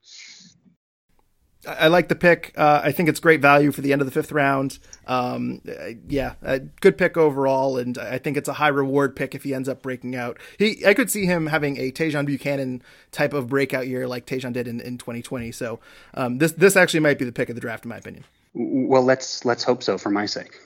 I 1.66 1.86
like 1.86 2.08
the 2.08 2.16
pick. 2.16 2.52
Uh, 2.56 2.80
I 2.82 2.90
think 2.90 3.08
it's 3.08 3.20
great 3.20 3.40
value 3.40 3.70
for 3.70 3.82
the 3.82 3.92
end 3.92 4.02
of 4.02 4.06
the 4.06 4.10
fifth 4.10 4.32
round. 4.32 4.80
Um, 5.06 5.60
yeah, 6.08 6.34
good 6.80 6.98
pick 6.98 7.16
overall, 7.16 7.78
and 7.78 7.96
I 7.98 8.18
think 8.18 8.36
it's 8.36 8.48
a 8.48 8.54
high 8.54 8.68
reward 8.68 9.14
pick 9.14 9.36
if 9.36 9.44
he 9.44 9.54
ends 9.54 9.68
up 9.68 9.80
breaking 9.80 10.16
out. 10.16 10.38
He, 10.58 10.84
I 10.84 10.92
could 10.92 11.08
see 11.08 11.24
him 11.24 11.46
having 11.46 11.76
a 11.76 11.92
Tajon 11.92 12.26
Buchanan 12.26 12.82
type 13.12 13.32
of 13.32 13.48
breakout 13.48 13.86
year 13.86 14.08
like 14.08 14.26
Tajon 14.26 14.52
did 14.52 14.66
in, 14.66 14.80
in 14.80 14.98
2020. 14.98 15.52
So 15.52 15.78
um, 16.14 16.38
this 16.38 16.50
this 16.52 16.74
actually 16.74 17.00
might 17.00 17.18
be 17.18 17.24
the 17.24 17.32
pick 17.32 17.48
of 17.48 17.54
the 17.54 17.60
draft, 17.60 17.84
in 17.84 17.90
my 17.90 17.98
opinion. 17.98 18.24
Well, 18.54 19.04
let's 19.04 19.44
let's 19.44 19.62
hope 19.62 19.84
so 19.84 19.98
for 19.98 20.10
my 20.10 20.26
sake. 20.26 20.58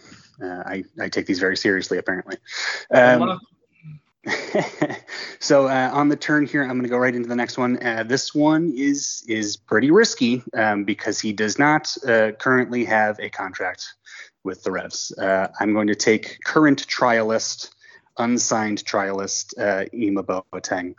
Uh, 0.43 0.63
I, 0.67 0.85
I 1.01 1.09
take 1.09 1.27
these 1.27 1.39
very 1.39 1.57
seriously, 1.57 1.99
apparently. 1.99 2.37
Um, 2.91 3.41
so 5.39 5.67
uh, 5.69 5.91
on 5.93 6.09
the 6.09 6.17
turn 6.17 6.47
here, 6.47 6.63
I'm 6.63 6.71
going 6.71 6.83
to 6.83 6.89
go 6.89 6.99
right 6.99 7.15
into 7.15 7.29
the 7.29 7.37
next 7.37 7.59
one. 7.59 7.85
Uh, 7.85 8.03
this 8.03 8.35
one 8.35 8.73
is 8.77 9.25
is 9.29 9.57
pretty 9.57 9.91
risky 9.91 10.43
um, 10.55 10.85
because 10.85 11.21
he 11.21 11.33
does 11.33 11.59
not 11.59 11.97
uh, 12.07 12.33
currently 12.33 12.85
have 12.85 13.19
a 13.21 13.31
contract 13.31 13.95
with 14.43 14.63
the 14.63 14.71
Revs. 14.71 15.13
Uh, 15.17 15.49
I'm 15.61 15.73
going 15.73 15.89
to 15.89 15.95
take 15.95 16.39
current 16.45 16.87
trialist 16.87 17.71
unsigned 18.19 18.85
trialist 18.85 19.59
uh, 19.59 19.87
Ima 19.93 20.23
Boateng. 20.23 20.95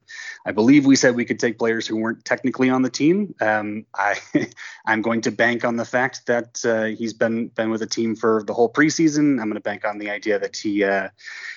I 0.45 0.51
believe 0.51 0.85
we 0.85 0.95
said 0.95 1.15
we 1.15 1.25
could 1.25 1.39
take 1.39 1.57
players 1.57 1.87
who 1.87 1.97
weren't 1.97 2.25
technically 2.25 2.69
on 2.69 2.81
the 2.81 2.89
team. 2.89 3.33
Um, 3.41 3.85
I, 3.95 4.19
I'm 4.85 5.01
going 5.01 5.21
to 5.21 5.31
bank 5.31 5.65
on 5.65 5.75
the 5.75 5.85
fact 5.85 6.25
that 6.27 6.63
uh, 6.65 6.85
he's 6.85 7.13
been 7.13 7.47
been 7.49 7.69
with 7.69 7.81
the 7.81 7.87
team 7.87 8.15
for 8.15 8.43
the 8.45 8.53
whole 8.53 8.71
preseason. 8.71 9.39
I'm 9.41 9.49
going 9.49 9.53
to 9.53 9.59
bank 9.59 9.85
on 9.85 9.97
the 9.97 10.09
idea 10.09 10.39
that 10.39 10.55
he 10.55 10.83
uh, 10.83 11.09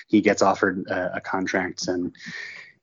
he 0.07 0.21
gets 0.21 0.41
offered 0.41 0.87
a, 0.87 1.17
a 1.17 1.21
contract 1.21 1.87
and 1.87 2.15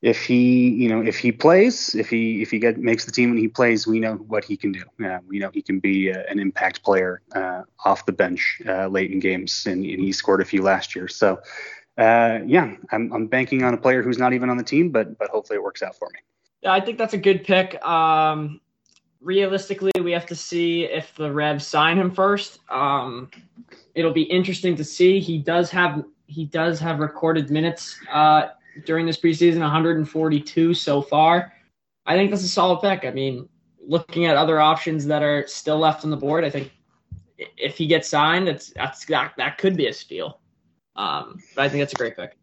if 0.00 0.24
he 0.24 0.68
you 0.68 0.88
know 0.88 1.02
if 1.02 1.18
he 1.18 1.32
plays 1.32 1.94
if 1.94 2.08
he 2.08 2.40
if 2.40 2.50
he 2.50 2.58
get 2.58 2.78
makes 2.78 3.04
the 3.04 3.10
team 3.10 3.30
and 3.30 3.38
he 3.38 3.48
plays 3.48 3.86
we 3.86 3.98
know 3.98 4.14
what 4.14 4.44
he 4.44 4.56
can 4.56 4.70
do 4.70 4.82
uh, 5.04 5.18
we 5.26 5.38
know 5.38 5.50
he 5.52 5.60
can 5.60 5.80
be 5.80 6.12
uh, 6.12 6.22
an 6.28 6.38
impact 6.38 6.82
player 6.84 7.20
uh, 7.34 7.62
off 7.84 8.06
the 8.06 8.12
bench 8.12 8.62
uh, 8.68 8.86
late 8.86 9.10
in 9.10 9.18
games 9.18 9.66
and, 9.66 9.84
and, 9.84 10.00
he 10.00 10.12
scored 10.12 10.40
a 10.40 10.44
few 10.44 10.62
last 10.62 10.94
year 10.94 11.08
so 11.08 11.40
uh, 11.98 12.40
yeah, 12.46 12.74
I'm, 12.92 13.12
I'm 13.12 13.26
banking 13.26 13.64
on 13.64 13.74
a 13.74 13.76
player 13.76 14.02
who's 14.02 14.18
not 14.18 14.32
even 14.32 14.48
on 14.50 14.56
the 14.56 14.62
team, 14.62 14.90
but 14.90 15.18
but 15.18 15.28
hopefully 15.30 15.56
it 15.56 15.62
works 15.62 15.82
out 15.82 15.96
for 15.96 16.08
me. 16.12 16.20
Yeah, 16.62 16.72
I 16.72 16.80
think 16.80 16.96
that's 16.96 17.14
a 17.14 17.18
good 17.18 17.44
pick. 17.44 17.82
Um, 17.84 18.60
realistically, 19.20 19.90
we 20.02 20.12
have 20.12 20.26
to 20.26 20.34
see 20.34 20.84
if 20.84 21.14
the 21.16 21.32
Revs 21.32 21.66
sign 21.66 21.98
him 21.98 22.12
first. 22.12 22.60
Um, 22.70 23.30
it'll 23.94 24.12
be 24.12 24.22
interesting 24.22 24.76
to 24.76 24.84
see. 24.84 25.18
He 25.18 25.38
does 25.38 25.70
have 25.70 26.04
he 26.26 26.44
does 26.44 26.78
have 26.78 27.00
recorded 27.00 27.50
minutes 27.50 27.98
uh, 28.12 28.50
during 28.84 29.04
this 29.04 29.18
preseason, 29.18 29.60
142 29.60 30.74
so 30.74 31.02
far. 31.02 31.52
I 32.06 32.14
think 32.14 32.30
that's 32.30 32.44
a 32.44 32.48
solid 32.48 32.80
pick. 32.80 33.04
I 33.04 33.10
mean, 33.10 33.48
looking 33.84 34.26
at 34.26 34.36
other 34.36 34.60
options 34.60 35.04
that 35.06 35.22
are 35.22 35.46
still 35.46 35.78
left 35.78 36.04
on 36.04 36.10
the 36.10 36.16
board, 36.16 36.44
I 36.44 36.50
think 36.50 36.70
if 37.56 37.76
he 37.76 37.86
gets 37.86 38.08
signed, 38.08 38.46
that's 38.46 38.70
that's 38.70 39.04
that, 39.06 39.32
that 39.36 39.58
could 39.58 39.76
be 39.76 39.88
a 39.88 39.92
steal. 39.92 40.40
Um, 40.98 41.40
but 41.54 41.64
I 41.64 41.68
think 41.70 41.80
that's 41.80 41.94
a 41.94 41.96
great 41.96 42.16
pick. 42.16 42.36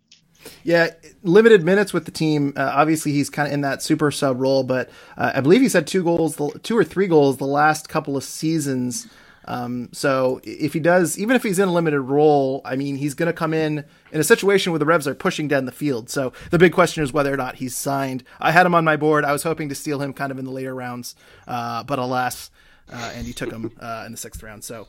Yeah, 0.64 0.92
limited 1.24 1.64
minutes 1.64 1.94
with 1.94 2.06
the 2.06 2.12
team. 2.12 2.54
Uh, 2.56 2.72
obviously, 2.74 3.12
he's 3.12 3.30
kind 3.30 3.48
of 3.48 3.54
in 3.54 3.62
that 3.62 3.84
super 3.84 4.10
sub 4.12 4.40
role, 4.40 4.64
but 4.64 4.90
uh, 5.18 5.34
I 5.36 5.42
believe 5.42 5.62
he's 5.62 5.74
had 5.74 5.86
two 5.86 6.04
goals, 6.04 6.40
two 6.64 6.78
or 6.78 6.84
three 6.84 7.08
goals 7.08 7.38
the 7.38 7.46
last 7.46 7.90
couple 7.90 8.16
of 8.16 8.24
seasons. 8.24 9.08
Um, 9.48 9.90
so 9.92 10.42
if 10.44 10.74
he 10.74 10.80
does, 10.80 11.20
even 11.20 11.36
if 11.36 11.44
he's 11.44 11.60
in 11.60 11.68
a 11.68 11.74
limited 11.74 12.02
role, 12.02 12.62
I 12.66 12.76
mean, 12.76 12.96
he's 12.96 13.14
going 13.14 13.28
to 13.28 13.34
come 13.34 13.54
in 13.54 13.86
in 14.12 14.20
a 14.20 14.24
situation 14.24 14.72
where 14.72 14.80
the 14.80 14.86
Revs 14.86 15.08
are 15.08 15.14
pushing 15.14 15.48
down 15.48 15.66
the 15.66 15.72
field. 15.72 16.10
So 16.10 16.34
the 16.50 16.58
big 16.58 16.74
question 16.74 17.04
is 17.04 17.14
whether 17.14 17.32
or 17.32 17.38
not 17.38 17.56
he's 17.56 17.76
signed. 17.76 18.24
I 18.40 18.52
had 18.52 18.66
him 18.66 18.74
on 18.74 18.84
my 18.84 18.98
board. 18.98 19.24
I 19.24 19.32
was 19.32 19.44
hoping 19.44 19.70
to 19.70 19.76
steal 19.76 20.02
him 20.02 20.14
kind 20.14 20.32
of 20.32 20.40
in 20.40 20.46
the 20.46 20.52
later 20.52 20.74
rounds, 20.74 21.16
uh, 21.48 21.84
but 21.84 22.00
alas, 22.00 22.50
uh, 22.92 23.12
and 23.14 23.28
he 23.28 23.34
took 23.34 23.52
him 23.52 23.72
uh, 23.80 24.04
in 24.06 24.12
the 24.12 24.18
sixth 24.18 24.42
round. 24.42 24.64
So 24.64 24.88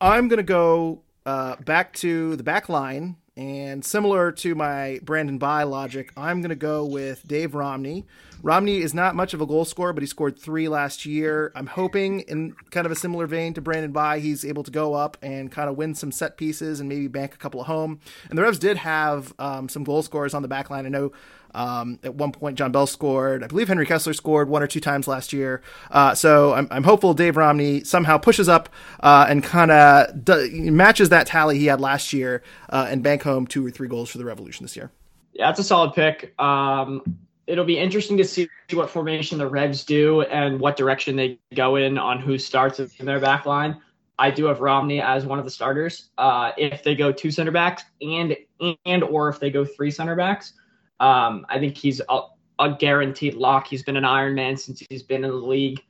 I'm 0.00 0.26
going 0.26 0.38
to 0.38 0.42
go 0.42 1.02
uh, 1.28 1.56
back 1.56 1.92
to 1.92 2.36
the 2.36 2.42
back 2.42 2.70
line, 2.70 3.16
and 3.36 3.84
similar 3.84 4.32
to 4.32 4.54
my 4.54 4.98
Brandon 5.02 5.36
Bye 5.36 5.64
logic, 5.64 6.10
I'm 6.16 6.40
going 6.40 6.48
to 6.48 6.56
go 6.56 6.86
with 6.86 7.28
Dave 7.28 7.54
Romney. 7.54 8.06
Romney 8.42 8.78
is 8.78 8.94
not 8.94 9.14
much 9.16 9.34
of 9.34 9.40
a 9.40 9.46
goal 9.46 9.64
scorer, 9.64 9.92
but 9.92 10.02
he 10.02 10.06
scored 10.06 10.38
three 10.38 10.68
last 10.68 11.04
year. 11.04 11.52
I'm 11.54 11.66
hoping, 11.66 12.20
in 12.20 12.54
kind 12.70 12.86
of 12.86 12.92
a 12.92 12.96
similar 12.96 13.26
vein 13.26 13.54
to 13.54 13.60
Brandon 13.60 13.92
Bye, 13.92 14.20
he's 14.20 14.44
able 14.44 14.62
to 14.62 14.70
go 14.70 14.94
up 14.94 15.16
and 15.22 15.50
kind 15.50 15.68
of 15.68 15.76
win 15.76 15.94
some 15.94 16.12
set 16.12 16.36
pieces 16.36 16.80
and 16.80 16.88
maybe 16.88 17.08
bank 17.08 17.34
a 17.34 17.38
couple 17.38 17.60
of 17.60 17.66
home. 17.66 18.00
And 18.28 18.38
the 18.38 18.42
Revs 18.42 18.58
did 18.58 18.76
have 18.76 19.34
um, 19.38 19.68
some 19.68 19.84
goal 19.84 20.02
scorers 20.02 20.34
on 20.34 20.42
the 20.42 20.48
back 20.48 20.70
line. 20.70 20.86
I 20.86 20.88
know 20.88 21.12
um, 21.54 21.98
at 22.02 22.14
one 22.14 22.32
point, 22.32 22.58
John 22.58 22.72
Bell 22.72 22.86
scored. 22.86 23.42
I 23.42 23.46
believe 23.46 23.68
Henry 23.68 23.86
Kessler 23.86 24.12
scored 24.12 24.48
one 24.48 24.62
or 24.62 24.66
two 24.66 24.80
times 24.80 25.08
last 25.08 25.32
year. 25.32 25.62
Uh, 25.90 26.14
so 26.14 26.52
I'm, 26.52 26.68
I'm, 26.70 26.84
hopeful 26.84 27.14
Dave 27.14 27.36
Romney 27.36 27.84
somehow 27.84 28.18
pushes 28.18 28.48
up 28.48 28.68
uh, 29.00 29.26
and 29.28 29.42
kind 29.42 29.70
of 29.70 30.24
d- 30.24 30.70
matches 30.70 31.08
that 31.08 31.26
tally 31.26 31.58
he 31.58 31.66
had 31.66 31.80
last 31.80 32.12
year 32.12 32.42
uh, 32.68 32.86
and 32.88 33.02
bank 33.02 33.22
home 33.22 33.46
two 33.46 33.66
or 33.66 33.70
three 33.70 33.88
goals 33.88 34.10
for 34.10 34.18
the 34.18 34.24
Revolution 34.24 34.64
this 34.64 34.76
year. 34.76 34.90
Yeah, 35.32 35.46
that's 35.46 35.60
a 35.60 35.64
solid 35.64 35.94
pick. 35.94 36.38
Um, 36.38 37.02
it'll 37.48 37.64
be 37.64 37.78
interesting 37.78 38.18
to 38.18 38.24
see 38.24 38.48
what 38.72 38.90
formation 38.90 39.38
the 39.38 39.48
Revs 39.48 39.82
do 39.82 40.20
and 40.22 40.60
what 40.60 40.76
direction 40.76 41.16
they 41.16 41.38
go 41.54 41.76
in 41.76 41.96
on 41.98 42.20
who 42.20 42.38
starts 42.38 42.78
in 42.78 43.06
their 43.06 43.18
back 43.18 43.46
line. 43.46 43.80
I 44.18 44.30
do 44.30 44.44
have 44.46 44.60
Romney 44.60 45.00
as 45.00 45.24
one 45.24 45.38
of 45.38 45.44
the 45.44 45.50
starters. 45.50 46.10
Uh, 46.18 46.52
if 46.58 46.82
they 46.84 46.94
go 46.94 47.10
two 47.10 47.30
center 47.30 47.50
backs 47.50 47.84
and 48.02 48.36
and 48.84 49.02
or 49.02 49.28
if 49.28 49.40
they 49.40 49.50
go 49.50 49.64
three 49.64 49.90
center 49.90 50.14
backs, 50.14 50.52
um, 51.00 51.46
I 51.48 51.58
think 51.58 51.76
he's 51.76 52.00
a, 52.08 52.20
a 52.58 52.76
guaranteed 52.78 53.34
lock. 53.34 53.66
He's 53.66 53.82
been 53.82 53.96
an 53.96 54.04
Iron 54.04 54.34
Man 54.34 54.56
since 54.56 54.82
he's 54.90 55.02
been 55.02 55.24
in 55.24 55.30
the 55.30 55.36
league. 55.36 55.80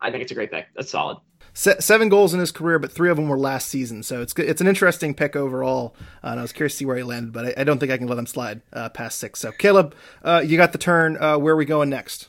I 0.00 0.10
think 0.10 0.22
it's 0.22 0.32
a 0.32 0.34
great 0.34 0.52
pick. 0.52 0.66
That's 0.76 0.90
solid. 0.90 1.18
Seven 1.54 2.08
goals 2.08 2.34
in 2.34 2.40
his 2.40 2.52
career, 2.52 2.78
but 2.78 2.92
three 2.92 3.10
of 3.10 3.16
them 3.16 3.28
were 3.28 3.38
last 3.38 3.68
season. 3.68 4.02
So 4.02 4.22
it's 4.22 4.34
it's 4.38 4.60
an 4.60 4.66
interesting 4.66 5.14
pick 5.14 5.36
overall. 5.36 5.94
Uh, 6.22 6.28
and 6.28 6.38
I 6.38 6.42
was 6.42 6.52
curious 6.52 6.74
to 6.74 6.78
see 6.78 6.86
where 6.86 6.96
he 6.96 7.02
landed, 7.02 7.32
but 7.32 7.46
I, 7.46 7.62
I 7.62 7.64
don't 7.64 7.78
think 7.78 7.92
I 7.92 7.98
can 7.98 8.06
let 8.06 8.18
him 8.18 8.26
slide 8.26 8.62
uh, 8.72 8.88
past 8.90 9.18
six. 9.18 9.40
So 9.40 9.52
Caleb, 9.52 9.94
uh, 10.22 10.42
you 10.44 10.56
got 10.56 10.72
the 10.72 10.78
turn. 10.78 11.16
Uh, 11.20 11.38
where 11.38 11.54
are 11.54 11.56
we 11.56 11.64
going 11.64 11.88
next? 11.90 12.28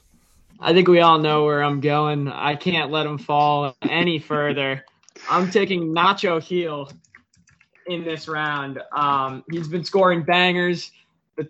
I 0.60 0.74
think 0.74 0.88
we 0.88 1.00
all 1.00 1.20
know 1.20 1.46
where 1.46 1.64
I'm 1.64 1.80
going. 1.80 2.28
I 2.28 2.56
can't 2.56 2.92
let 2.92 3.06
him 3.06 3.18
fall 3.18 3.76
any 3.84 4.20
further. 4.20 4.84
I'm 5.30 5.50
taking 5.50 5.94
Nacho 5.94 6.46
Gil 6.46 6.92
in 7.88 8.04
this 8.04 8.28
round. 8.28 8.82
Um, 8.92 9.44
he's 9.50 9.68
been 9.68 9.84
scoring 9.84 10.24
bangers. 10.24 10.92
The 11.38 11.50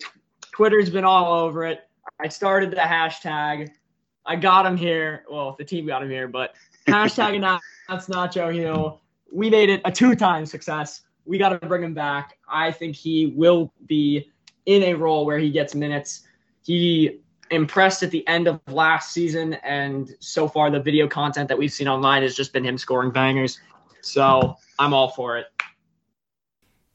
Twitter's 0.53 0.89
been 0.89 1.05
all 1.05 1.33
over 1.33 1.65
it. 1.65 1.87
I 2.19 2.27
started 2.27 2.71
the 2.71 2.77
hashtag. 2.77 3.69
I 4.25 4.35
got 4.35 4.65
him 4.65 4.77
here. 4.77 5.23
Well, 5.29 5.55
the 5.57 5.65
team 5.65 5.87
got 5.87 6.03
him 6.03 6.09
here, 6.09 6.27
but 6.27 6.53
hashtag 6.91 7.59
that's 7.87 8.07
Nacho 8.07 8.53
Gil. 8.53 9.01
We 9.31 9.49
made 9.49 9.69
it 9.69 9.81
a 9.83 9.91
two-time 9.91 10.45
success. 10.45 11.01
We 11.25 11.37
got 11.37 11.59
to 11.59 11.67
bring 11.67 11.83
him 11.83 11.93
back. 11.93 12.37
I 12.47 12.71
think 12.71 12.95
he 12.95 13.33
will 13.35 13.73
be 13.87 14.29
in 14.65 14.83
a 14.83 14.93
role 14.93 15.25
where 15.25 15.39
he 15.39 15.49
gets 15.49 15.73
minutes. 15.73 16.21
He 16.63 17.19
impressed 17.51 18.03
at 18.03 18.11
the 18.11 18.27
end 18.27 18.47
of 18.47 18.59
last 18.67 19.11
season, 19.11 19.55
and 19.55 20.15
so 20.19 20.47
far 20.47 20.69
the 20.69 20.79
video 20.79 21.07
content 21.07 21.49
that 21.49 21.57
we've 21.57 21.71
seen 21.71 21.87
online 21.87 22.21
has 22.21 22.35
just 22.35 22.53
been 22.53 22.63
him 22.63 22.77
scoring 22.77 23.11
bangers. 23.11 23.59
So 24.01 24.55
I'm 24.77 24.93
all 24.93 25.09
for 25.09 25.37
it. 25.37 25.47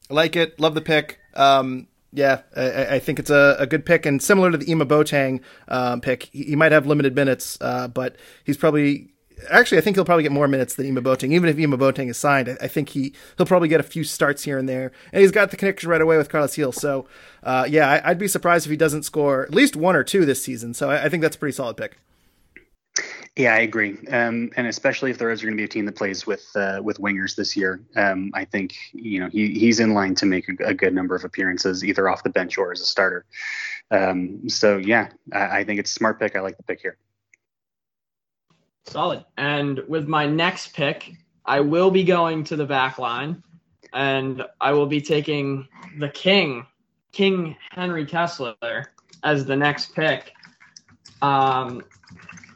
I 0.09 0.13
like 0.13 0.35
it. 0.35 0.59
Love 0.59 0.75
the 0.75 0.81
pick. 0.81 1.19
Um, 1.33 1.87
yeah, 2.13 2.41
I, 2.55 2.95
I, 2.95 2.99
think 2.99 3.19
it's 3.19 3.29
a, 3.29 3.57
a, 3.59 3.67
good 3.67 3.85
pick, 3.85 4.05
and 4.05 4.23
similar 4.23 4.49
to 4.49 4.57
the 4.57 4.71
Ima 4.71 4.85
Boateng 4.85 5.41
um, 5.67 5.99
pick, 5.99 6.23
he, 6.31 6.43
he, 6.43 6.55
might 6.55 6.71
have 6.71 6.87
limited 6.87 7.13
minutes, 7.13 7.57
uh, 7.59 7.89
but 7.89 8.15
he's 8.45 8.55
probably 8.55 9.14
actually 9.49 9.77
I 9.77 9.81
think 9.81 9.95
he'll 9.95 10.05
probably 10.05 10.23
get 10.23 10.31
more 10.31 10.47
minutes 10.47 10.75
than 10.75 10.85
Ima 10.85 11.01
Boateng. 11.01 11.31
Even 11.31 11.49
if 11.49 11.57
Ima 11.57 11.77
Boateng 11.77 12.09
is 12.09 12.17
signed, 12.17 12.49
I, 12.49 12.57
I, 12.61 12.67
think 12.67 12.89
he 12.89 13.13
he'll 13.37 13.45
probably 13.45 13.67
get 13.67 13.79
a 13.79 13.83
few 13.83 14.03
starts 14.03 14.43
here 14.43 14.57
and 14.57 14.67
there, 14.67 14.91
and 15.11 15.21
he's 15.21 15.31
got 15.31 15.51
the 15.51 15.57
connection 15.57 15.89
right 15.89 16.01
away 16.01 16.17
with 16.17 16.29
Carlos 16.29 16.55
Gil. 16.55 16.71
So, 16.71 17.07
uh, 17.43 17.65
yeah, 17.69 18.01
I, 18.03 18.09
would 18.09 18.17
be 18.17 18.27
surprised 18.27 18.65
if 18.65 18.71
he 18.71 18.77
doesn't 18.77 19.03
score 19.03 19.43
at 19.43 19.53
least 19.53 19.75
one 19.75 19.95
or 19.95 20.03
two 20.03 20.25
this 20.25 20.43
season. 20.43 20.73
So 20.73 20.89
I, 20.89 21.05
I 21.05 21.09
think 21.09 21.21
that's 21.21 21.35
a 21.35 21.39
pretty 21.39 21.55
solid 21.55 21.77
pick. 21.77 21.97
Yeah, 23.35 23.53
I 23.53 23.59
agree, 23.59 23.97
um, 24.11 24.49
and 24.55 24.65
especially 24.67 25.11
if 25.11 25.17
the 25.17 25.25
Revs 25.25 25.43
are 25.43 25.47
going 25.47 25.57
to 25.57 25.61
be 25.61 25.65
a 25.65 25.67
team 25.67 25.85
that 25.87 25.95
plays 25.97 26.25
with 26.25 26.47
uh, 26.55 26.79
with 26.81 26.99
wingers 26.99 27.35
this 27.35 27.57
year, 27.57 27.81
um, 27.97 28.31
I 28.33 28.45
think 28.45 28.75
you 28.93 29.19
know 29.19 29.27
he 29.29 29.53
he's 29.59 29.81
in 29.81 29.93
line 29.93 30.15
to 30.15 30.25
make 30.25 30.47
a, 30.47 30.67
a, 30.67 30.73
good 30.73 30.93
number 30.93 31.15
of 31.15 31.25
appearances 31.25 31.83
either 31.83 32.07
off 32.07 32.23
the 32.23 32.29
bench 32.29 32.57
or 32.57 32.71
as 32.71 32.79
a 32.79 32.85
starter. 32.85 33.25
Um, 33.91 34.47
so 34.47 34.77
yeah, 34.77 35.09
I, 35.33 35.59
I 35.59 35.63
think 35.65 35.81
it's 35.81 35.91
a 35.91 35.93
smart 35.93 36.17
pick. 36.17 36.37
I 36.37 36.39
like 36.39 36.55
the 36.55 36.63
pick 36.63 36.79
here. 36.81 36.97
Solid. 38.87 39.25
And 39.37 39.79
with 39.87 40.07
my 40.07 40.25
next 40.25 40.73
pick, 40.73 41.13
I 41.45 41.59
will 41.59 41.91
be 41.91 42.03
going 42.03 42.43
to 42.45 42.55
the 42.55 42.65
back 42.65 42.97
line, 42.99 43.43
and 43.93 44.43
I 44.61 44.71
will 44.71 44.85
be 44.85 45.01
taking 45.01 45.67
the 45.99 46.09
king, 46.09 46.65
King 47.11 47.55
Henry 47.71 48.05
Kessler, 48.05 48.55
as 49.23 49.45
the 49.45 49.55
next 49.55 49.95
pick. 49.95 50.31
Um, 51.21 51.83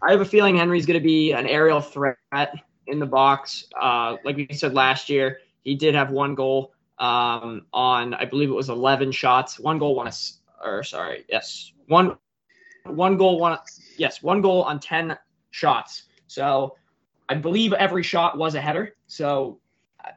I 0.01 0.11
have 0.11 0.21
a 0.21 0.25
feeling 0.25 0.57
Henry's 0.57 0.85
going 0.85 0.99
to 0.99 1.03
be 1.03 1.31
an 1.33 1.45
aerial 1.47 1.81
threat 1.81 2.17
in 2.87 2.99
the 2.99 3.05
box. 3.05 3.65
Uh, 3.79 4.17
like 4.23 4.37
we 4.37 4.47
said 4.51 4.73
last 4.73 5.09
year, 5.09 5.39
he 5.63 5.75
did 5.75 5.95
have 5.95 6.11
one 6.11 6.35
goal 6.35 6.73
um, 6.99 7.65
on, 7.73 8.13
I 8.13 8.25
believe 8.25 8.49
it 8.49 8.53
was 8.53 8.69
11 8.69 9.11
shots. 9.11 9.59
One 9.59 9.77
goal, 9.77 9.95
one, 9.95 10.11
or 10.63 10.83
sorry, 10.83 11.25
yes, 11.29 11.71
one, 11.87 12.17
one 12.85 13.17
goal, 13.17 13.39
one, 13.39 13.57
yes, 13.97 14.21
one 14.21 14.41
goal 14.41 14.63
on 14.63 14.79
10 14.79 15.17
shots. 15.51 16.03
So 16.29 16.75
I 17.27 17.35
believe 17.35 17.73
every 17.73 18.03
shot 18.03 18.37
was 18.37 18.55
a 18.55 18.61
header. 18.61 18.95
So 19.07 19.59
uh, 20.03 20.11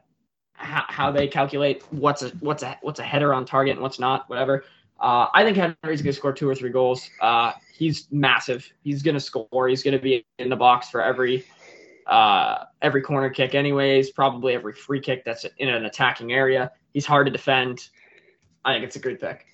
how, 0.53 0.85
how 0.87 1.11
they 1.11 1.27
calculate 1.27 1.83
what's 1.91 2.21
a 2.21 2.29
what's 2.39 2.63
a 2.63 2.77
what's 2.81 2.99
a 2.99 3.03
header 3.03 3.33
on 3.33 3.45
target 3.45 3.73
and 3.73 3.81
what's 3.81 3.99
not, 3.99 4.29
whatever. 4.29 4.65
Uh, 4.99 5.27
I 5.33 5.43
think 5.43 5.57
Henry's 5.57 6.01
to 6.13 6.17
score 6.17 6.31
two 6.31 6.47
or 6.47 6.55
three 6.55 6.69
goals. 6.69 7.09
Uh, 7.19 7.51
he's 7.75 8.07
massive. 8.11 8.71
He's 8.83 9.01
to 9.15 9.19
score. 9.19 9.67
He's 9.67 9.83
to 9.97 10.01
be 10.01 10.25
in 10.39 10.49
the 10.49 10.55
box 10.55 10.89
for 10.89 11.01
every 11.01 11.45
uh, 12.07 12.65
every 12.81 13.01
corner 13.01 13.29
kick, 13.29 13.55
anyways. 13.55 14.11
Probably 14.11 14.53
every 14.53 14.73
free 14.73 14.99
kick 14.99 15.25
that's 15.25 15.45
in 15.57 15.69
an 15.69 15.85
attacking 15.85 16.31
area. 16.31 16.71
He's 16.93 17.05
hard 17.05 17.25
to 17.25 17.31
defend. 17.31 17.89
I 18.63 18.73
think 18.73 18.85
it's 18.85 18.95
a 18.95 18.99
good 18.99 19.19
pick. 19.19 19.45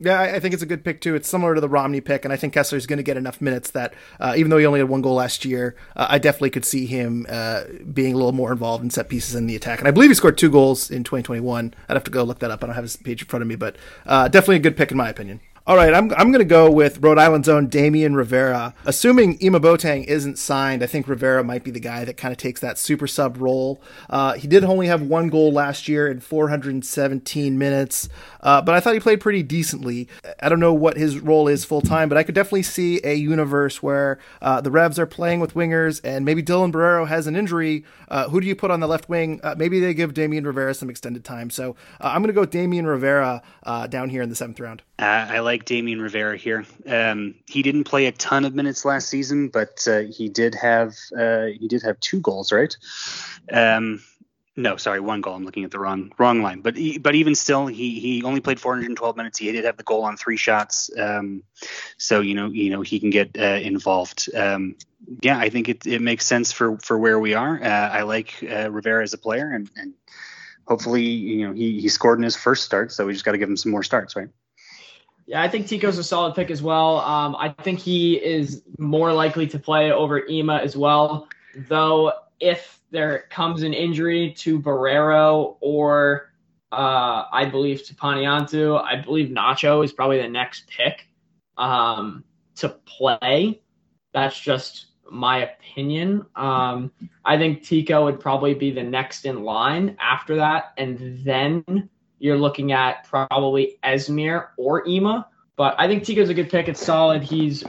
Yeah, 0.00 0.20
I 0.20 0.40
think 0.40 0.54
it's 0.54 0.62
a 0.62 0.66
good 0.66 0.84
pick 0.84 1.00
too. 1.00 1.14
It's 1.14 1.28
similar 1.28 1.54
to 1.54 1.60
the 1.60 1.68
Romney 1.68 2.00
pick, 2.00 2.24
and 2.24 2.32
I 2.32 2.36
think 2.36 2.52
Kessler's 2.52 2.84
going 2.86 2.96
to 2.96 3.04
get 3.04 3.16
enough 3.16 3.40
minutes 3.40 3.70
that 3.70 3.94
uh, 4.18 4.34
even 4.36 4.50
though 4.50 4.58
he 4.58 4.66
only 4.66 4.80
had 4.80 4.88
one 4.88 5.02
goal 5.02 5.14
last 5.14 5.44
year, 5.44 5.76
uh, 5.94 6.06
I 6.10 6.18
definitely 6.18 6.50
could 6.50 6.64
see 6.64 6.86
him 6.86 7.26
uh, 7.28 7.62
being 7.92 8.12
a 8.12 8.16
little 8.16 8.32
more 8.32 8.50
involved 8.50 8.82
in 8.82 8.90
set 8.90 9.08
pieces 9.08 9.36
in 9.36 9.46
the 9.46 9.54
attack. 9.54 9.78
And 9.78 9.86
I 9.86 9.92
believe 9.92 10.10
he 10.10 10.14
scored 10.14 10.36
two 10.36 10.50
goals 10.50 10.90
in 10.90 11.04
2021. 11.04 11.74
I'd 11.88 11.94
have 11.94 12.02
to 12.04 12.10
go 12.10 12.24
look 12.24 12.40
that 12.40 12.50
up. 12.50 12.64
I 12.64 12.66
don't 12.66 12.74
have 12.74 12.84
his 12.84 12.96
page 12.96 13.22
in 13.22 13.28
front 13.28 13.42
of 13.42 13.48
me, 13.48 13.54
but 13.54 13.76
uh, 14.04 14.26
definitely 14.26 14.56
a 14.56 14.60
good 14.60 14.76
pick 14.76 14.90
in 14.90 14.96
my 14.96 15.08
opinion. 15.08 15.40
All 15.66 15.76
right, 15.76 15.94
I'm, 15.94 16.12
I'm 16.12 16.30
going 16.30 16.40
to 16.40 16.44
go 16.44 16.70
with 16.70 17.02
Rhode 17.02 17.16
Island's 17.16 17.48
own 17.48 17.68
Damian 17.68 18.14
Rivera. 18.14 18.74
Assuming 18.84 19.38
Ima 19.40 19.60
Boateng 19.60 20.04
isn't 20.04 20.38
signed, 20.38 20.82
I 20.82 20.86
think 20.86 21.08
Rivera 21.08 21.42
might 21.42 21.64
be 21.64 21.70
the 21.70 21.80
guy 21.80 22.04
that 22.04 22.18
kind 22.18 22.32
of 22.32 22.36
takes 22.36 22.60
that 22.60 22.76
super 22.76 23.06
sub 23.06 23.40
role. 23.40 23.80
Uh, 24.10 24.34
he 24.34 24.46
did 24.46 24.62
only 24.62 24.88
have 24.88 25.00
one 25.00 25.30
goal 25.30 25.50
last 25.50 25.88
year 25.88 26.06
in 26.06 26.20
417 26.20 27.56
minutes, 27.56 28.10
uh, 28.42 28.60
but 28.60 28.74
I 28.74 28.80
thought 28.80 28.92
he 28.92 29.00
played 29.00 29.22
pretty 29.22 29.42
decently. 29.42 30.06
I 30.38 30.50
don't 30.50 30.60
know 30.60 30.74
what 30.74 30.98
his 30.98 31.18
role 31.18 31.48
is 31.48 31.64
full 31.64 31.80
time, 31.80 32.10
but 32.10 32.18
I 32.18 32.24
could 32.24 32.34
definitely 32.34 32.64
see 32.64 33.00
a 33.02 33.14
universe 33.14 33.82
where 33.82 34.18
uh, 34.42 34.60
the 34.60 34.70
Revs 34.70 34.98
are 34.98 35.06
playing 35.06 35.40
with 35.40 35.54
wingers 35.54 35.98
and 36.04 36.26
maybe 36.26 36.42
Dylan 36.42 36.72
Borrero 36.72 37.08
has 37.08 37.26
an 37.26 37.36
injury. 37.36 37.86
Uh, 38.08 38.28
who 38.28 38.38
do 38.42 38.46
you 38.46 38.54
put 38.54 38.70
on 38.70 38.80
the 38.80 38.86
left 38.86 39.08
wing? 39.08 39.40
Uh, 39.42 39.54
maybe 39.56 39.80
they 39.80 39.94
give 39.94 40.12
Damian 40.12 40.46
Rivera 40.46 40.74
some 40.74 40.90
extended 40.90 41.24
time. 41.24 41.48
So 41.48 41.74
uh, 42.02 42.08
I'm 42.08 42.20
going 42.20 42.34
to 42.34 42.34
go 42.34 42.44
Damian 42.44 42.86
Rivera 42.86 43.40
down 43.88 44.10
here 44.10 44.20
in 44.20 44.28
the 44.28 44.36
seventh 44.36 44.60
round. 44.60 44.82
I 44.98 45.38
like 45.38 45.53
like 45.54 45.64
Damian 45.64 46.02
Rivera 46.02 46.36
here. 46.36 46.64
Um, 46.84 47.36
he 47.46 47.62
didn't 47.62 47.84
play 47.84 48.06
a 48.06 48.12
ton 48.12 48.44
of 48.44 48.56
minutes 48.56 48.84
last 48.84 49.08
season, 49.08 49.48
but 49.48 49.86
uh, 49.86 50.00
he 50.00 50.28
did 50.28 50.56
have 50.56 50.96
uh, 51.16 51.46
he 51.46 51.68
did 51.68 51.82
have 51.82 52.00
two 52.00 52.20
goals, 52.20 52.50
right? 52.50 52.76
Um, 53.52 54.02
no, 54.56 54.76
sorry, 54.76 54.98
one 54.98 55.20
goal. 55.20 55.34
I'm 55.34 55.44
looking 55.44 55.62
at 55.62 55.70
the 55.70 55.78
wrong 55.78 56.10
wrong 56.18 56.42
line. 56.42 56.60
But 56.60 56.76
he, 56.76 56.98
but 56.98 57.14
even 57.14 57.36
still, 57.36 57.68
he 57.68 58.00
he 58.00 58.24
only 58.24 58.40
played 58.40 58.58
412 58.58 59.16
minutes. 59.16 59.38
He 59.38 59.52
did 59.52 59.64
have 59.64 59.76
the 59.76 59.84
goal 59.84 60.02
on 60.02 60.16
three 60.16 60.36
shots. 60.36 60.90
Um, 60.98 61.44
so 61.98 62.20
you 62.20 62.34
know 62.34 62.48
you 62.48 62.70
know 62.70 62.82
he 62.82 62.98
can 62.98 63.10
get 63.10 63.36
uh, 63.38 63.60
involved. 63.62 64.28
Um, 64.34 64.74
yeah, 65.22 65.38
I 65.38 65.50
think 65.50 65.68
it, 65.68 65.86
it 65.86 66.02
makes 66.02 66.26
sense 66.26 66.50
for 66.50 66.78
for 66.78 66.98
where 66.98 67.20
we 67.20 67.34
are. 67.34 67.62
Uh, 67.62 67.90
I 67.98 68.02
like 68.02 68.34
uh, 68.42 68.72
Rivera 68.72 69.04
as 69.04 69.12
a 69.12 69.18
player, 69.18 69.52
and, 69.52 69.70
and 69.76 69.94
hopefully 70.66 71.04
you 71.04 71.46
know 71.46 71.54
he 71.54 71.80
he 71.80 71.88
scored 71.88 72.18
in 72.18 72.24
his 72.24 72.34
first 72.34 72.64
start. 72.64 72.90
So 72.90 73.06
we 73.06 73.12
just 73.12 73.24
got 73.24 73.32
to 73.32 73.38
give 73.38 73.48
him 73.48 73.56
some 73.56 73.70
more 73.70 73.84
starts, 73.84 74.16
right? 74.16 74.30
Yeah, 75.26 75.42
I 75.42 75.48
think 75.48 75.66
Tico's 75.66 75.98
a 75.98 76.04
solid 76.04 76.34
pick 76.34 76.50
as 76.50 76.62
well. 76.62 76.98
Um, 77.00 77.34
I 77.36 77.48
think 77.48 77.78
he 77.78 78.16
is 78.16 78.62
more 78.78 79.12
likely 79.12 79.46
to 79.48 79.58
play 79.58 79.90
over 79.90 80.26
Ema 80.26 80.56
as 80.56 80.76
well. 80.76 81.28
Though, 81.68 82.12
if 82.40 82.80
there 82.90 83.24
comes 83.30 83.62
an 83.62 83.72
injury 83.72 84.34
to 84.38 84.60
Borrero 84.60 85.56
or 85.60 86.32
uh, 86.72 87.24
I 87.32 87.46
believe 87.46 87.84
to 87.86 87.94
Panayotou, 87.94 88.82
I 88.82 89.00
believe 89.00 89.28
Nacho 89.28 89.84
is 89.84 89.92
probably 89.92 90.20
the 90.20 90.28
next 90.28 90.68
pick 90.68 91.08
um, 91.56 92.24
to 92.56 92.68
play. 92.68 93.62
That's 94.12 94.38
just 94.38 94.86
my 95.10 95.38
opinion. 95.44 96.26
Um, 96.36 96.90
I 97.24 97.38
think 97.38 97.62
Tico 97.62 98.04
would 98.04 98.20
probably 98.20 98.54
be 98.54 98.70
the 98.70 98.82
next 98.82 99.24
in 99.24 99.42
line 99.42 99.96
after 100.00 100.36
that, 100.36 100.72
and 100.76 101.24
then 101.24 101.88
you're 102.24 102.38
looking 102.38 102.72
at 102.72 103.04
probably 103.04 103.78
Esmir 103.84 104.48
or 104.56 104.88
Ima. 104.88 105.28
But 105.56 105.74
I 105.78 105.86
think 105.86 106.04
Tico's 106.04 106.30
a 106.30 106.34
good 106.34 106.48
pick. 106.48 106.68
It's 106.68 106.82
solid. 106.82 107.22
He's 107.22 107.62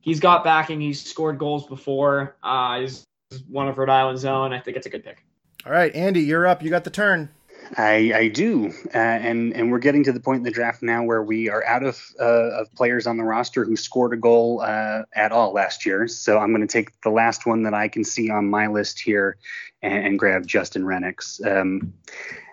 he's 0.00 0.18
got 0.18 0.42
backing. 0.42 0.80
He's 0.80 1.00
scored 1.00 1.38
goals 1.38 1.68
before. 1.68 2.34
Uh, 2.42 2.80
he's 2.80 3.06
one 3.48 3.68
of 3.68 3.78
Rhode 3.78 3.88
Island's 3.88 4.24
own. 4.24 4.52
I 4.52 4.58
think 4.58 4.76
it's 4.76 4.86
a 4.86 4.90
good 4.90 5.04
pick. 5.04 5.24
All 5.64 5.70
right, 5.70 5.94
Andy, 5.94 6.22
you're 6.22 6.44
up. 6.44 6.60
You 6.60 6.70
got 6.70 6.82
the 6.82 6.90
turn. 6.90 7.30
I, 7.78 8.12
I 8.14 8.28
do, 8.28 8.72
uh, 8.92 8.98
and 8.98 9.54
and 9.54 9.70
we're 9.70 9.78
getting 9.78 10.02
to 10.04 10.12
the 10.12 10.20
point 10.20 10.38
in 10.38 10.42
the 10.42 10.50
draft 10.50 10.82
now 10.82 11.04
where 11.04 11.22
we 11.22 11.48
are 11.48 11.64
out 11.64 11.84
of 11.84 12.02
uh, 12.20 12.62
of 12.62 12.74
players 12.74 13.06
on 13.06 13.16
the 13.16 13.22
roster 13.22 13.64
who 13.64 13.76
scored 13.76 14.12
a 14.12 14.16
goal 14.16 14.60
uh, 14.60 15.02
at 15.14 15.30
all 15.30 15.52
last 15.52 15.86
year. 15.86 16.08
So 16.08 16.38
I'm 16.38 16.50
going 16.50 16.66
to 16.66 16.72
take 16.72 17.00
the 17.02 17.10
last 17.10 17.46
one 17.46 17.62
that 17.62 17.74
I 17.74 17.86
can 17.86 18.02
see 18.02 18.28
on 18.28 18.50
my 18.50 18.66
list 18.66 19.00
here 19.00 19.36
and, 19.82 20.04
and 20.04 20.18
grab 20.18 20.48
Justin 20.48 20.82
Rennicks. 20.82 21.40
Um, 21.46 21.94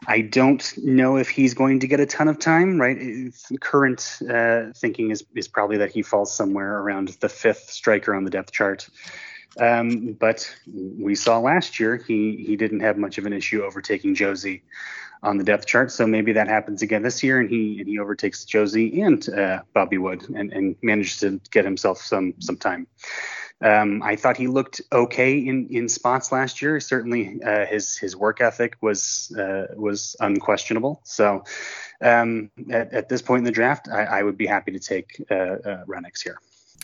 I 0.07 0.21
don't 0.21 0.77
know 0.77 1.17
if 1.17 1.29
he's 1.29 1.53
going 1.53 1.79
to 1.81 1.87
get 1.87 1.99
a 1.99 2.05
ton 2.05 2.27
of 2.27 2.39
time. 2.39 2.81
Right, 2.81 3.31
current 3.59 4.19
uh, 4.29 4.71
thinking 4.75 5.11
is 5.11 5.23
is 5.35 5.47
probably 5.47 5.77
that 5.77 5.91
he 5.91 6.01
falls 6.01 6.33
somewhere 6.35 6.79
around 6.79 7.09
the 7.19 7.29
fifth 7.29 7.69
striker 7.69 8.15
on 8.15 8.23
the 8.23 8.31
depth 8.31 8.51
chart. 8.51 8.89
Um, 9.59 10.13
but 10.13 10.49
we 10.67 11.13
saw 11.13 11.39
last 11.39 11.79
year 11.79 11.97
he 11.97 12.43
he 12.45 12.55
didn't 12.55 12.79
have 12.79 12.97
much 12.97 13.17
of 13.17 13.25
an 13.25 13.33
issue 13.33 13.63
overtaking 13.63 14.15
Jozy 14.15 14.61
on 15.23 15.37
the 15.37 15.43
depth 15.43 15.67
chart. 15.67 15.91
So 15.91 16.07
maybe 16.07 16.33
that 16.33 16.47
happens 16.47 16.81
again 16.81 17.03
this 17.03 17.21
year, 17.21 17.39
and 17.39 17.49
he 17.49 17.79
and 17.79 17.87
he 17.87 17.99
overtakes 17.99 18.43
Jozy 18.45 19.03
and 19.05 19.27
uh, 19.29 19.61
Bobby 19.73 19.97
Wood 19.97 20.27
and, 20.29 20.51
and 20.51 20.75
manages 20.81 21.19
to 21.19 21.39
get 21.51 21.65
himself 21.65 21.99
some 21.99 22.33
some 22.39 22.57
time. 22.57 22.87
Um, 23.61 24.01
I 24.01 24.15
thought 24.15 24.37
he 24.37 24.47
looked 24.47 24.81
okay 24.91 25.37
in, 25.37 25.67
in 25.69 25.87
spots 25.87 26.31
last 26.31 26.61
year. 26.61 26.79
Certainly, 26.79 27.41
uh, 27.43 27.65
his 27.65 27.95
his 27.97 28.15
work 28.15 28.41
ethic 28.41 28.75
was 28.81 29.35
uh, 29.37 29.67
was 29.75 30.15
unquestionable. 30.19 31.01
So, 31.03 31.43
um, 32.01 32.49
at, 32.71 32.93
at, 32.93 33.09
this 33.09 33.21
point 33.21 33.39
in 33.39 33.43
the 33.45 33.51
draft, 33.51 33.87
I, 33.87 34.03
I 34.03 34.23
would 34.23 34.37
be 34.37 34.47
happy 34.47 34.71
to 34.71 34.79
take 34.79 35.23
uh, 35.29 35.35
uh 35.35 35.85
Rennicks 35.85 36.23
here 36.23 36.39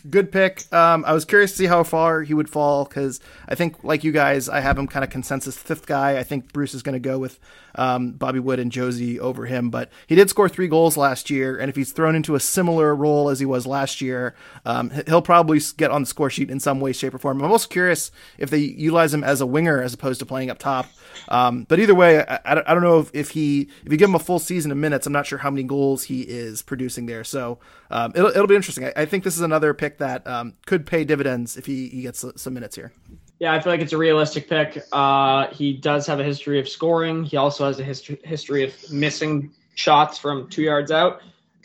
good 0.08 0.30
pick. 0.30 0.72
Um, 0.72 1.04
I 1.04 1.12
was 1.12 1.24
curious 1.24 1.52
to 1.52 1.56
see 1.58 1.66
how 1.66 1.82
far 1.82 2.22
he 2.22 2.34
would 2.34 2.48
fall 2.48 2.84
because 2.84 3.20
I 3.48 3.54
think, 3.54 3.82
like 3.82 4.04
you 4.04 4.12
guys, 4.12 4.48
I 4.48 4.60
have 4.60 4.78
him 4.78 4.86
kind 4.86 5.04
of 5.04 5.10
consensus 5.10 5.56
fifth 5.56 5.86
guy. 5.86 6.18
I 6.18 6.22
think 6.22 6.52
Bruce 6.52 6.74
is 6.74 6.82
going 6.82 6.94
to 6.94 7.00
go 7.00 7.18
with 7.18 7.38
um, 7.74 8.12
Bobby 8.12 8.38
Wood 8.38 8.58
and 8.58 8.72
Jozy 8.72 9.18
over 9.18 9.46
him, 9.46 9.70
but 9.70 9.90
he 10.06 10.14
did 10.14 10.30
score 10.30 10.48
three 10.48 10.68
goals 10.68 10.96
last 10.96 11.30
year, 11.30 11.58
and 11.58 11.68
if 11.68 11.76
he's 11.76 11.92
thrown 11.92 12.14
into 12.14 12.34
a 12.34 12.40
similar 12.40 12.94
role 12.94 13.28
as 13.28 13.38
he 13.38 13.46
was 13.46 13.66
last 13.66 14.00
year, 14.00 14.34
um, 14.64 14.90
he'll 15.06 15.22
probably 15.22 15.60
get 15.76 15.90
on 15.90 16.02
the 16.02 16.06
score 16.06 16.30
sheet 16.30 16.50
in 16.50 16.60
some 16.60 16.80
way, 16.80 16.92
shape, 16.92 17.14
or 17.14 17.18
form. 17.18 17.42
I'm 17.42 17.52
also 17.52 17.68
curious 17.68 18.10
if 18.38 18.50
they 18.50 18.58
utilize 18.58 19.12
him 19.12 19.24
as 19.24 19.40
a 19.40 19.46
winger 19.46 19.82
as 19.82 19.94
opposed 19.94 20.20
to 20.20 20.26
playing 20.26 20.50
up 20.50 20.58
top. 20.58 20.86
Um, 21.28 21.64
but 21.68 21.78
either 21.78 21.94
way, 21.94 22.24
I, 22.24 22.40
I, 22.44 22.74
don't 22.74 22.82
know 22.82 23.00
if, 23.00 23.10
if 23.12 23.30
he 23.30 23.68
if 23.84 23.92
you 23.92 23.98
give 23.98 24.08
him 24.08 24.14
a 24.14 24.20
full 24.20 24.38
season 24.38 24.70
of 24.70 24.78
minutes, 24.78 25.06
I'm 25.06 25.12
not 25.12 25.26
sure 25.26 25.38
how 25.38 25.50
many 25.50 25.64
goals 25.64 26.04
he 26.04 26.22
is 26.22 26.62
producing 26.62 27.06
there. 27.06 27.24
So 27.24 27.58
um, 27.90 28.12
it'll 28.14 28.30
it'll 28.30 28.46
be 28.46 28.56
interesting. 28.56 28.84
I, 28.84 28.92
I, 28.96 29.04
think 29.06 29.24
this 29.24 29.36
is 29.36 29.42
another 29.42 29.72
pick 29.74 29.98
that 29.98 30.26
um, 30.26 30.54
could 30.66 30.86
pay 30.86 31.04
dividends 31.04 31.56
if 31.56 31.66
he, 31.66 31.88
he 31.88 32.02
gets 32.02 32.24
some 32.36 32.54
minutes 32.54 32.76
here. 32.76 32.92
Yeah, 33.38 33.52
I 33.52 33.60
feel 33.60 33.72
like 33.72 33.80
it's 33.80 33.92
a 33.92 33.98
realistic 33.98 34.48
pick. 34.48 34.82
Uh, 34.92 35.48
he 35.48 35.72
does 35.72 36.06
have 36.06 36.20
a 36.20 36.24
history 36.24 36.58
of 36.58 36.68
scoring. 36.68 37.24
He 37.24 37.36
also 37.36 37.64
has 37.66 37.78
a 37.80 37.84
history 37.84 38.18
history 38.24 38.64
of 38.64 38.74
missing 38.92 39.52
shots 39.74 40.18
from 40.18 40.48
two 40.48 40.62
yards 40.62 40.90
out, 40.90 41.22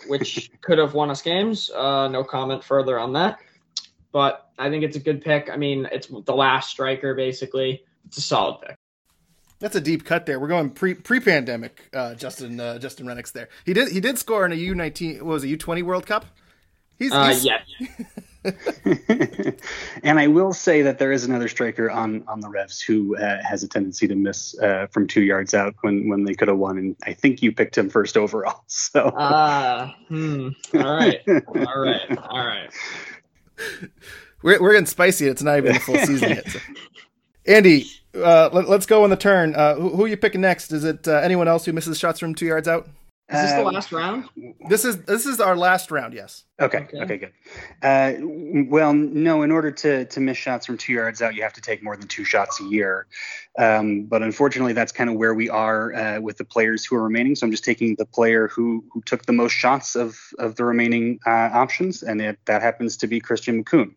which 0.08 0.52
could 0.62 0.78
have 0.78 0.94
won 0.94 1.10
us 1.10 1.22
games. 1.22 1.70
Uh, 1.72 2.08
no 2.08 2.24
comment 2.24 2.64
further 2.64 3.00
on 3.00 3.14
that. 3.14 3.40
But 4.12 4.50
I 4.60 4.70
think 4.70 4.84
it's 4.84 4.96
a 4.96 5.00
good 5.00 5.22
pick. 5.22 5.50
I 5.52 5.58
mean, 5.58 5.88
it's 5.92 6.08
the 6.08 6.36
last 6.36 6.70
striker 6.70 7.16
basically. 7.16 7.84
It's 8.06 8.18
a 8.18 8.22
solid 8.22 8.62
pick. 8.62 8.78
That's 9.64 9.78
a 9.78 9.82
deep 9.82 10.04
cut 10.04 10.26
there. 10.26 10.42
We're 10.42 10.50
going 10.50 10.72
pre 10.72 10.94
pre 10.94 11.22
pandemic. 11.22 11.88
Uh, 11.94 12.16
Justin 12.16 12.60
uh, 12.60 12.80
Justin 12.80 13.08
Rennicks 13.08 13.32
there. 13.32 13.48
He 13.66 13.74
did 13.74 13.94
he 13.94 14.02
did 14.02 14.20
score 14.20 14.46
in 14.46 14.52
a 14.52 14.56
U 14.56 14.76
nineteen. 14.76 15.20
What 15.20 15.36
was 15.36 15.46
it 15.46 15.48
U 15.48 15.58
twenty 15.58 15.82
World 15.82 16.06
Cup? 16.06 16.26
He's, 17.00 17.14
uh, 17.14 17.30
he's 17.30 17.46
yeah. 17.46 17.60
and 20.04 20.20
I 20.20 20.28
will 20.28 20.52
say 20.52 20.82
that 20.82 21.00
there 21.00 21.14
is 21.14 21.24
another 21.24 21.48
striker 21.48 21.90
on 21.90 22.26
on 22.28 22.42
the 22.42 22.50
Revs 22.50 22.82
who 22.82 23.16
uh, 23.16 23.42
has 23.42 23.64
a 23.64 23.70
tendency 23.70 24.06
to 24.06 24.16
miss 24.16 24.54
uh, 24.60 24.88
from 24.92 25.08
two 25.08 25.22
yards 25.22 25.54
out 25.54 25.76
when 25.80 26.10
when 26.10 26.26
they 26.26 26.34
could 26.34 26.50
have 26.50 26.58
won, 26.58 26.78
and 26.78 26.98
I 27.04 27.14
think 27.14 27.42
you 27.42 27.54
picked 27.54 27.78
him 27.78 27.90
first 27.90 28.18
overall. 28.18 28.66
So, 28.68 29.00
uh, 29.00 29.92
hmm. 30.10 30.50
all 30.74 30.94
right, 30.94 31.22
all 31.26 31.82
right, 31.82 32.18
all 32.18 32.46
right. 32.46 32.70
We're 34.44 34.62
we're 34.62 34.74
getting 34.74 34.88
spicy. 34.88 35.28
It's 35.28 35.42
not 35.42 35.56
even 35.56 35.72
the 35.76 35.80
full 35.80 35.96
season 36.00 36.32
yet. 36.32 36.50
So. 36.50 36.60
Andy, 37.46 37.88
uh, 38.16 38.50
let, 38.54 38.68
us 38.68 38.86
go 38.86 39.04
on 39.04 39.10
the 39.10 39.16
turn. 39.16 39.56
Uh, 39.56 39.76
who, 39.76 39.90
who, 39.90 40.06
are 40.06 40.08
you 40.08 40.18
picking 40.18 40.42
next? 40.42 40.72
Is 40.72 40.84
it 40.84 41.08
uh, 41.08 41.14
anyone 41.18 41.48
else 41.48 41.66
who 41.66 41.74
misses 41.74 41.98
shots 42.00 42.20
from 42.20 42.36
two 42.36 42.46
yards 42.46 42.68
out? 42.68 42.88
Is 43.30 43.42
this 43.42 43.52
the 43.54 43.66
um, 43.66 43.74
last 43.74 43.92
round? 43.94 44.30
This 44.68 44.84
is 44.84 45.04
this 45.06 45.26
is 45.26 45.40
our 45.40 45.56
last 45.56 45.92
round. 45.92 46.14
Yes. 46.14 46.44
Okay. 46.60 46.80
Okay. 46.80 46.98
okay 47.00 47.18
good. 47.18 47.32
Uh, 47.82 48.14
well, 48.70 48.94
no. 48.94 49.44
In 49.44 49.52
order 49.52 49.72
to 49.72 50.06
to 50.06 50.20
miss 50.20 50.38
shots 50.38 50.66
from 50.66 50.78
two 50.78 50.92
yards 50.92 51.22
out, 51.22 51.34
you 51.34 51.42
have 51.42 51.54
to 51.54 51.62
take 51.62 51.82
more 51.82 51.96
than 51.96 52.08
two 52.08 52.26
shots 52.26 52.60
a 52.60 52.66
year. 52.66 53.08
Um, 53.58 54.04
but 54.04 54.24
unfortunately, 54.24 54.74
that's 54.74 54.92
kind 54.92 55.10
of 55.10 55.16
where 55.16 55.34
we 55.34 55.50
are 55.50 55.94
uh, 55.94 56.20
with 56.20 56.38
the 56.38 56.44
players 56.44 56.86
who 56.86 56.98
are 56.98 57.04
remaining. 57.04 57.36
So 57.36 57.48
I'm 57.48 57.52
just 57.52 57.64
taking 57.64 57.96
the 57.96 58.06
player 58.06 58.50
who 58.50 58.84
who 58.92 59.02
took 59.02 59.26
the 59.26 59.34
most 59.34 59.54
shots 59.54 59.96
of 59.96 60.20
of 60.38 60.56
the 60.56 60.66
remaining 60.66 61.20
uh, 61.26 61.50
options, 61.54 62.04
and 62.04 62.22
it, 62.22 62.40
that 62.46 62.62
happens 62.62 62.98
to 62.98 63.08
be 63.08 63.22
Christian 63.22 63.64
Makoun. 63.64 63.96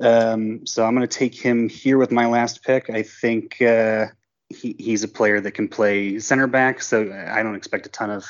Um, 0.00 0.66
so 0.66 0.84
I'm 0.84 0.94
going 0.94 1.06
to 1.06 1.18
take 1.18 1.34
him 1.34 1.68
here 1.68 1.98
with 1.98 2.10
my 2.10 2.26
last 2.26 2.62
pick. 2.62 2.90
I 2.90 3.02
think 3.02 3.60
uh, 3.62 4.06
he, 4.48 4.74
he's 4.78 5.04
a 5.04 5.08
player 5.08 5.40
that 5.40 5.52
can 5.52 5.68
play 5.68 6.18
center 6.18 6.46
back, 6.46 6.82
so 6.82 7.12
I 7.12 7.42
don't 7.42 7.54
expect 7.54 7.86
a 7.86 7.90
ton 7.90 8.10
of 8.10 8.24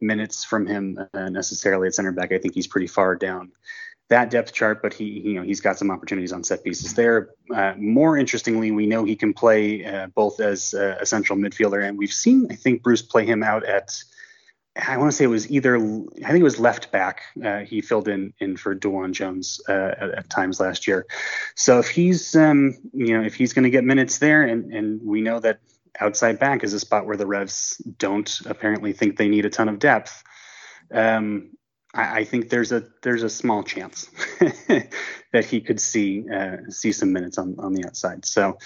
minutes 0.00 0.44
from 0.44 0.66
him 0.66 0.98
uh, 1.14 1.28
necessarily 1.28 1.88
at 1.88 1.94
center 1.94 2.12
back. 2.12 2.32
I 2.32 2.38
think 2.38 2.54
he's 2.54 2.66
pretty 2.66 2.86
far 2.86 3.16
down 3.16 3.52
that 4.10 4.30
depth 4.30 4.52
chart, 4.52 4.82
but 4.82 4.92
he, 4.92 5.04
you 5.04 5.34
know, 5.34 5.42
he's 5.42 5.60
got 5.60 5.78
some 5.78 5.90
opportunities 5.90 6.32
on 6.32 6.44
set 6.44 6.62
pieces 6.62 6.94
there. 6.94 7.30
Uh, 7.52 7.74
more 7.78 8.18
interestingly, 8.18 8.70
we 8.70 8.86
know 8.86 9.04
he 9.04 9.16
can 9.16 9.32
play 9.32 9.84
uh, 9.84 10.08
both 10.08 10.40
as 10.40 10.74
uh, 10.74 10.98
a 11.00 11.06
central 11.06 11.38
midfielder, 11.38 11.86
and 11.86 11.96
we've 11.96 12.12
seen, 12.12 12.46
I 12.50 12.54
think, 12.54 12.82
Bruce 12.82 13.02
play 13.02 13.24
him 13.24 13.42
out 13.42 13.64
at 13.64 13.96
I 14.76 14.96
want 14.96 15.12
to 15.12 15.16
say 15.16 15.24
it 15.24 15.28
was 15.28 15.50
either 15.50 15.76
I 15.76 15.78
think 15.78 16.40
it 16.40 16.42
was 16.42 16.58
left 16.58 16.90
back. 16.90 17.22
Uh, 17.42 17.60
he 17.60 17.80
filled 17.80 18.08
in 18.08 18.32
in 18.38 18.56
for 18.56 18.74
DeJuan 18.74 19.12
Jones 19.12 19.60
uh, 19.68 19.94
at, 19.98 20.10
at, 20.10 20.30
times 20.30 20.58
last 20.58 20.88
year. 20.88 21.06
So 21.54 21.78
if 21.78 21.88
he's 21.88 22.34
um, 22.34 22.76
you 22.92 23.16
know 23.16 23.24
if 23.24 23.34
he's 23.34 23.52
going 23.52 23.62
to 23.64 23.70
get 23.70 23.84
minutes 23.84 24.18
there, 24.18 24.42
and 24.42 24.72
and 24.72 25.00
we 25.02 25.20
know 25.20 25.38
that 25.40 25.60
outside 26.00 26.40
back 26.40 26.64
is 26.64 26.72
a 26.72 26.80
spot 26.80 27.06
where 27.06 27.16
the 27.16 27.26
Revs 27.26 27.76
don't 27.98 28.40
apparently 28.46 28.92
think 28.92 29.16
they 29.16 29.28
need 29.28 29.44
a 29.44 29.50
ton 29.50 29.68
of 29.68 29.78
depth. 29.78 30.24
Um, 30.92 31.50
I, 31.94 32.18
I 32.18 32.24
think 32.24 32.50
there's 32.50 32.72
a 32.72 32.84
there's 33.02 33.22
a 33.22 33.30
small 33.30 33.62
chance 33.62 34.10
that 35.32 35.44
he 35.44 35.60
could 35.60 35.80
see 35.80 36.24
uh, 36.28 36.56
see 36.68 36.92
some 36.92 37.12
minutes 37.12 37.38
on 37.38 37.56
on 37.58 37.72
the 37.72 37.86
outside. 37.86 38.24
So 38.24 38.58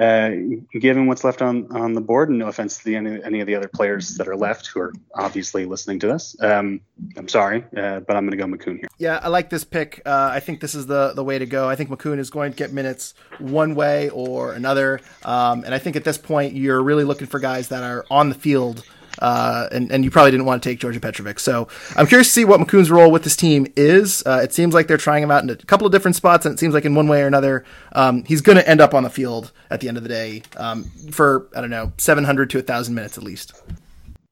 uh, 0.00 0.30
given 0.72 1.06
what's 1.06 1.24
left 1.24 1.42
on 1.42 1.70
on 1.76 1.92
the 1.92 2.00
board, 2.00 2.30
and 2.30 2.38
no 2.38 2.46
offense 2.46 2.78
to 2.78 2.84
the, 2.84 2.96
any, 2.96 3.22
any 3.22 3.40
of 3.40 3.46
the 3.46 3.54
other 3.54 3.68
players 3.68 4.16
that 4.16 4.28
are 4.28 4.36
left 4.36 4.68
who 4.68 4.80
are 4.80 4.92
obviously 5.14 5.66
listening 5.66 5.98
to 5.98 6.06
this, 6.06 6.34
um, 6.40 6.80
I'm 7.16 7.28
sorry, 7.28 7.64
uh, 7.76 8.00
but 8.00 8.16
I'm 8.16 8.26
going 8.26 8.30
to 8.30 8.36
go 8.36 8.46
Makoun 8.46 8.78
here. 8.78 8.88
Yeah, 8.98 9.20
I 9.22 9.28
like 9.28 9.50
this 9.50 9.64
pick. 9.64 10.00
Uh, 10.06 10.30
I 10.32 10.40
think 10.40 10.60
this 10.60 10.74
is 10.74 10.86
the 10.86 11.12
the 11.12 11.24
way 11.24 11.38
to 11.38 11.46
go. 11.46 11.68
I 11.68 11.76
think 11.76 11.90
Makoun 11.90 12.18
is 12.18 12.30
going 12.30 12.52
to 12.52 12.56
get 12.56 12.72
minutes 12.72 13.14
one 13.38 13.74
way 13.74 14.08
or 14.10 14.54
another, 14.54 15.00
um, 15.24 15.64
and 15.64 15.74
I 15.74 15.78
think 15.78 15.96
at 15.96 16.04
this 16.04 16.18
point 16.18 16.54
you're 16.54 16.82
really 16.82 17.04
looking 17.04 17.26
for 17.26 17.38
guys 17.38 17.68
that 17.68 17.82
are 17.82 18.06
on 18.10 18.30
the 18.30 18.34
field 18.34 18.84
uh, 19.20 19.68
and, 19.72 19.90
and 19.92 20.04
you 20.04 20.10
probably 20.10 20.30
didn't 20.30 20.46
want 20.46 20.62
to 20.62 20.68
take 20.68 20.80
Djordje 20.80 21.00
Petrovic. 21.00 21.38
So 21.38 21.68
I'm 21.96 22.06
curious 22.06 22.28
to 22.28 22.32
see 22.32 22.44
what 22.44 22.60
Makoun's 22.60 22.90
role 22.90 23.10
with 23.10 23.24
this 23.24 23.36
team 23.36 23.66
is. 23.76 24.22
Uh, 24.26 24.40
it 24.42 24.52
seems 24.52 24.74
like 24.74 24.88
they're 24.88 24.96
trying 24.96 25.22
him 25.22 25.30
out 25.30 25.42
in 25.42 25.50
a 25.50 25.56
couple 25.56 25.86
of 25.86 25.92
different 25.92 26.16
spots, 26.16 26.46
and 26.46 26.54
it 26.54 26.58
seems 26.58 26.74
like 26.74 26.84
in 26.84 26.94
one 26.94 27.08
way 27.08 27.22
or 27.22 27.26
another, 27.26 27.64
um, 27.92 28.24
he's 28.24 28.40
going 28.40 28.56
to 28.56 28.68
end 28.68 28.80
up 28.80 28.94
on 28.94 29.02
the 29.02 29.10
field 29.10 29.52
at 29.70 29.80
the 29.80 29.88
end 29.88 29.96
of 29.96 30.02
the 30.02 30.08
day 30.08 30.42
um, 30.56 30.84
for, 31.10 31.48
I 31.54 31.60
don't 31.60 31.70
know, 31.70 31.92
700 31.98 32.50
to 32.50 32.58
1,000 32.58 32.94
minutes 32.94 33.18
at 33.18 33.24
least. 33.24 33.52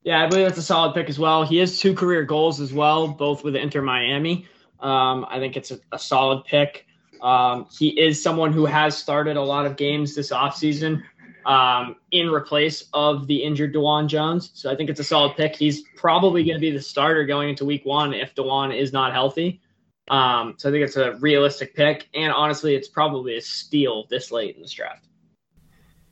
Yeah, 0.03 0.23
I 0.23 0.27
believe 0.27 0.45
that's 0.45 0.57
a 0.57 0.63
solid 0.63 0.93
pick 0.93 1.09
as 1.09 1.19
well. 1.19 1.43
He 1.43 1.57
has 1.57 1.79
two 1.79 1.93
career 1.93 2.23
goals 2.23 2.59
as 2.61 2.73
well, 2.73 3.07
both 3.07 3.43
with 3.43 3.55
Inter 3.55 3.81
Miami. 3.81 4.47
Um, 4.79 5.25
I 5.29 5.39
think 5.39 5.57
it's 5.57 5.71
a, 5.71 5.79
a 5.91 5.99
solid 5.99 6.45
pick. 6.45 6.85
Um, 7.21 7.67
he 7.77 7.89
is 7.89 8.21
someone 8.21 8.53
who 8.53 8.65
has 8.65 8.97
started 8.97 9.35
a 9.35 9.41
lot 9.41 9.65
of 9.65 9.75
games 9.75 10.15
this 10.15 10.31
offseason 10.31 11.03
um, 11.45 11.95
in 12.11 12.29
replace 12.29 12.85
of 12.93 13.27
the 13.27 13.43
injured 13.43 13.73
DeJuan 13.73 14.07
Jones. 14.07 14.51
So 14.53 14.71
I 14.71 14.75
think 14.75 14.89
it's 14.89 14.99
a 14.99 15.03
solid 15.03 15.35
pick. 15.35 15.55
He's 15.55 15.81
probably 15.95 16.43
going 16.43 16.55
to 16.55 16.61
be 16.61 16.71
the 16.71 16.81
starter 16.81 17.25
going 17.25 17.49
into 17.49 17.65
week 17.65 17.85
one 17.85 18.13
if 18.13 18.35
DeJuan 18.35 18.77
is 18.77 18.93
not 18.93 19.13
healthy. 19.13 19.61
Um, 20.09 20.55
so 20.57 20.69
I 20.69 20.71
think 20.71 20.85
it's 20.85 20.97
a 20.97 21.13
realistic 21.15 21.75
pick. 21.75 22.07
And 22.13 22.31
honestly, 22.33 22.75
it's 22.75 22.87
probably 22.87 23.37
a 23.37 23.41
steal 23.41 24.05
this 24.09 24.31
late 24.31 24.55
in 24.55 24.61
this 24.61 24.73
draft. 24.73 25.05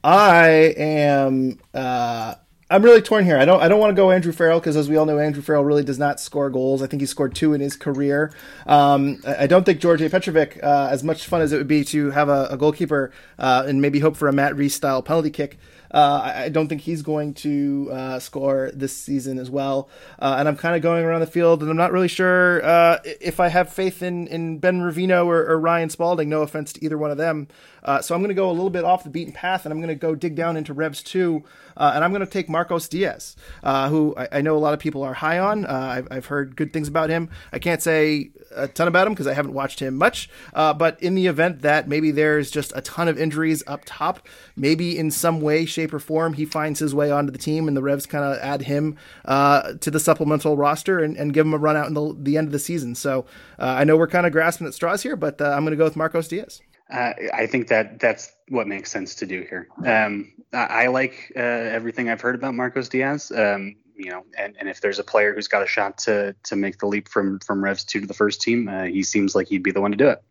I 0.03 0.73
am 0.77 1.59
uh, 1.73 2.35
I'm 2.69 2.83
really 2.83 3.01
torn 3.01 3.23
here. 3.23 3.37
I 3.37 3.45
don't 3.45 3.61
I 3.61 3.69
don't 3.69 3.79
want 3.79 3.91
to 3.91 3.95
go 3.95 4.11
Andrew 4.11 4.33
Farrell 4.33 4.59
because 4.59 4.75
as 4.75 4.89
we 4.89 4.97
all 4.97 5.05
know, 5.05 5.17
Andrew 5.17 5.41
Farrell 5.41 5.63
really 5.63 5.85
does 5.85 5.97
not 5.97 6.19
score 6.19 6.49
goals. 6.49 6.81
I 6.81 6.87
think 6.87 7.01
he 7.01 7.05
scored 7.05 7.33
two 7.33 7.53
in 7.53 7.61
his 7.61 7.77
career. 7.77 8.33
Um, 8.65 9.21
I 9.25 9.47
don't 9.47 9.65
think 9.65 9.79
George 9.79 10.01
A. 10.01 10.09
Petrovic, 10.09 10.61
uh, 10.61 10.89
as 10.91 11.01
much 11.01 11.27
fun 11.27 11.41
as 11.41 11.53
it 11.53 11.57
would 11.57 11.67
be 11.67 11.85
to 11.85 12.11
have 12.11 12.27
a, 12.27 12.47
a 12.51 12.57
goalkeeper 12.57 13.11
uh, 13.39 13.63
and 13.65 13.81
maybe 13.81 13.99
hope 13.99 14.17
for 14.17 14.27
a 14.27 14.33
Matt 14.33 14.57
Reis 14.57 14.75
style 14.75 15.01
penalty 15.01 15.29
kick. 15.29 15.57
Uh, 15.91 16.33
I 16.35 16.49
don't 16.49 16.67
think 16.67 16.81
he's 16.81 17.01
going 17.01 17.33
to 17.35 17.89
uh, 17.91 18.19
score 18.19 18.71
this 18.73 18.95
season 18.95 19.39
as 19.39 19.49
well. 19.49 19.89
Uh, 20.19 20.35
and 20.37 20.47
I'm 20.47 20.57
kind 20.57 20.75
of 20.75 20.81
going 20.81 21.03
around 21.03 21.21
the 21.21 21.27
field, 21.27 21.61
and 21.61 21.71
I'm 21.71 21.77
not 21.77 21.91
really 21.91 22.07
sure 22.07 22.63
uh, 22.65 22.99
if 23.21 23.39
I 23.39 23.47
have 23.47 23.71
faith 23.71 24.03
in, 24.03 24.27
in 24.27 24.59
Ben 24.59 24.81
Reveno 24.81 25.25
or, 25.25 25.49
or, 25.49 25.59
Ryan 25.59 25.89
Spaulding. 25.89 26.29
No 26.29 26.41
offense 26.41 26.73
to 26.73 26.83
either 26.83 26.97
one 26.97 27.11
of 27.11 27.17
them. 27.17 27.47
Uh, 27.87 28.01
so 28.01 28.13
I'm 28.13 28.21
going 28.21 28.29
to 28.29 28.35
go 28.35 28.49
a 28.49 28.51
little 28.51 28.69
bit 28.69 28.83
off 28.83 29.03
the 29.03 29.09
beaten 29.09 29.33
path, 29.33 29.65
and 29.65 29.71
I'm 29.71 29.79
going 29.79 29.87
to 29.89 29.95
go 29.95 30.13
dig 30.13 30.35
down 30.35 30.57
into 30.57 30.73
Revs 30.73 31.01
2, 31.01 31.43
uh, 31.77 31.91
and 31.95 32.03
I'm 32.03 32.11
going 32.11 32.25
to 32.25 32.31
take 32.31 32.49
Marcos 32.49 32.87
Diaz, 32.87 33.35
who 33.63 34.13
I, 34.17 34.27
I, 34.33 34.41
know 34.41 34.55
a 34.55 34.59
lot 34.59 34.73
of 34.73 34.79
people 34.79 35.03
are 35.03 35.13
high 35.13 35.39
on. 35.39 35.65
I've, 35.65 36.07
I've, 36.11 36.25
heard 36.27 36.55
good 36.55 36.73
things 36.73 36.87
about 36.87 37.09
him. 37.09 37.29
I 37.53 37.59
can't 37.59 37.81
say 37.81 38.31
a 38.53 38.67
ton 38.67 38.87
about 38.87 39.07
him 39.07 39.13
because 39.13 39.27
I 39.27 39.33
haven't 39.33 39.53
watched 39.53 39.79
him 39.79 39.95
much, 39.95 40.29
but 40.53 41.01
in 41.01 41.15
the 41.15 41.27
event 41.27 41.61
that 41.61 41.87
maybe 41.87 42.11
there's 42.11 42.51
just 42.51 42.73
a 42.75 42.81
ton 42.81 43.07
of 43.07 43.17
injuries 43.17 43.63
up 43.67 43.83
top, 43.85 44.27
maybe 44.57 44.97
in 44.97 45.09
some 45.09 45.39
way, 45.39 45.65
shape, 45.65 45.93
or 45.93 45.99
form, 45.99 46.33
he 46.33 46.45
finds 46.45 46.79
his 46.79 46.93
way 46.93 47.09
onto 47.09 47.31
the 47.31 47.37
team, 47.37 47.67
and 47.67 47.77
the 47.77 47.81
Revs 47.81 48.05
kind 48.05 48.25
of 48.25 48.37
add 48.39 48.63
him 48.63 48.97
uh, 49.25 49.73
to 49.79 49.91
the 49.91 49.99
supplemental 49.99 50.57
roster 50.57 50.99
and, 50.99 51.15
and, 51.15 51.33
give 51.33 51.45
him 51.45 51.53
a 51.53 51.57
run 51.57 51.77
out 51.77 51.87
in 51.87 51.93
the, 51.93 52.15
the 52.17 52.37
end 52.37 52.47
of 52.47 52.51
the 52.51 52.59
season. 52.59 52.95
So 52.95 53.25
uh, 53.59 53.65
I 53.65 53.83
know 53.83 53.95
we're 53.95 54.07
kind 54.07 54.25
of 54.25 54.31
grasping 54.31 54.65
at 54.65 54.73
straws 54.73 55.03
here, 55.03 55.15
but 55.15 55.39
uh, 55.39 55.49
I'm 55.49 55.63
going 55.63 55.71
to 55.71 55.77
go 55.77 55.83
with 55.83 55.95
Marcos 55.95 56.27
Diaz. 56.27 56.61
Uh, 56.91 57.13
I 57.33 57.47
think 57.47 57.67
that 57.67 57.99
that's 57.99 58.31
what 58.49 58.67
makes 58.67 58.89
sense 58.89 59.15
to 59.15 59.25
do 59.25 59.45
here. 59.49 59.67
Um, 59.85 60.31
I, 60.53 60.57
I, 60.57 60.87
like 60.87 61.33
uh, 61.35 61.39
everything 61.39 62.09
I've 62.09 62.21
heard 62.21 62.35
about 62.35 62.53
Marcos 62.53 62.87
Diaz. 62.87 63.31
Um, 63.35 63.75
you 63.95 64.11
know, 64.11 64.23
and, 64.37 64.55
and 64.59 64.69
if 64.69 64.79
there's 64.79 64.99
a 64.99 65.03
player 65.03 65.33
who's 65.33 65.47
got 65.47 65.63
a 65.63 65.67
shot 65.67 65.97
to 65.99 66.35
to 66.43 66.55
make 66.55 66.77
the 66.77 66.85
leap 66.85 67.09
from 67.09 67.39
from 67.39 67.63
Revs 67.63 67.83
two 67.83 67.99
to 67.99 68.07
the 68.07 68.13
first 68.13 68.41
team, 68.41 68.69
uh, 68.69 68.83
he 68.83 69.03
seems 69.03 69.35
like 69.35 69.47
he'd 69.47 69.63
be 69.63 69.71
the 69.71 69.81
one 69.81 69.91
to 69.91 69.97
do 69.97 70.07
it. 70.07 70.23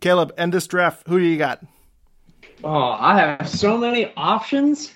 Caleb, 0.00 0.34
end 0.36 0.52
this 0.52 0.66
draft. 0.66 1.06
Who 1.08 1.18
do 1.18 1.24
you 1.24 1.38
got? 1.38 1.64
Oh, 2.62 2.96
I 2.98 3.18
have 3.18 3.48
so 3.48 3.78
many 3.78 4.12
options. 4.16 4.92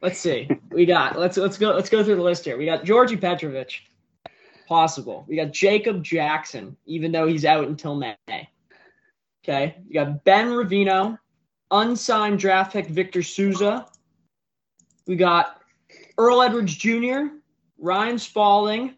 Let's 0.00 0.18
see. 0.18 0.48
We 0.70 0.86
got 0.86 1.18
let's 1.18 1.36
let's 1.36 1.58
go 1.58 1.70
let's 1.70 1.90
go 1.90 2.02
through 2.02 2.16
the 2.16 2.22
list 2.22 2.44
here. 2.44 2.56
We 2.56 2.64
got 2.64 2.84
Djordje 2.84 3.20
Petrovic, 3.20 3.72
possible. 4.66 5.24
We 5.28 5.36
got 5.36 5.52
Jacob 5.52 6.02
Jackson, 6.02 6.76
even 6.86 7.12
though 7.12 7.26
he's 7.26 7.44
out 7.44 7.68
until 7.68 7.94
May. 7.94 8.16
Okay. 9.48 9.76
You 9.86 9.94
got 9.94 10.24
Ben 10.24 10.48
Reveno, 10.48 11.18
unsigned 11.70 12.38
draft 12.38 12.74
pick 12.74 12.86
Victor 12.88 13.22
Souza. 13.22 13.86
We 15.06 15.16
got 15.16 15.62
Earl 16.18 16.42
Edwards 16.42 16.76
Jr., 16.76 17.28
Ryan 17.78 18.18
Spaulding, 18.18 18.94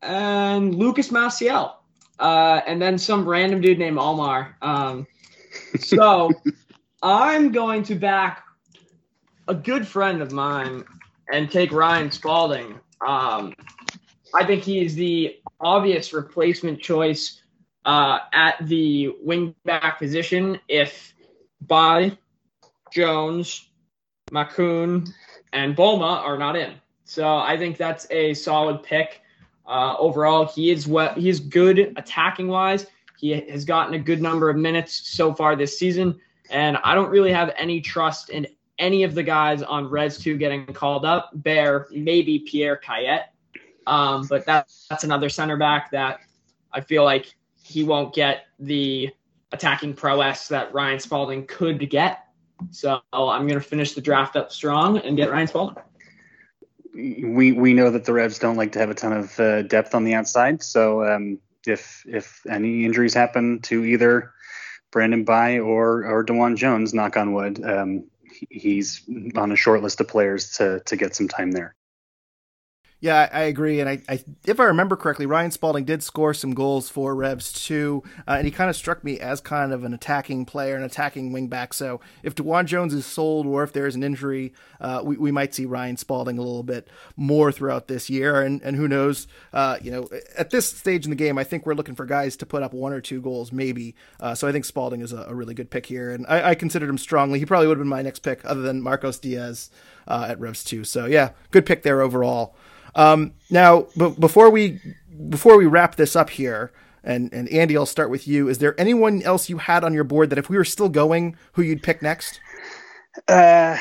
and 0.00 0.76
Lucas 0.76 1.08
Maciel. 1.08 1.72
Uh, 2.20 2.60
and 2.68 2.80
then 2.80 2.98
some 2.98 3.28
random 3.28 3.60
dude 3.60 3.80
named 3.80 3.98
Omar. 3.98 4.56
Um, 4.62 5.08
so 5.80 6.30
I'm 7.02 7.50
going 7.50 7.82
to 7.84 7.96
back 7.96 8.44
a 9.48 9.54
good 9.54 9.88
friend 9.88 10.22
of 10.22 10.30
mine 10.30 10.84
and 11.32 11.50
take 11.50 11.72
Ryan 11.72 12.12
Spaulding. 12.12 12.78
Um, 13.04 13.54
I 14.36 14.44
think 14.44 14.62
he 14.62 14.84
is 14.84 14.94
the 14.94 15.40
obvious 15.60 16.12
replacement 16.12 16.80
choice 16.80 17.39
uh, 17.84 18.20
at 18.32 18.56
the 18.66 19.14
wingback 19.26 19.98
position 19.98 20.58
if 20.68 21.14
Bye, 21.62 22.16
Jones, 22.92 23.68
Makoun, 24.30 25.08
and 25.52 25.76
Bolma 25.76 26.18
are 26.20 26.38
not 26.38 26.56
in. 26.56 26.74
So 27.04 27.36
I 27.36 27.56
think 27.56 27.76
that's 27.76 28.06
a 28.10 28.34
solid 28.34 28.82
pick. 28.82 29.20
Uh, 29.66 29.96
overall, 29.98 30.46
he 30.46 30.70
is 30.70 30.86
what 30.86 31.16
he 31.16 31.28
is 31.28 31.40
good 31.40 31.92
attacking 31.96 32.48
wise. 32.48 32.86
He 33.18 33.32
has 33.32 33.64
gotten 33.64 33.94
a 33.94 33.98
good 33.98 34.22
number 34.22 34.48
of 34.48 34.56
minutes 34.56 35.10
so 35.10 35.34
far 35.34 35.54
this 35.54 35.78
season, 35.78 36.18
and 36.50 36.78
I 36.78 36.94
don't 36.94 37.10
really 37.10 37.32
have 37.32 37.52
any 37.56 37.80
trust 37.80 38.30
in 38.30 38.46
any 38.78 39.04
of 39.04 39.14
the 39.14 39.22
guys 39.22 39.62
on 39.62 39.88
Revs 39.88 40.18
2 40.18 40.38
getting 40.38 40.66
called 40.66 41.04
up. 41.04 41.30
Bear, 41.34 41.86
maybe 41.90 42.40
Pierre 42.40 42.80
Cayet. 42.82 43.24
Um, 43.86 44.26
but 44.28 44.46
that, 44.46 44.72
that's 44.88 45.04
another 45.04 45.28
center 45.28 45.56
back 45.56 45.90
that 45.90 46.20
I 46.72 46.80
feel 46.80 47.04
like 47.04 47.34
he 47.70 47.84
won't 47.84 48.12
get 48.12 48.46
the 48.58 49.10
attacking 49.52 49.94
prowess 49.94 50.48
that 50.48 50.74
Ryan 50.74 50.98
Spaulding 50.98 51.46
could 51.46 51.88
get. 51.88 52.24
So 52.70 53.00
I'm 53.12 53.46
going 53.46 53.60
to 53.60 53.66
finish 53.66 53.94
the 53.94 54.00
draft 54.00 54.36
up 54.36 54.52
strong 54.52 54.98
and 54.98 55.16
get 55.16 55.30
Ryan 55.30 55.46
Spaulding. 55.46 55.82
We 56.92 57.52
we 57.52 57.72
know 57.72 57.90
that 57.90 58.04
the 58.04 58.12
Revs 58.12 58.40
don't 58.40 58.56
like 58.56 58.72
to 58.72 58.80
have 58.80 58.90
a 58.90 58.94
ton 58.94 59.12
of 59.12 59.38
uh, 59.38 59.62
depth 59.62 59.94
on 59.94 60.02
the 60.02 60.14
outside. 60.14 60.62
So 60.62 61.04
um, 61.04 61.38
if 61.64 62.04
if 62.06 62.44
any 62.50 62.84
injuries 62.84 63.14
happen 63.14 63.60
to 63.62 63.84
either 63.84 64.32
Brandon 64.90 65.22
Bye 65.24 65.60
or 65.60 66.04
or 66.04 66.24
DeJuan 66.24 66.56
Jones, 66.56 66.92
knock 66.92 67.16
on 67.16 67.32
wood, 67.32 67.64
um, 67.64 68.10
he's 68.50 69.02
on 69.36 69.52
a 69.52 69.56
short 69.56 69.82
list 69.82 70.00
of 70.00 70.08
players 70.08 70.56
to 70.56 70.80
to 70.80 70.96
get 70.96 71.14
some 71.14 71.28
time 71.28 71.52
there. 71.52 71.76
Yeah, 73.02 73.30
I 73.32 73.42
agree. 73.42 73.80
And 73.80 73.88
I, 73.88 74.02
I, 74.10 74.22
if 74.44 74.60
I 74.60 74.64
remember 74.64 74.94
correctly, 74.94 75.24
Ryan 75.24 75.50
Spaulding 75.50 75.84
did 75.84 76.02
score 76.02 76.34
some 76.34 76.52
goals 76.52 76.90
for 76.90 77.14
Revs 77.14 77.50
two, 77.50 78.02
uh, 78.28 78.32
and 78.32 78.44
he 78.44 78.50
kind 78.50 78.68
of 78.68 78.76
struck 78.76 79.02
me 79.02 79.18
as 79.18 79.40
kind 79.40 79.72
of 79.72 79.84
an 79.84 79.94
attacking 79.94 80.44
player, 80.44 80.76
an 80.76 80.82
attacking 80.82 81.32
wingback. 81.32 81.72
So 81.72 82.00
if 82.22 82.34
DeJuan 82.34 82.66
Jones 82.66 82.92
is 82.92 83.06
sold, 83.06 83.46
or 83.46 83.62
if 83.62 83.72
there's 83.72 83.94
an 83.94 84.02
injury, 84.02 84.52
uh, 84.82 85.00
we, 85.02 85.16
we 85.16 85.32
might 85.32 85.54
see 85.54 85.64
Ryan 85.64 85.96
Spaulding 85.96 86.36
a 86.36 86.42
little 86.42 86.62
bit 86.62 86.88
more 87.16 87.50
throughout 87.50 87.88
this 87.88 88.10
year. 88.10 88.42
And 88.42 88.60
and 88.60 88.76
who 88.76 88.86
knows? 88.86 89.26
Uh, 89.50 89.78
you 89.80 89.90
know, 89.90 90.06
at 90.36 90.50
this 90.50 90.66
stage 90.66 91.04
in 91.04 91.10
the 91.10 91.16
game, 91.16 91.38
I 91.38 91.44
think 91.44 91.64
we're 91.64 91.74
looking 91.74 91.94
for 91.94 92.04
guys 92.04 92.36
to 92.36 92.46
put 92.46 92.62
up 92.62 92.74
one 92.74 92.92
or 92.92 93.00
two 93.00 93.22
goals, 93.22 93.50
maybe. 93.50 93.94
Uh, 94.20 94.34
so 94.34 94.46
I 94.46 94.52
think 94.52 94.66
Spaulding 94.66 95.00
is 95.00 95.12
a, 95.12 95.22
a, 95.22 95.34
really 95.34 95.54
good 95.54 95.70
pick 95.70 95.86
here, 95.86 96.10
and 96.10 96.26
I, 96.28 96.50
I 96.50 96.54
considered 96.54 96.90
him 96.90 96.98
strongly. 96.98 97.38
He 97.38 97.46
probably 97.46 97.66
would 97.66 97.78
have 97.78 97.82
been 97.82 97.88
my 97.88 98.02
next 98.02 98.18
pick, 98.18 98.44
other 98.44 98.60
than 98.60 98.82
Marcos 98.82 99.18
Diaz 99.18 99.70
uh, 100.06 100.26
at 100.28 100.38
Revs 100.38 100.64
two. 100.64 100.84
So 100.84 101.06
yeah, 101.06 101.30
good 101.50 101.64
pick 101.64 101.82
there 101.82 102.02
overall. 102.02 102.54
Um, 102.94 103.32
now, 103.50 103.86
but 103.96 104.18
before 104.20 104.50
we 104.50 104.80
before 105.28 105.56
we 105.58 105.66
wrap 105.66 105.96
this 105.96 106.16
up 106.16 106.30
here, 106.30 106.72
and 107.04 107.32
and 107.32 107.48
Andy, 107.48 107.76
I'll 107.76 107.86
start 107.86 108.10
with 108.10 108.26
you. 108.28 108.48
Is 108.48 108.58
there 108.58 108.78
anyone 108.78 109.22
else 109.22 109.48
you 109.48 109.58
had 109.58 109.84
on 109.84 109.94
your 109.94 110.04
board 110.04 110.30
that 110.30 110.38
if 110.38 110.48
we 110.48 110.56
were 110.56 110.64
still 110.64 110.88
going, 110.88 111.36
who 111.52 111.62
you'd 111.62 111.82
pick 111.82 112.02
next? 112.02 112.40
Uh, 113.26 113.76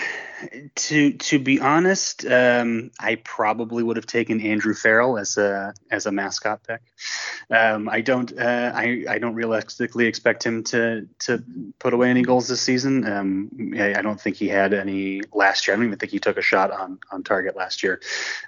to 0.75 1.13
to 1.13 1.39
be 1.39 1.59
honest, 1.59 2.25
um, 2.25 2.91
I 2.99 3.15
probably 3.15 3.83
would 3.83 3.97
have 3.97 4.05
taken 4.05 4.41
Andrew 4.41 4.73
Farrell 4.73 5.17
as 5.17 5.37
a 5.37 5.73
as 5.91 6.05
a 6.05 6.11
mascot 6.11 6.63
pick. 6.63 6.81
Um, 7.49 7.89
I 7.89 8.01
don't 8.01 8.31
uh, 8.37 8.71
I 8.73 9.05
I 9.07 9.19
don't 9.19 9.35
realistically 9.35 10.07
expect 10.07 10.43
him 10.43 10.63
to 10.65 11.07
to 11.19 11.43
put 11.77 11.93
away 11.93 12.09
any 12.09 12.21
goals 12.21 12.47
this 12.47 12.61
season. 12.61 13.05
Um, 13.05 13.73
I, 13.77 13.95
I, 13.95 14.01
don't 14.01 14.19
think 14.19 14.37
he 14.37 14.47
had 14.47 14.73
any 14.73 15.21
last 15.33 15.67
year. 15.67 15.75
I 15.75 15.77
don't 15.77 15.87
even 15.87 15.99
think 15.99 16.11
he 16.11 16.19
took 16.19 16.37
a 16.37 16.41
shot 16.41 16.71
on 16.71 16.99
on 17.11 17.23
target 17.23 17.55
last 17.55 17.83
year. 17.83 18.01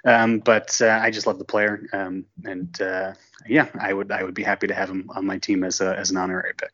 Um, 0.04 0.38
but 0.38 0.80
uh, 0.80 0.98
I 1.02 1.10
just 1.10 1.26
love 1.26 1.38
the 1.38 1.44
player, 1.44 1.86
um, 1.92 2.24
and 2.44 2.80
uh, 2.80 3.12
yeah, 3.46 3.68
I 3.78 3.92
would 3.92 4.10
I 4.10 4.22
would 4.22 4.34
be 4.34 4.44
happy 4.44 4.66
to 4.68 4.74
have 4.74 4.88
him 4.88 5.10
on 5.14 5.26
my 5.26 5.38
team 5.38 5.62
as 5.64 5.80
a 5.80 5.96
as 5.96 6.10
an 6.10 6.16
honorary 6.16 6.54
pick. 6.56 6.72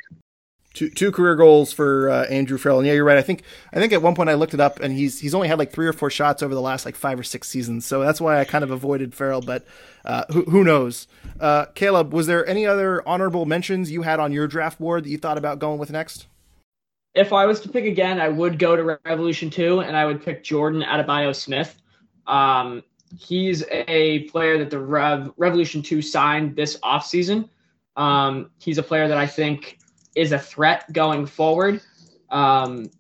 Two, 0.79 0.91
two 0.91 1.11
career 1.11 1.35
goals 1.35 1.73
for 1.73 2.09
uh, 2.09 2.27
Andrew 2.27 2.57
Farrell. 2.57 2.79
And 2.79 2.87
yeah, 2.87 2.93
you're 2.93 3.05
right. 3.05 3.19
I 3.19 3.23
think 3.23 3.43
I 3.73 3.81
think 3.81 3.93
at 3.93 4.01
one 4.01 4.15
point 4.15 4.31
I 4.31 4.35
looked 4.35 4.55
it 4.55 4.61
up, 4.61 4.79
and 4.79 4.95
he's 4.95 5.19
he's 5.19 5.35
only 5.35 5.49
had 5.49 5.59
like 5.59 5.73
three 5.73 5.89
or 5.89 5.93
four 5.93 6.09
shots 6.09 6.41
over 6.41 6.55
the 6.55 6.61
last 6.61 6.87
like 6.87 6.95
five 6.95 7.19
or 7.19 7.25
six 7.25 7.49
seasons. 7.49 7.85
So 7.85 8.01
that's 8.01 8.21
why 8.21 8.39
I 8.39 8.45
kind 8.45 8.63
of 8.63 8.71
avoided 8.71 9.13
Farrell. 9.13 9.41
But 9.41 9.67
uh, 10.05 10.23
who, 10.33 10.45
who 10.45 10.63
knows? 10.63 11.09
Uh, 11.41 11.65
Caleb, 11.75 12.15
was 12.15 12.29
there 12.29 12.47
any 12.47 12.65
other 12.65 13.03
honorable 13.09 13.45
mentions 13.45 13.91
you 13.91 14.03
had 14.03 14.21
on 14.21 14.31
your 14.31 14.47
draft 14.47 14.79
board 14.79 15.03
that 15.03 15.09
you 15.09 15.19
thought 15.19 15.37
about 15.37 15.59
going 15.59 15.81
with 15.81 15.91
next? 15.91 16.29
If 17.17 17.33
I 17.33 17.45
was 17.45 17.59
to 17.63 17.69
pick 17.69 17.85
again, 17.85 18.21
I 18.21 18.29
would 18.29 18.61
go 18.61 18.77
to 18.77 19.01
Revolution 19.05 19.51
Two, 19.51 19.81
and 19.81 19.97
I 19.97 20.07
would 20.07 20.25
pick 20.25 20.45
Jordan 20.45 20.83
Adebayo 20.83 21.35
Smith. 21.35 21.77
Um, 22.29 22.85
he's 23.19 23.65
a 23.69 24.21
player 24.29 24.59
that 24.59 24.71
the 24.71 24.79
Rev, 24.79 25.33
Revolution 25.37 25.83
Two 25.83 26.03
signed 26.03 26.55
this 26.55 26.79
offseason. 26.85 27.49
Um, 27.97 28.51
he's 28.61 28.79
a 28.79 28.83
player 28.85 29.09
that 29.09 29.19
I 29.19 29.27
think 29.27 29.79
is 30.19 30.33
a 30.33 30.39
threat 30.39 30.93
going 30.93 31.27
forward. 31.27 31.81
Um, 32.31 32.91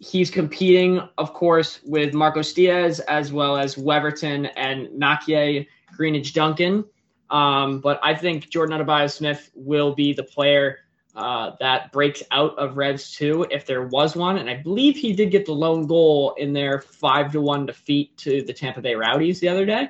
he's 0.00 0.30
competing, 0.30 1.00
of 1.16 1.32
course, 1.32 1.80
with 1.84 2.12
Marcos 2.12 2.52
Diaz 2.52 3.00
as 3.00 3.32
well 3.32 3.56
as 3.56 3.76
Weverton 3.76 4.50
and 4.56 4.88
Nakia 4.88 5.66
Greenidge 5.96 6.32
Duncan. 6.32 6.84
Um, 7.30 7.80
but 7.80 8.00
I 8.02 8.14
think 8.16 8.50
Jordan 8.50 8.80
Adebayo 8.80 9.10
Smith 9.10 9.50
will 9.54 9.94
be 9.94 10.12
the 10.12 10.24
player 10.24 10.78
uh, 11.14 11.52
that 11.60 11.92
breaks 11.92 12.22
out 12.30 12.58
of 12.58 12.76
Revs 12.76 13.14
2 13.16 13.46
if 13.50 13.66
there 13.66 13.86
was 13.86 14.16
one. 14.16 14.38
And 14.38 14.50
I 14.50 14.56
believe 14.56 14.96
he 14.96 15.12
did 15.12 15.30
get 15.30 15.46
the 15.46 15.52
lone 15.52 15.86
goal 15.86 16.34
in 16.36 16.52
their 16.52 16.80
5 16.80 17.32
to 17.32 17.40
1 17.40 17.66
defeat 17.66 18.16
to 18.18 18.42
the 18.42 18.52
Tampa 18.52 18.80
Bay 18.80 18.94
Rowdies 18.94 19.38
the 19.38 19.48
other 19.48 19.66
day. 19.66 19.88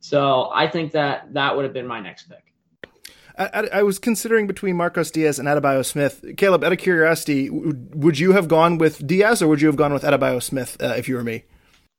So 0.00 0.50
I 0.52 0.66
think 0.66 0.92
that 0.92 1.34
that 1.34 1.54
would 1.54 1.64
have 1.64 1.74
been 1.74 1.86
my 1.86 2.00
next 2.00 2.28
pick. 2.28 2.49
I, 3.40 3.68
I, 3.72 3.82
was 3.82 3.98
considering 3.98 4.46
between 4.46 4.76
Marcos 4.76 5.10
Diaz 5.10 5.38
and 5.38 5.48
Adebayo 5.48 5.82
Smith. 5.84 6.22
Caleb, 6.36 6.62
out 6.62 6.72
of 6.72 6.78
curiosity, 6.78 7.48
would 7.48 8.18
you 8.18 8.32
have 8.32 8.48
gone 8.48 8.76
with 8.76 9.06
Diaz 9.06 9.40
or 9.40 9.48
would 9.48 9.62
you 9.62 9.66
have 9.66 9.76
gone 9.76 9.94
with 9.94 10.02
Adebayo 10.02 10.42
Smith 10.42 10.76
uh, 10.78 10.94
if 10.98 11.08
you 11.08 11.16
were 11.16 11.24
me? 11.24 11.44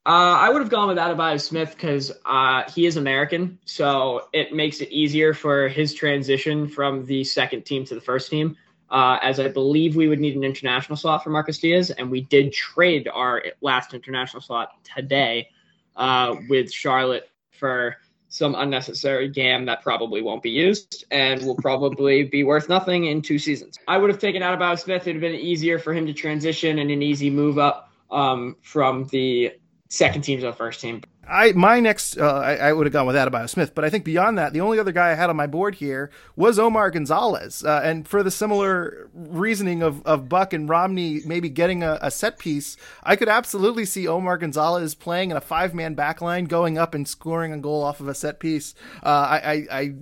Uh, 0.05 0.37
I 0.37 0.49
would 0.49 0.61
have 0.61 0.69
gone 0.69 0.87
with 0.87 0.97
Adebayo 0.97 1.41
Smith 1.41 1.71
because 1.71 2.11
uh, 2.25 2.63
he 2.71 2.85
is 2.85 2.95
American, 2.95 3.57
so 3.65 4.27
it 4.33 4.53
makes 4.53 4.81
it 4.81 4.89
easier 4.89 5.33
for 5.33 5.67
his 5.67 5.95
transition 5.95 6.67
from 6.67 7.05
the 7.05 7.23
second 7.23 7.63
team 7.63 7.85
to 7.85 7.95
the 7.95 8.01
first 8.01 8.29
team. 8.29 8.55
Uh, 8.91 9.17
as 9.21 9.39
I 9.39 9.47
believe 9.47 9.95
we 9.95 10.07
would 10.07 10.19
need 10.19 10.35
an 10.35 10.43
international 10.43 10.95
slot 10.95 11.23
for 11.23 11.29
Marcos 11.31 11.57
Diaz, 11.57 11.89
and 11.91 12.11
we 12.11 12.21
did 12.21 12.53
trade 12.53 13.07
our 13.07 13.43
last 13.61 13.93
international 13.95 14.41
slot 14.41 14.71
today 14.83 15.49
uh, 15.95 16.35
with 16.49 16.71
Charlotte 16.71 17.29
for 17.51 17.97
some 18.31 18.55
unnecessary 18.55 19.27
GAM 19.27 19.65
that 19.65 19.83
probably 19.83 20.21
won't 20.21 20.41
be 20.41 20.49
used 20.49 21.03
and 21.11 21.45
will 21.45 21.55
probably 21.55 22.23
be 22.23 22.45
worth 22.45 22.69
nothing 22.69 23.05
in 23.05 23.21
two 23.21 23.37
seasons. 23.37 23.77
I 23.89 23.97
would 23.97 24.09
have 24.09 24.19
taken 24.19 24.41
out 24.41 24.53
about 24.53 24.79
Smith. 24.79 25.05
It 25.05 25.13
would 25.13 25.21
have 25.21 25.31
been 25.31 25.39
easier 25.39 25.77
for 25.77 25.93
him 25.93 26.07
to 26.07 26.13
transition 26.13 26.79
and 26.79 26.89
an 26.89 27.01
easy 27.01 27.29
move 27.29 27.59
up 27.59 27.91
um, 28.09 28.55
from 28.61 29.05
the 29.07 29.51
second 29.89 30.21
team 30.21 30.39
to 30.39 30.45
the 30.45 30.53
first 30.53 30.79
team. 30.79 31.01
I 31.31 31.53
my 31.53 31.79
next 31.79 32.17
uh, 32.17 32.39
I, 32.39 32.55
I, 32.55 32.73
would 32.73 32.85
have 32.85 32.93
gone 32.93 33.07
with 33.07 33.15
Adebayo 33.15 33.49
Smith, 33.49 33.73
but 33.73 33.85
I 33.85 33.89
think 33.89 34.03
beyond 34.03 34.37
that, 34.37 34.51
the 34.51 34.59
only 34.59 34.79
other 34.79 34.91
guy 34.91 35.11
I 35.11 35.13
had 35.13 35.29
on 35.29 35.37
my 35.37 35.47
board 35.47 35.75
here 35.75 36.11
was 36.35 36.59
Omar 36.59 36.91
Gonzalez, 36.91 37.63
uh, 37.63 37.81
and 37.83 38.05
for 38.05 38.21
the 38.21 38.29
similar 38.29 39.09
reasoning 39.13 39.81
of, 39.81 40.05
of 40.05 40.27
Buck 40.27 40.51
and 40.51 40.67
Romney 40.67 41.21
maybe 41.25 41.47
getting 41.47 41.83
a, 41.83 41.97
a, 42.01 42.11
set 42.11 42.37
piece, 42.37 42.75
I 43.03 43.15
could 43.15 43.29
absolutely 43.29 43.85
see 43.85 44.07
Omar 44.07 44.37
Gonzalez 44.37 44.93
playing 44.93 45.31
in 45.31 45.37
a 45.37 45.41
five 45.41 45.73
man 45.73 45.95
backline, 45.95 46.49
going 46.49 46.77
up 46.77 46.93
and 46.93 47.07
scoring 47.07 47.53
a 47.53 47.57
goal 47.57 47.81
off 47.81 48.01
of 48.01 48.09
a 48.09 48.13
set 48.13 48.39
piece. 48.39 48.75
Uh, 49.01 49.07
I, 49.07 49.37
I, 49.37 49.67
I 49.71 49.93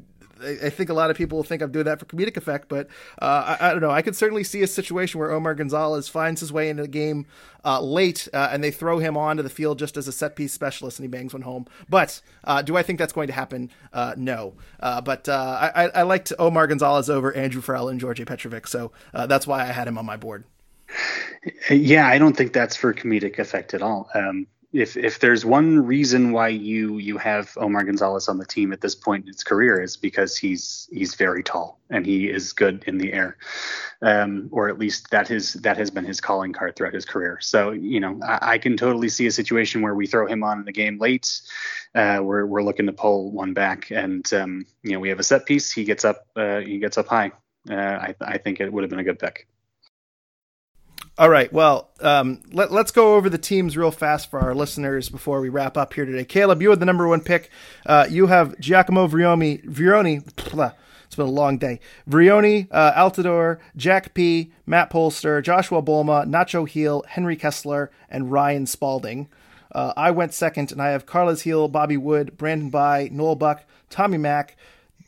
I 0.41 0.69
think 0.69 0.89
a 0.89 0.93
lot 0.93 1.09
of 1.09 1.17
people 1.17 1.37
will 1.37 1.43
think 1.43 1.61
I'm 1.61 1.71
doing 1.71 1.85
that 1.85 1.99
for 1.99 2.05
comedic 2.05 2.37
effect, 2.37 2.69
but 2.69 2.87
uh, 3.21 3.57
I, 3.59 3.69
I, 3.69 3.71
don't 3.71 3.81
know. 3.81 3.91
I 3.91 4.01
could 4.01 4.15
certainly 4.15 4.43
see 4.43 4.61
a 4.61 4.67
situation 4.67 5.19
where 5.19 5.31
Omar 5.31 5.55
Gonzalez 5.55 6.07
finds 6.07 6.41
his 6.41 6.51
way 6.51 6.69
into 6.69 6.83
the 6.83 6.87
game 6.87 7.25
uh, 7.65 7.81
late, 7.81 8.27
uh, 8.33 8.49
and 8.51 8.63
they 8.63 8.71
throw 8.71 8.99
him 8.99 9.17
onto 9.17 9.43
the 9.43 9.49
field 9.49 9.79
just 9.79 9.97
as 9.97 10.07
a 10.07 10.11
set 10.11 10.35
piece 10.35 10.53
specialist, 10.53 10.99
and 10.99 11.03
he 11.03 11.07
bangs 11.07 11.33
one 11.33 11.41
home. 11.41 11.65
But 11.89 12.21
uh, 12.43 12.61
do 12.61 12.77
I 12.77 12.83
think 12.83 12.99
that's 12.99 13.13
going 13.13 13.27
to 13.27 13.33
happen? 13.33 13.69
Uh, 13.93 14.13
no. 14.17 14.53
Uh, 14.79 15.01
but 15.01 15.27
I, 15.27 15.91
I, 15.93 16.03
liked 16.03 16.31
Omar 16.39 16.67
Gonzalez 16.67 17.09
over 17.09 17.33
Andrew 17.33 17.61
Farrell 17.61 17.89
and 17.89 17.99
Djordje 17.99 18.25
Petrovic, 18.25 18.67
so 18.67 18.91
that's 19.13 19.45
why 19.45 19.61
I 19.61 19.71
had 19.71 19.87
him 19.87 19.97
on 19.97 20.05
my 20.05 20.17
board. 20.17 20.45
Yeah, 21.69 22.07
I 22.07 22.17
don't 22.17 22.35
think 22.35 22.53
that's 22.53 22.75
for 22.75 22.93
comedic 22.93 23.39
effect 23.39 23.73
at 23.73 23.81
all. 23.81 24.09
Um, 24.13 24.47
if 24.71 24.95
if 24.95 25.19
there's 25.19 25.45
one 25.45 25.85
reason 25.85 26.31
why 26.31 26.49
you 26.49 26.99
you 26.99 27.17
have 27.17 27.51
Omar 27.57 27.83
Gonzalez 27.83 28.27
on 28.27 28.37
the 28.37 28.45
team 28.45 28.71
at 28.71 28.81
this 28.81 28.93
point 28.93 29.25
in 29.25 29.33
his 29.33 29.43
career 29.43 29.81
is 29.81 29.97
because 29.97 30.37
he's 30.37 30.87
he's 30.91 31.15
very 31.15 31.41
tall 31.41 31.79
and 31.89 32.05
he 32.05 32.29
is 32.29 32.53
good 32.53 32.83
in 32.85 32.99
the 32.99 33.11
air, 33.11 33.37
um, 34.03 34.47
or 34.51 34.69
at 34.69 34.77
least 34.77 35.09
that 35.09 35.31
is 35.31 35.53
that 35.53 35.77
has 35.77 35.89
been 35.89 36.05
his 36.05 36.21
calling 36.21 36.53
card 36.53 36.75
throughout 36.75 36.93
his 36.93 37.05
career. 37.05 37.39
So 37.41 37.71
you 37.71 37.99
know 37.99 38.19
I, 38.23 38.53
I 38.53 38.57
can 38.59 38.77
totally 38.77 39.09
see 39.09 39.25
a 39.25 39.31
situation 39.31 39.81
where 39.81 39.95
we 39.95 40.05
throw 40.05 40.27
him 40.27 40.43
on 40.43 40.59
in 40.59 40.65
the 40.65 40.71
game 40.71 40.99
late, 40.99 41.41
uh, 41.95 42.19
we're 42.21 42.45
we're 42.45 42.63
looking 42.63 42.85
to 42.85 42.93
pull 42.93 43.31
one 43.31 43.53
back, 43.53 43.89
and 43.89 44.31
um, 44.33 44.65
you 44.83 44.91
know 44.91 44.99
we 44.99 45.09
have 45.09 45.19
a 45.19 45.23
set 45.23 45.45
piece. 45.45 45.71
He 45.71 45.83
gets 45.83 46.05
up 46.05 46.27
uh, 46.35 46.59
he 46.59 46.77
gets 46.77 46.97
up 46.97 47.07
high. 47.07 47.31
Uh, 47.69 47.73
I 47.75 48.15
I 48.21 48.37
think 48.37 48.59
it 48.59 48.71
would 48.71 48.83
have 48.83 48.89
been 48.89 48.99
a 48.99 49.03
good 49.03 49.19
pick. 49.19 49.47
All 51.19 51.29
right. 51.29 51.51
Well, 51.51 51.89
um, 51.99 52.39
let, 52.53 52.71
us 52.71 52.91
go 52.91 53.15
over 53.15 53.29
the 53.29 53.37
teams 53.37 53.75
real 53.75 53.91
fast 53.91 54.31
for 54.31 54.39
our 54.39 54.55
listeners 54.55 55.09
before 55.09 55.41
we 55.41 55.49
wrap 55.49 55.75
up 55.75 55.93
here 55.93 56.05
today. 56.05 56.23
Caleb, 56.23 56.61
you 56.61 56.69
had 56.69 56.79
the 56.79 56.85
number 56.85 57.09
one 57.09 57.19
pick. 57.19 57.49
Uh, 57.85 58.07
you 58.09 58.27
have 58.27 58.57
Giacomo 58.57 59.05
Vrioni. 59.05 59.61
Vrioni. 59.65 60.25
it's 61.05 61.15
been 61.17 61.25
a 61.25 61.29
long 61.29 61.57
day. 61.57 61.81
Vrioni, 62.09 62.69
uh, 62.71 62.93
Altidore, 62.93 63.59
Jack 63.75 64.13
P, 64.13 64.53
Matt 64.65 64.89
Polster, 64.89 65.43
Joshua 65.43 65.83
Bolma, 65.83 66.25
Nacho 66.25 66.65
Gil, 66.71 67.03
Henry 67.05 67.35
Kessler, 67.35 67.91
and 68.09 68.31
Ryan 68.31 68.65
Spaulding. 68.65 69.27
Uh, 69.73 69.91
I 69.97 70.11
went 70.11 70.33
second, 70.33 70.71
and 70.71 70.81
I 70.81 70.91
have 70.91 71.05
Carlos 71.05 71.43
Gil, 71.43 71.67
Bobby 71.67 71.97
Wood, 71.97 72.37
Brandon 72.37 72.69
Bye, 72.69 73.09
Noel 73.11 73.35
Buck, 73.35 73.65
Tommy 73.89 74.17
Mack, 74.17 74.55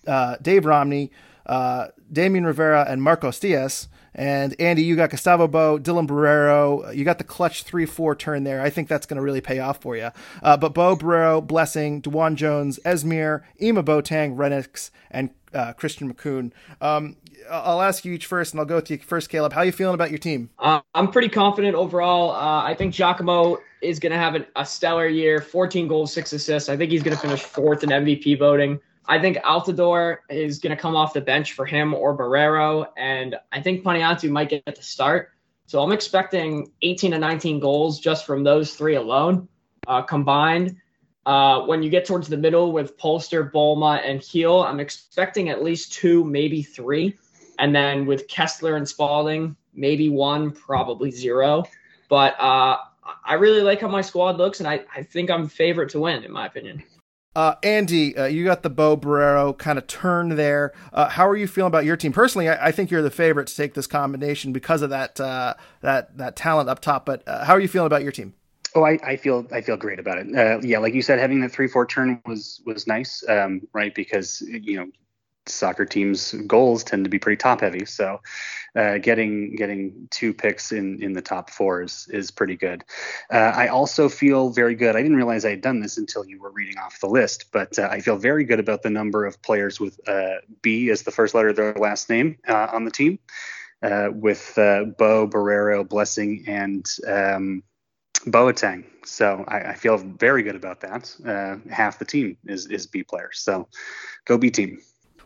uh, 0.05 0.35
Dave 0.41 0.65
Romney, 0.65 1.09
uh, 1.45 1.87
Damian 2.11 2.45
Rivera, 2.45 2.85
and 2.85 3.01
Marcos 3.01 3.39
Diaz. 3.39 3.87
And 4.13 4.55
Andy, 4.59 4.83
you 4.83 4.95
got 4.95 5.09
Gustavo 5.09 5.47
Bou, 5.47 5.79
Dylan 5.79 6.07
Borrero. 6.07 6.93
You 6.95 7.05
got 7.05 7.17
the 7.17 7.23
clutch 7.23 7.63
3 7.63 7.85
4 7.85 8.15
turn 8.15 8.43
there. 8.43 8.61
I 8.61 8.69
think 8.69 8.87
that's 8.87 9.05
going 9.05 9.15
to 9.17 9.21
really 9.21 9.41
pay 9.41 9.59
off 9.59 9.81
for 9.81 9.95
you. 9.95 10.11
Uh, 10.43 10.57
but 10.57 10.73
Bou, 10.73 10.95
Borrero, 10.95 11.45
Blessing, 11.45 12.01
DeJuan 12.01 12.35
Jones, 12.35 12.79
Esmir, 12.85 13.41
Ima 13.57 13.83
Boateng, 13.83 14.35
Rennicks, 14.35 14.91
and 15.09 15.29
uh, 15.53 15.73
Christian 15.73 16.13
Makoun. 16.13 16.51
Um, 16.81 17.15
I'll 17.49 17.81
ask 17.81 18.05
you 18.05 18.13
each 18.13 18.25
first, 18.25 18.53
and 18.53 18.59
I'll 18.59 18.65
go 18.65 18.75
with 18.75 18.89
you 18.89 18.97
first, 18.97 19.29
Caleb. 19.29 19.53
How 19.53 19.61
are 19.61 19.65
you 19.65 19.71
feeling 19.71 19.95
about 19.95 20.09
your 20.09 20.19
team? 20.19 20.49
Uh, 20.59 20.81
I'm 20.93 21.11
pretty 21.11 21.29
confident 21.29 21.75
overall. 21.75 22.31
Uh, 22.31 22.63
I 22.63 22.75
think 22.75 22.93
Giacomo 22.93 23.57
is 23.81 23.99
going 23.99 24.11
to 24.11 24.17
have 24.17 24.35
an, 24.35 24.45
a 24.55 24.65
stellar 24.65 25.07
year 25.07 25.41
14 25.41 25.87
goals, 25.87 26.13
six 26.13 26.33
assists. 26.33 26.69
I 26.69 26.77
think 26.77 26.91
he's 26.91 27.03
going 27.03 27.15
to 27.15 27.21
finish 27.21 27.41
fourth 27.41 27.83
in 27.83 27.89
MVP 27.89 28.37
voting. 28.39 28.79
I 29.07 29.19
think 29.19 29.37
Altidore 29.37 30.17
is 30.29 30.59
going 30.59 30.75
to 30.75 30.81
come 30.81 30.95
off 30.95 31.13
the 31.13 31.21
bench 31.21 31.53
for 31.53 31.65
him 31.65 31.93
or 31.93 32.15
Borrero, 32.15 32.87
and 32.97 33.35
I 33.51 33.61
think 33.61 33.83
Panayotou 33.83 34.29
might 34.29 34.49
get 34.49 34.63
the 34.65 34.81
start. 34.81 35.31
So 35.65 35.81
I'm 35.81 35.91
expecting 35.91 36.71
18 36.81 37.11
to 37.11 37.17
19 37.17 37.59
goals 37.59 37.99
just 37.99 38.25
from 38.25 38.43
those 38.43 38.75
three 38.75 38.95
alone 38.95 39.47
uh, 39.87 40.01
combined. 40.01 40.77
Uh, 41.25 41.61
when 41.61 41.83
you 41.83 41.89
get 41.89 42.05
towards 42.05 42.27
the 42.27 42.37
middle 42.37 42.71
with 42.71 42.97
Polster, 42.97 43.51
Bolma, 43.51 44.01
and 44.03 44.21
Gil, 44.21 44.63
I'm 44.63 44.79
expecting 44.79 45.49
at 45.49 45.63
least 45.63 45.93
two, 45.93 46.23
maybe 46.25 46.63
three. 46.63 47.17
And 47.59 47.75
then 47.75 48.05
with 48.05 48.27
Kessler 48.27 48.75
and 48.75 48.87
Spaulding, 48.87 49.55
maybe 49.73 50.09
one, 50.09 50.51
probably 50.51 51.11
zero. 51.11 51.63
But 52.09 52.39
uh, 52.39 52.77
I 53.23 53.35
really 53.35 53.61
like 53.61 53.81
how 53.81 53.87
my 53.87 54.01
squad 54.01 54.37
looks, 54.37 54.59
and 54.59 54.67
I, 54.67 54.81
I 54.95 55.03
think 55.03 55.29
I'm 55.29 55.47
favorite 55.47 55.89
to 55.91 55.99
win, 55.99 56.23
in 56.23 56.31
my 56.31 56.47
opinion. 56.47 56.83
Uh, 57.33 57.55
Andy, 57.63 58.17
uh, 58.17 58.25
you 58.25 58.43
got 58.43 58.61
the 58.61 58.69
Bou 58.69 58.97
Borrero 58.97 59.57
kind 59.57 59.77
of 59.77 59.87
turn 59.87 60.35
there. 60.35 60.73
Uh, 60.91 61.07
how 61.07 61.25
are 61.25 61.37
you 61.37 61.47
feeling 61.47 61.67
about 61.67 61.85
your 61.85 61.95
team? 61.95 62.11
Personally, 62.11 62.49
I, 62.49 62.67
I, 62.67 62.71
think 62.73 62.91
you're 62.91 63.01
the 63.01 63.09
favorite 63.09 63.47
to 63.47 63.55
take 63.55 63.73
this 63.73 63.87
combination 63.87 64.51
because 64.51 64.81
of 64.81 64.89
that 64.89 65.17
uh, 65.17 65.53
that 65.79 66.17
that 66.17 66.35
talent 66.35 66.67
up 66.69 66.81
top. 66.81 67.05
But 67.05 67.25
uh, 67.25 67.45
how 67.45 67.53
are 67.53 67.61
you 67.61 67.69
feeling 67.69 67.87
about 67.87 68.03
your 68.03 68.11
team? 68.11 68.33
Oh, 68.75 68.83
I, 68.83 68.99
I 69.05 69.15
feel 69.15 69.47
I 69.49 69.61
feel 69.61 69.77
great 69.77 69.97
about 69.97 70.17
it. 70.17 70.35
Uh, 70.35 70.59
yeah, 70.61 70.79
like 70.79 70.93
you 70.93 71.01
said, 71.01 71.19
having 71.19 71.39
the 71.39 71.47
three 71.47 71.69
four 71.69 71.85
turn 71.85 72.21
was 72.25 72.61
was 72.65 72.85
nice, 72.85 73.23
um, 73.29 73.61
right? 73.71 73.95
Because 73.95 74.41
you 74.41 74.75
know 74.75 74.87
soccer 75.47 75.85
teams' 75.85 76.33
goals 76.47 76.83
tend 76.83 77.03
to 77.03 77.09
be 77.09 77.19
pretty 77.19 77.37
top 77.37 77.61
heavy. 77.61 77.85
So 77.85 78.21
uh, 78.75 78.99
getting 78.99 79.55
getting 79.55 80.07
two 80.11 80.33
picks 80.33 80.71
in 80.71 81.01
in 81.01 81.13
the 81.13 81.21
top 81.21 81.49
four 81.49 81.83
is, 81.83 82.07
is 82.11 82.31
pretty 82.31 82.55
good. 82.55 82.83
Uh, 83.31 83.51
I 83.55 83.67
also 83.67 84.07
feel 84.07 84.49
very 84.49 84.75
good. 84.75 84.95
I 84.95 85.01
didn't 85.01 85.17
realize 85.17 85.45
I 85.45 85.51
had 85.51 85.61
done 85.61 85.79
this 85.79 85.97
until 85.97 86.25
you 86.25 86.39
were 86.39 86.51
reading 86.51 86.77
off 86.77 86.99
the 86.99 87.07
list, 87.07 87.51
but 87.51 87.77
uh, 87.77 87.89
I 87.91 87.99
feel 87.99 88.17
very 88.17 88.43
good 88.43 88.59
about 88.59 88.81
the 88.81 88.89
number 88.89 89.25
of 89.25 89.41
players 89.41 89.79
with 89.79 89.99
uh, 90.07 90.35
B 90.61 90.89
as 90.89 91.03
the 91.03 91.11
first 91.11 91.33
letter 91.33 91.49
of 91.49 91.55
their 91.55 91.73
last 91.73 92.09
name 92.09 92.37
uh, 92.47 92.67
on 92.71 92.85
the 92.85 92.91
team. 92.91 93.19
Uh, 93.83 94.09
with 94.13 94.53
Bou, 94.55 95.27
Borrero, 95.27 95.89
Blessing, 95.89 96.43
and 96.45 96.85
um, 97.07 97.63
Boateng. 98.27 98.85
So 99.03 99.43
I, 99.47 99.71
I, 99.71 99.73
feel 99.73 99.97
very 99.97 100.43
good 100.43 100.55
about 100.55 100.81
that. 100.81 101.11
half 101.67 101.97
the 101.97 102.05
team 102.05 102.37
is, 102.45 102.67
is 102.67 102.85
B 102.85 103.01
players. 103.01 103.39
So 103.39 103.67
go 104.25 104.37
B 104.37 104.51
team. 104.51 104.77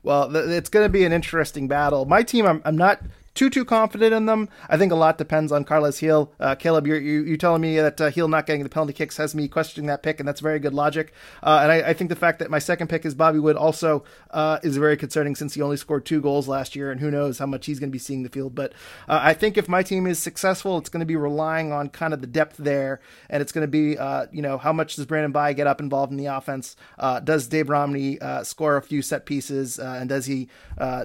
Well, 0.06 0.32
th- 0.32 0.45
it's 0.45 0.70
going 0.70 0.86
to 0.86 0.89
be 0.89 1.03
an 1.03 1.12
interesting 1.12 1.68
battle. 1.68 2.06
My 2.06 2.22
team, 2.22 2.45
I'm, 2.45 2.62
I'm 2.64 2.78
not 2.78 3.01
too 3.36 3.49
too 3.49 3.65
confident 3.65 4.13
in 4.13 4.25
them. 4.25 4.49
I 4.69 4.77
think 4.77 4.91
a 4.91 4.95
lot 4.95 5.17
depends 5.17 5.51
on 5.51 5.65
Carlos 5.65 5.99
Gil. 5.99 6.31
Uh, 6.39 6.55
Caleb, 6.55 6.88
you're, 6.88 6.99
you 6.99 7.21
you 7.23 7.38
telling 7.38 7.61
me 7.61 7.75
that 7.75 7.99
uh, 7.99 8.09
Gil 8.09 8.29
not 8.29 8.45
getting 8.45 8.63
the 8.63 8.69
penalty 8.69 8.93
kicks 8.93 9.17
has 9.17 9.36
me 9.36 9.47
questioning 9.49 9.88
that 9.88 10.01
pick, 10.01 10.19
and 10.19 10.27
that's 10.27 10.39
very 10.39 10.57
good 10.57 10.73
logic. 10.73 11.13
Uh, 11.43 11.59
and 11.61 11.71
I, 11.71 11.89
I, 11.89 11.93
think 11.93 12.09
the 12.09 12.15
fact 12.15 12.39
that 12.39 12.49
my 12.49 12.59
second 12.59 12.88
pick 12.88 13.05
is 13.05 13.13
Bobby 13.13 13.39
Wood 13.39 13.57
also 13.57 14.05
uh, 14.31 14.59
is 14.63 14.77
very 14.77 14.95
concerning 14.95 15.36
since 15.36 15.53
he 15.53 15.61
only 15.61 15.75
scored 15.75 16.05
two 16.05 16.21
goals 16.21 16.47
last 16.47 16.75
year, 16.75 16.91
and 16.91 17.01
who 17.01 17.11
knows 17.11 17.38
how 17.38 17.45
much 17.45 17.65
he's 17.65 17.79
going 17.79 17.89
to 17.89 17.91
be 17.91 17.99
seeing 17.99 18.23
the 18.23 18.29
field. 18.29 18.55
But 18.55 18.71
uh, 19.09 19.19
I 19.21 19.33
think 19.33 19.57
if 19.57 19.67
my 19.67 19.83
team 19.83 20.07
is 20.07 20.17
successful, 20.17 20.77
it's 20.77 20.89
going 20.89 21.01
to 21.01 21.05
be 21.05 21.17
relying 21.17 21.73
on 21.73 21.89
kind 21.89 22.13
of 22.13 22.21
the 22.21 22.27
depth 22.27 22.55
there, 22.57 23.01
and 23.29 23.41
it's 23.41 23.51
going 23.51 23.63
to 23.63 23.67
be 23.67 23.97
uh, 23.97 24.27
you 24.31 24.41
know 24.41 24.57
how 24.57 24.71
much 24.71 24.95
does 24.95 25.05
Brandon 25.05 25.33
Bye 25.33 25.51
get 25.51 25.67
up 25.67 25.81
involved 25.81 26.11
in 26.11 26.17
the 26.17 26.27
offense? 26.27 26.77
does 27.25 27.47
Dave 27.47 27.69
Romney 27.69 28.17
score 28.43 28.77
a 28.77 28.81
few 28.81 29.01
set 29.01 29.25
pieces, 29.25 29.77
and 29.77 30.07
does 30.07 30.25
he 30.25 30.47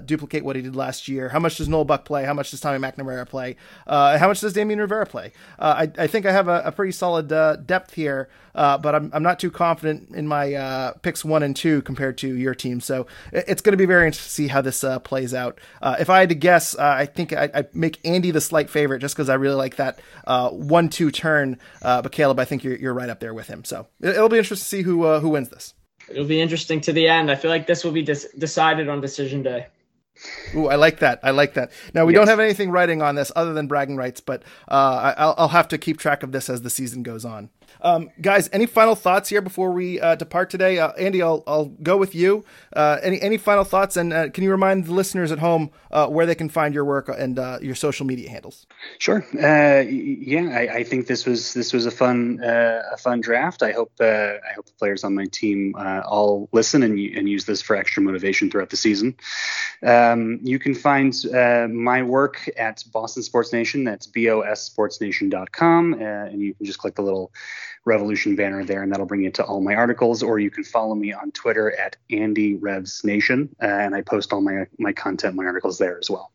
duplicate 0.05 0.45
what 0.45 0.55
he 0.55 0.61
did 0.61 0.77
last 0.77 1.09
year? 1.09 1.29
How 1.29 1.39
much 1.39 1.57
does 1.57 1.67
Noel 1.67 1.83
Buck 1.83 2.05
play? 2.05 2.20
Play? 2.21 2.27
How 2.27 2.33
much 2.33 2.51
does 2.51 2.59
Tommy 2.59 2.79
McNamara 2.79 3.27
play? 3.27 3.55
Uh, 3.87 4.17
how 4.17 4.27
much 4.27 4.41
does 4.41 4.53
Damian 4.53 4.79
Rivera 4.79 5.05
play? 5.05 5.33
Uh, 5.59 5.87
I, 5.97 6.03
I, 6.03 6.07
think 6.07 6.25
I 6.25 6.31
have 6.31 6.47
a, 6.47 6.61
a 6.65 6.71
pretty 6.71 6.91
solid 6.91 7.31
uh, 7.31 7.57
depth 7.57 7.93
here, 7.93 8.29
uh, 8.55 8.77
but 8.77 8.95
I'm, 8.95 9.09
I'm 9.13 9.23
not 9.23 9.39
too 9.39 9.51
confident 9.51 10.15
in 10.15 10.27
my 10.27 10.53
uh, 10.53 10.93
picks 11.01 11.25
one 11.25 11.43
and 11.43 11.55
two 11.55 11.81
compared 11.81 12.17
to 12.19 12.35
your 12.35 12.55
team. 12.55 12.79
So 12.79 13.07
it's 13.31 13.61
going 13.61 13.73
to 13.73 13.77
be 13.77 13.85
very 13.85 14.07
interesting 14.07 14.27
to 14.27 14.33
see 14.33 14.47
how 14.47 14.61
this 14.61 14.83
uh, 14.83 14.99
plays 14.99 15.33
out. 15.33 15.59
if 15.83 16.09
I 16.09 16.19
had 16.19 16.29
to 16.29 16.35
guess, 16.35 16.75
I 16.75 17.05
think 17.05 17.33
I, 17.33 17.49
I 17.53 17.65
make 17.73 17.99
Andy 18.05 18.31
the 18.31 18.41
slight 18.41 18.69
favorite 18.69 18.99
just 18.99 19.15
because 19.15 19.29
I 19.29 19.35
really 19.35 19.55
like 19.55 19.77
that 19.77 19.99
one-two 20.25 21.11
turn. 21.11 21.57
but 21.81 22.11
Caleb, 22.11 22.39
I 22.39 22.45
think 22.45 22.63
you're, 22.63 22.77
you're 22.77 22.93
right 22.93 23.09
up 23.09 23.19
there 23.19 23.33
with 23.33 23.47
him. 23.47 23.63
So 23.63 23.87
it, 24.01 24.17
will 24.17 24.29
be 24.29 24.37
interesting 24.37 24.63
to 24.63 24.69
see 24.69 24.81
who 24.83 25.19
who 25.19 25.29
wins 25.29 25.49
this. 25.49 25.73
It'll 26.09 26.25
be 26.25 26.41
interesting 26.41 26.81
to 26.81 26.93
the 26.93 27.07
end. 27.07 27.31
I 27.31 27.35
feel 27.35 27.51
like 27.51 27.67
this 27.67 27.83
will 27.83 27.91
be 27.91 28.01
des- 28.01 28.27
decided 28.37 28.89
on 28.89 28.99
decision 29.01 29.43
day. 29.43 29.67
Ooh, 30.55 30.67
I 30.67 30.75
like 30.75 30.99
that. 30.99 31.19
I 31.23 31.31
like 31.31 31.53
that. 31.55 31.71
Now 31.93 32.05
we 32.05 32.13
yes. 32.13 32.19
don't 32.19 32.27
have 32.27 32.39
anything 32.39 32.71
writing 32.71 33.01
on 33.01 33.15
this 33.15 33.31
other 33.35 33.53
than 33.53 33.67
bragging 33.67 33.95
rights, 33.95 34.21
but 34.21 34.43
uh, 34.67 35.13
I'll, 35.17 35.35
I'll 35.37 35.47
have 35.49 35.67
to 35.69 35.77
keep 35.77 35.97
track 35.97 36.23
of 36.23 36.31
this 36.31 36.49
as 36.49 36.61
the 36.61 36.69
season 36.69 37.03
goes 37.03 37.25
on. 37.25 37.49
Um, 37.81 38.11
guys, 38.21 38.49
any 38.51 38.65
final 38.65 38.95
thoughts 38.95 39.29
here 39.29 39.41
before 39.41 39.71
we 39.71 39.99
uh, 39.99 40.15
depart 40.15 40.49
today? 40.49 40.79
Uh, 40.79 40.91
Andy, 40.91 41.21
I'll, 41.21 41.43
I'll 41.47 41.65
go 41.65 41.97
with 41.97 42.13
you. 42.13 42.43
Uh, 42.73 42.99
any 43.01 43.21
any 43.21 43.37
final 43.37 43.63
thoughts? 43.63 43.97
And 43.97 44.13
uh, 44.13 44.29
can 44.29 44.43
you 44.43 44.51
remind 44.51 44.85
the 44.85 44.93
listeners 44.93 45.31
at 45.31 45.39
home 45.39 45.71
uh, 45.91 46.07
where 46.07 46.25
they 46.25 46.35
can 46.35 46.49
find 46.49 46.73
your 46.73 46.85
work 46.85 47.09
and 47.09 47.39
uh, 47.39 47.59
your 47.61 47.75
social 47.75 48.05
media 48.05 48.29
handles? 48.29 48.65
Sure. 48.99 49.25
yeah, 49.33 50.49
I, 50.51 50.77
I, 50.77 50.83
think 50.83 51.07
this 51.07 51.25
was 51.25 51.53
this 51.53 51.73
was 51.73 51.85
a 51.85 51.91
fun 51.91 52.39
a 52.43 52.97
fun 52.97 53.21
draft. 53.21 53.63
I 53.63 53.71
hope 53.71 53.91
I 53.99 54.39
hope 54.55 54.65
the 54.65 54.73
players 54.77 55.03
on 55.03 55.15
my 55.15 55.25
team 55.25 55.75
all 55.77 56.49
listen 56.51 56.83
and 56.83 56.99
and 56.99 57.29
use 57.29 57.45
this 57.45 57.61
for 57.61 57.75
extra 57.75 58.03
motivation 58.03 58.49
throughout 58.49 58.69
the 58.69 58.77
season. 58.77 59.15
Um, 59.83 60.39
you 60.43 60.59
can 60.59 60.75
find 60.75 61.15
my 61.73 62.03
work 62.03 62.49
at 62.57 62.83
Boston 62.91 63.23
Sports 63.23 63.53
Nation. 63.53 63.83
That's 63.83 64.07
bossportsnation.com, 64.07 65.93
and 65.93 66.41
you 66.41 66.53
can 66.53 66.65
just 66.65 66.79
click 66.79 66.95
the 66.95 67.01
little 67.01 67.31
Revolution 67.85 68.35
banner 68.35 68.63
there, 68.63 68.83
and 68.83 68.91
that'll 68.91 69.05
bring 69.05 69.23
you 69.23 69.31
to 69.31 69.43
all 69.43 69.61
my 69.61 69.75
articles. 69.75 70.21
Or 70.21 70.39
you 70.39 70.51
can 70.51 70.63
follow 70.63 70.95
me 70.95 71.13
on 71.13 71.31
Twitter 71.31 71.75
at 71.79 71.97
Andy 72.11 72.55
Revs 72.55 73.03
Nation, 73.03 73.49
uh, 73.61 73.65
and 73.65 73.95
I 73.95 74.01
post 74.01 74.31
all 74.33 74.41
my 74.41 74.67
my 74.77 74.93
content, 74.93 75.35
my 75.35 75.45
articles 75.45 75.77
there 75.77 75.97
as 75.97 76.09
well. 76.09 76.31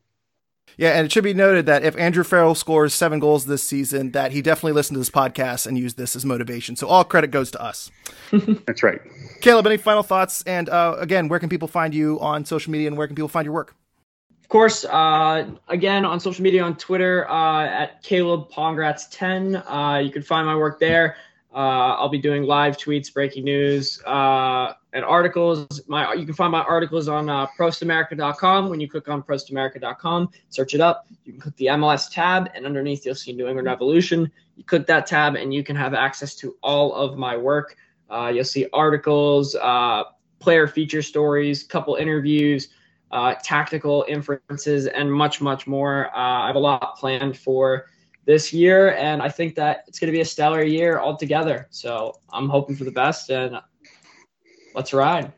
Yeah, 0.76 0.90
and 0.90 1.06
it 1.06 1.12
should 1.12 1.24
be 1.24 1.32
noted 1.32 1.64
that 1.66 1.84
if 1.84 1.96
Andrew 1.96 2.22
Farrell 2.22 2.54
scores 2.54 2.92
seven 2.92 3.18
goals 3.18 3.46
this 3.46 3.62
season, 3.62 4.10
that 4.12 4.32
he 4.32 4.42
definitely 4.42 4.72
listened 4.72 4.96
to 4.96 4.98
this 4.98 5.08
podcast 5.10 5.66
and 5.66 5.78
used 5.78 5.96
this 5.96 6.14
as 6.14 6.26
motivation. 6.26 6.76
So 6.76 6.86
all 6.86 7.02
credit 7.02 7.30
goes 7.30 7.50
to 7.52 7.62
us. 7.62 7.90
That's 8.66 8.82
right. 8.82 9.00
Caleb, 9.40 9.66
any 9.66 9.78
final 9.78 10.02
thoughts? 10.02 10.42
And 10.42 10.68
uh, 10.68 10.96
again, 10.98 11.28
where 11.28 11.38
can 11.38 11.48
people 11.48 11.68
find 11.68 11.94
you 11.94 12.20
on 12.20 12.44
social 12.44 12.72
media, 12.72 12.88
and 12.88 12.96
where 12.96 13.06
can 13.06 13.16
people 13.16 13.28
find 13.28 13.46
your 13.46 13.54
work? 13.54 13.74
Of 14.42 14.50
course, 14.50 14.84
uh, 14.84 15.48
again 15.68 16.04
on 16.04 16.20
social 16.20 16.44
media 16.44 16.62
on 16.62 16.76
Twitter 16.76 17.28
uh, 17.28 17.66
at 17.66 18.02
Caleb 18.02 18.48
Pongratz10. 18.50 19.64
Uh, 19.66 19.98
you 19.98 20.12
can 20.12 20.22
find 20.22 20.46
my 20.46 20.54
work 20.54 20.78
there. 20.78 21.16
Uh, 21.56 21.96
I'll 21.98 22.10
be 22.10 22.18
doing 22.18 22.42
live 22.42 22.76
tweets, 22.76 23.10
breaking 23.12 23.44
news, 23.44 24.02
uh, 24.04 24.74
and 24.92 25.04
articles. 25.04 25.80
My 25.88 26.12
you 26.12 26.26
can 26.26 26.34
find 26.34 26.52
my 26.52 26.62
articles 26.62 27.08
on 27.08 27.30
uh, 27.30 27.46
prostamerica.com. 27.58 28.68
When 28.68 28.78
you 28.78 28.88
click 28.88 29.08
on 29.08 29.22
prostamerica.com, 29.22 30.28
search 30.50 30.74
it 30.74 30.82
up. 30.82 31.06
You 31.24 31.32
can 31.32 31.40
click 31.40 31.56
the 31.56 31.66
MLS 31.66 32.10
tab, 32.12 32.50
and 32.54 32.66
underneath 32.66 33.06
you'll 33.06 33.14
see 33.14 33.32
New 33.32 33.46
England 33.46 33.66
Revolution. 33.66 34.30
You 34.56 34.64
click 34.64 34.86
that 34.86 35.06
tab, 35.06 35.34
and 35.34 35.54
you 35.54 35.64
can 35.64 35.76
have 35.76 35.94
access 35.94 36.34
to 36.36 36.56
all 36.62 36.94
of 36.94 37.16
my 37.16 37.36
work. 37.38 37.76
Uh, 38.10 38.30
you'll 38.34 38.44
see 38.44 38.66
articles, 38.74 39.54
uh, 39.56 40.04
player 40.38 40.68
feature 40.68 41.00
stories, 41.00 41.62
couple 41.64 41.94
interviews 41.94 42.68
uh, 43.10 43.34
tactical 43.42 44.04
inferences, 44.08 44.86
and 44.86 45.12
much, 45.12 45.40
much 45.40 45.66
more. 45.66 46.08
Uh, 46.08 46.42
I 46.42 46.46
have 46.48 46.56
a 46.56 46.60
lot 46.60 46.96
planned 46.96 47.36
for 47.36 47.86
this 48.26 48.52
year, 48.52 48.94
and 48.96 49.22
I 49.22 49.28
think 49.28 49.54
that 49.54 49.84
it's 49.86 49.98
going 49.98 50.08
to 50.08 50.12
be 50.12 50.20
a 50.20 50.24
stellar 50.24 50.62
year 50.62 50.98
altogether. 50.98 51.68
So 51.70 52.20
I'm 52.32 52.48
hoping 52.48 52.76
for 52.76 52.84
the 52.84 52.90
best, 52.90 53.30
and 53.30 53.58
let's 54.74 54.92
ride. 54.92 55.32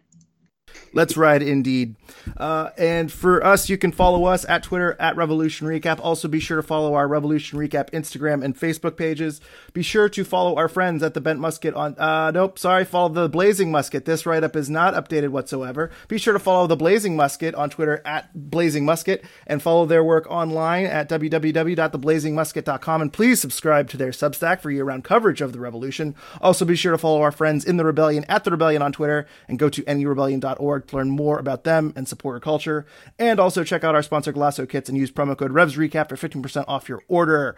Let's 0.93 1.17
ride 1.17 1.43
indeed. 1.43 1.97
Uh, 2.37 2.71
and 2.77 3.11
for 3.11 3.45
us, 3.45 3.69
you 3.69 3.77
can 3.79 3.93
follow 3.93 4.25
us 4.25 4.45
at 4.49 4.63
Twitter 4.63 4.97
at 4.99 5.17
Revolution 5.17 5.67
Recap. 5.67 6.01
Also, 6.01 6.29
be 6.29 6.41
sure 6.41 6.57
to 6.57 6.63
follow 6.63 6.95
our 6.95 7.07
Revolution 7.07 7.59
Recap 7.59 7.91
Instagram 7.91 8.45
and 8.45 8.59
Facebook 8.59 8.97
pages. 8.97 9.41
Be 9.73 9.83
sure 9.83 10.09
to 10.09 10.25
follow 10.25 10.57
our 10.57 10.69
friends 10.69 11.03
at 11.03 11.15
the 11.15 11.21
Bent 11.21 11.41
Musket 11.41 11.75
on. 11.75 11.95
Uh, 11.99 12.31
nope, 12.31 12.59
sorry, 12.59 12.85
follow 12.85 13.09
the 13.09 13.29
Blazing 13.29 13.71
Musket. 13.71 14.05
This 14.05 14.27
write 14.27 14.45
up 14.45 14.57
is 14.57 14.71
not 14.71 14.95
updated 14.95 15.29
whatsoever. 15.29 15.91
Be 16.09 16.19
sure 16.19 16.33
to 16.33 16.39
follow 16.39 16.67
the 16.67 16.77
Blazing 16.77 17.17
Musket 17.17 17.55
on 17.55 17.71
Twitter 17.71 18.01
at 18.05 18.51
Blazing 18.51 18.85
Musket 18.85 19.25
and 19.47 19.63
follow 19.63 19.87
their 19.87 20.05
work 20.05 20.27
online 20.31 20.87
at 20.87 21.09
www.theblazingmusket.com. 21.09 23.03
And 23.03 23.13
please 23.13 23.41
subscribe 23.41 23.89
to 23.91 23.97
their 23.97 24.11
Substack 24.11 24.61
for 24.61 24.71
year 24.71 24.85
round 24.85 25.05
coverage 25.05 25.41
of 25.41 25.53
the 25.53 25.61
Revolution. 25.61 26.15
Also, 26.41 26.65
be 26.65 26.77
sure 26.77 26.93
to 26.93 26.99
follow 26.99 27.23
our 27.23 27.33
friends 27.33 27.65
in 27.65 27.77
the 27.77 27.85
Rebellion 27.85 28.25
at 28.29 28.45
the 28.45 28.51
Rebellion 28.51 28.83
on 28.83 28.93
Twitter 28.93 29.27
and 29.49 29.59
go 29.59 29.69
to 29.69 29.83
anyrebellion.org 29.85 30.78
to 30.81 30.97
learn 30.97 31.11
more 31.11 31.39
about 31.39 31.65
them 31.65 31.93
and 31.97 32.07
support 32.07 32.35
our 32.35 32.41
culture. 32.41 32.87
And 33.19 33.41
also 33.41 33.65
check 33.65 33.85
out 33.85 33.95
our 33.95 34.03
sponsor 34.03 34.33
Golaco 34.33 34.69
Kits 34.69 34.89
and 34.89 34.97
use 34.97 35.11
promo 35.11 35.37
code 35.37 35.53
RevsRecap 35.53 36.09
for 36.09 36.17
15% 36.17 36.65
off 36.69 36.89
your 36.89 37.03
order. 37.09 37.57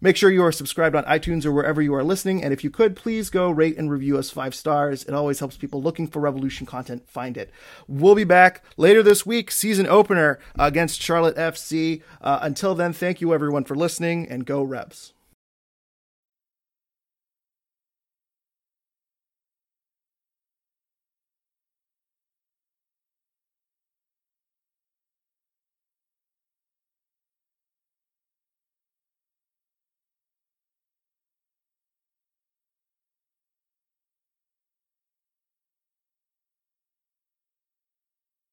Make 0.00 0.16
sure 0.16 0.30
you 0.30 0.44
are 0.44 0.52
subscribed 0.52 0.94
on 0.94 1.02
iTunes 1.04 1.44
or 1.44 1.52
wherever 1.52 1.82
you 1.82 1.92
are 1.94 2.04
listening. 2.04 2.44
And 2.44 2.52
if 2.52 2.62
you 2.62 2.70
could, 2.70 2.94
please 2.94 3.30
go 3.30 3.50
rate 3.50 3.76
and 3.76 3.90
review 3.90 4.16
us 4.16 4.30
five 4.30 4.54
stars. 4.54 5.02
It 5.02 5.12
always 5.12 5.40
helps 5.40 5.56
people 5.56 5.82
looking 5.82 6.06
for 6.06 6.20
Revolution 6.20 6.66
content 6.66 7.08
find 7.08 7.36
it. 7.36 7.50
We'll 7.88 8.14
be 8.14 8.24
back 8.24 8.62
later 8.76 9.02
this 9.02 9.26
week, 9.26 9.50
season 9.50 9.88
opener 9.88 10.38
against 10.56 11.02
Charlotte 11.02 11.36
FC. 11.36 12.02
Uh, 12.20 12.38
until 12.42 12.76
then, 12.76 12.92
thank 12.92 13.20
you 13.20 13.34
everyone 13.34 13.64
for 13.64 13.74
listening 13.74 14.28
and 14.28 14.46
go 14.46 14.62
Revs. 14.62 15.14